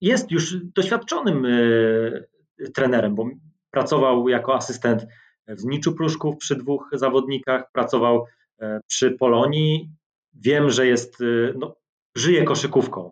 jest 0.01 0.31
już 0.31 0.55
doświadczonym 0.63 1.45
e, 1.45 2.69
trenerem, 2.71 3.15
bo 3.15 3.29
pracował 3.71 4.29
jako 4.29 4.55
asystent 4.55 5.05
w 5.47 5.59
Zniczu 5.59 5.95
Pruszków 5.95 6.37
przy 6.37 6.55
dwóch 6.55 6.89
zawodnikach, 6.93 7.71
pracował 7.71 8.25
e, 8.61 8.79
przy 8.87 9.11
Polonii. 9.11 9.89
Wiem, 10.33 10.69
że 10.69 10.87
jest, 10.87 11.17
no, 11.55 11.75
żyje 12.15 12.43
koszykówką. 12.43 13.11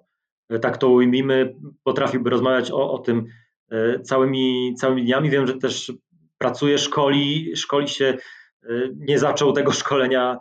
Tak 0.62 0.78
to 0.78 0.90
ujmijmy, 0.90 1.56
potrafiłby 1.84 2.30
rozmawiać 2.30 2.72
o, 2.72 2.92
o 2.92 3.00
tym, 3.00 3.28
E, 3.72 4.00
całymi, 4.00 4.76
całymi 4.78 5.04
dniami. 5.04 5.30
Wiem, 5.30 5.48
że 5.48 5.58
też 5.58 5.92
pracuje, 6.38 6.78
szkoli, 6.78 7.56
szkoli 7.56 7.88
się, 7.88 8.18
e, 8.64 8.70
nie 8.96 9.20
zaczął 9.20 9.54
tego 9.54 9.72
szkolenia 9.72 10.38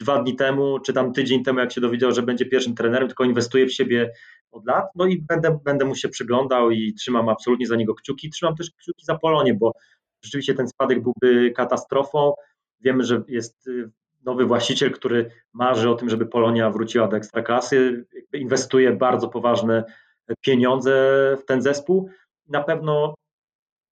dwa 0.00 0.22
dni 0.22 0.36
temu, 0.36 0.78
czy 0.80 0.92
tam 0.92 1.12
tydzień 1.12 1.44
temu, 1.44 1.58
jak 1.58 1.72
się 1.72 1.80
dowiedział, 1.80 2.12
że 2.12 2.22
będzie 2.22 2.46
pierwszym 2.46 2.74
trenerem, 2.74 3.08
tylko 3.08 3.24
inwestuje 3.24 3.66
w 3.66 3.72
siebie 3.72 4.12
od 4.50 4.66
lat. 4.66 4.84
No 4.94 5.06
i 5.06 5.22
będę, 5.22 5.58
będę 5.64 5.84
mu 5.84 5.94
się 5.94 6.08
przyglądał 6.08 6.70
i 6.70 6.94
trzymam 6.94 7.28
absolutnie 7.28 7.66
za 7.66 7.76
niego 7.76 7.94
kciuki. 7.94 8.30
Trzymam 8.30 8.56
też 8.56 8.70
kciuki 8.70 9.04
za 9.04 9.18
Polonię, 9.18 9.54
bo 9.54 9.72
rzeczywiście 10.24 10.54
ten 10.54 10.68
spadek 10.68 11.02
byłby 11.02 11.50
katastrofą. 11.50 12.32
Wiemy, 12.80 13.04
że 13.04 13.22
jest 13.28 13.68
nowy 14.24 14.44
właściciel, 14.44 14.92
który 14.92 15.30
marzy 15.52 15.90
o 15.90 15.94
tym, 15.94 16.08
żeby 16.08 16.26
Polonia 16.26 16.70
wróciła 16.70 17.08
do 17.08 17.16
ekstraklasy, 17.16 18.06
inwestuje 18.32 18.92
bardzo 18.92 19.28
poważne 19.28 19.84
pieniądze 20.40 20.92
w 21.40 21.44
ten 21.44 21.62
zespół 21.62 22.10
na 22.48 22.62
pewno 22.62 23.14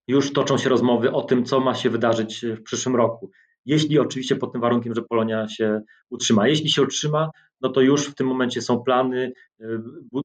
już 0.09 0.33
toczą 0.33 0.59
się 0.59 0.68
rozmowy 0.68 1.12
o 1.12 1.22
tym, 1.22 1.45
co 1.45 1.61
ma 1.61 1.74
się 1.74 1.91
wydarzyć 1.91 2.47
w 2.47 2.62
przyszłym 2.62 2.97
roku. 2.97 3.31
Jeśli 3.64 3.99
oczywiście 3.99 4.37
pod 4.37 4.53
tym 4.53 4.61
warunkiem, 4.61 4.95
że 4.95 5.03
Polonia 5.03 5.49
się 5.49 5.81
utrzyma. 6.11 6.49
Jeśli 6.49 6.70
się 6.70 6.83
utrzyma, 6.83 7.31
no 7.61 7.68
to 7.68 7.81
już 7.81 8.07
w 8.07 8.14
tym 8.14 8.26
momencie 8.26 8.62
są 8.62 8.83
plany 8.83 9.33
e, 9.61 9.64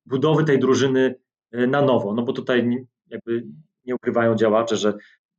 budowy 0.05 0.43
tej 0.43 0.59
drużyny 0.59 1.15
e, 1.51 1.67
na 1.67 1.81
nowo. 1.81 2.13
No 2.13 2.23
bo 2.23 2.33
tutaj 2.33 2.85
jakby 3.07 3.43
nie 3.85 3.95
ukrywają 3.95 4.35
działacze, 4.35 4.77
że 4.77 4.93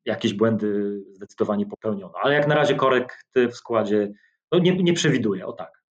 jakieś 0.05 0.35
błędy 0.35 1.01
zdecydowanie 1.12 1.67
popełniono. 1.67 2.12
Ale 2.23 2.35
jak 2.35 2.47
na 2.47 2.55
razie 2.55 2.75
korekty 2.75 3.49
w 3.49 3.57
składzie 3.57 4.12
no 4.53 4.59
nie, 4.59 4.77
nie 4.77 4.93
przewiduje, 4.93 5.47
o 5.47 5.53
tak. 5.53 5.83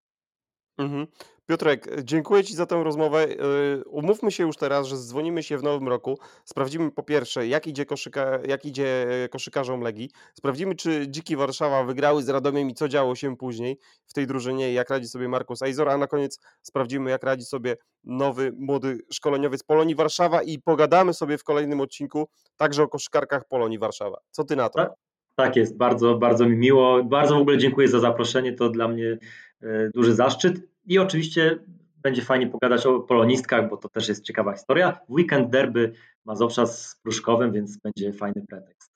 Mhm. 0.77 1.07
Piotrek, 1.47 2.03
dziękuję 2.03 2.43
Ci 2.43 2.55
za 2.55 2.65
tę 2.65 2.83
rozmowę. 2.83 3.27
Y, 3.27 3.83
umówmy 3.85 4.31
się 4.31 4.43
już 4.43 4.57
teraz, 4.57 4.87
że 4.87 4.97
dzwonimy 4.97 5.43
się 5.43 5.57
w 5.57 5.63
nowym 5.63 5.87
roku. 5.87 6.19
Sprawdzimy 6.45 6.91
po 6.91 7.03
pierwsze, 7.03 7.47
jak 7.47 7.67
idzie, 7.67 7.85
koszyka, 7.85 8.39
jak 8.47 8.65
idzie 8.65 9.07
koszykarzom 9.31 9.81
Legii. 9.81 10.09
Sprawdzimy, 10.33 10.75
czy 10.75 11.07
Dziki 11.07 11.35
Warszawa 11.35 11.83
wygrały 11.83 12.23
z 12.23 12.29
Radomiem 12.29 12.69
i 12.69 12.73
co 12.73 12.87
działo 12.87 13.15
się 13.15 13.37
później 13.37 13.77
w 14.07 14.13
tej 14.13 14.27
drużynie, 14.27 14.73
jak 14.73 14.89
radzi 14.89 15.07
sobie 15.07 15.29
Markus 15.29 15.61
Eizor, 15.61 15.89
a 15.89 15.97
na 15.97 16.07
koniec 16.07 16.39
sprawdzimy, 16.61 17.09
jak 17.09 17.23
radzi 17.23 17.45
sobie 17.45 17.75
nowy, 18.03 18.51
młody 18.57 18.97
szkoleniowiec 19.11 19.63
Polonii 19.63 19.95
Warszawa 19.95 20.43
i 20.43 20.59
pogadamy 20.59 21.13
sobie 21.13 21.37
w 21.37 21.43
kolejnym 21.43 21.81
odcinku 21.81 22.29
także 22.57 22.83
o 22.83 22.87
koszykarkach 22.87 23.47
Polonii 23.47 23.79
Warszawa. 23.79 24.17
Co 24.31 24.43
Ty 24.43 24.55
na 24.55 24.69
to? 24.69 25.04
Tak, 25.35 25.55
jest, 25.55 25.77
bardzo, 25.77 26.17
bardzo 26.17 26.49
mi 26.49 26.57
miło. 26.57 27.03
Bardzo 27.03 27.35
w 27.35 27.41
ogóle 27.41 27.57
dziękuję 27.57 27.87
za 27.87 27.99
zaproszenie, 27.99 28.53
to 28.53 28.69
dla 28.69 28.87
mnie 28.87 29.17
e, 29.61 29.89
duży 29.89 30.15
zaszczyt. 30.15 30.61
I 30.85 30.99
oczywiście 30.99 31.59
będzie 31.97 32.21
fajnie 32.21 32.47
pogadać 32.47 32.85
o 32.85 32.99
polonistkach, 32.99 33.69
bo 33.69 33.77
to 33.77 33.89
też 33.89 34.07
jest 34.07 34.23
ciekawa 34.23 34.53
historia. 34.53 34.99
W 35.09 35.11
weekend 35.11 35.49
derby 35.49 35.93
Mazowsza 36.25 36.65
z 36.65 36.99
Pruszkowem, 37.03 37.51
więc 37.51 37.77
będzie 37.77 38.13
fajny 38.13 38.45
pretekst. 38.49 38.91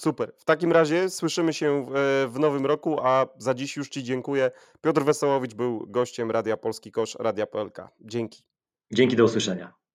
Super. 0.00 0.32
W 0.36 0.44
takim 0.44 0.72
razie 0.72 1.10
słyszymy 1.10 1.52
się 1.52 1.86
w, 1.90 2.30
w, 2.32 2.38
nowym 2.38 2.66
roku, 2.66 3.00
a 3.02 3.26
za 3.38 3.54
dziś 3.54 3.76
już 3.76 3.88
Ci 3.88 4.02
dziękuję. 4.02 4.50
Piotr 4.80 5.02
Wesołowicz 5.04 5.54
był 5.54 5.86
gościem 5.86 6.30
Radia 6.30 6.56
Polski 6.56 6.92
Kosz, 6.92 7.16
Radia 7.20 7.46
PLK. 7.46 7.88
Dzięki. 8.00 8.42
Dzięki, 8.92 9.16
do 9.16 9.24
usłyszenia. 9.24 9.85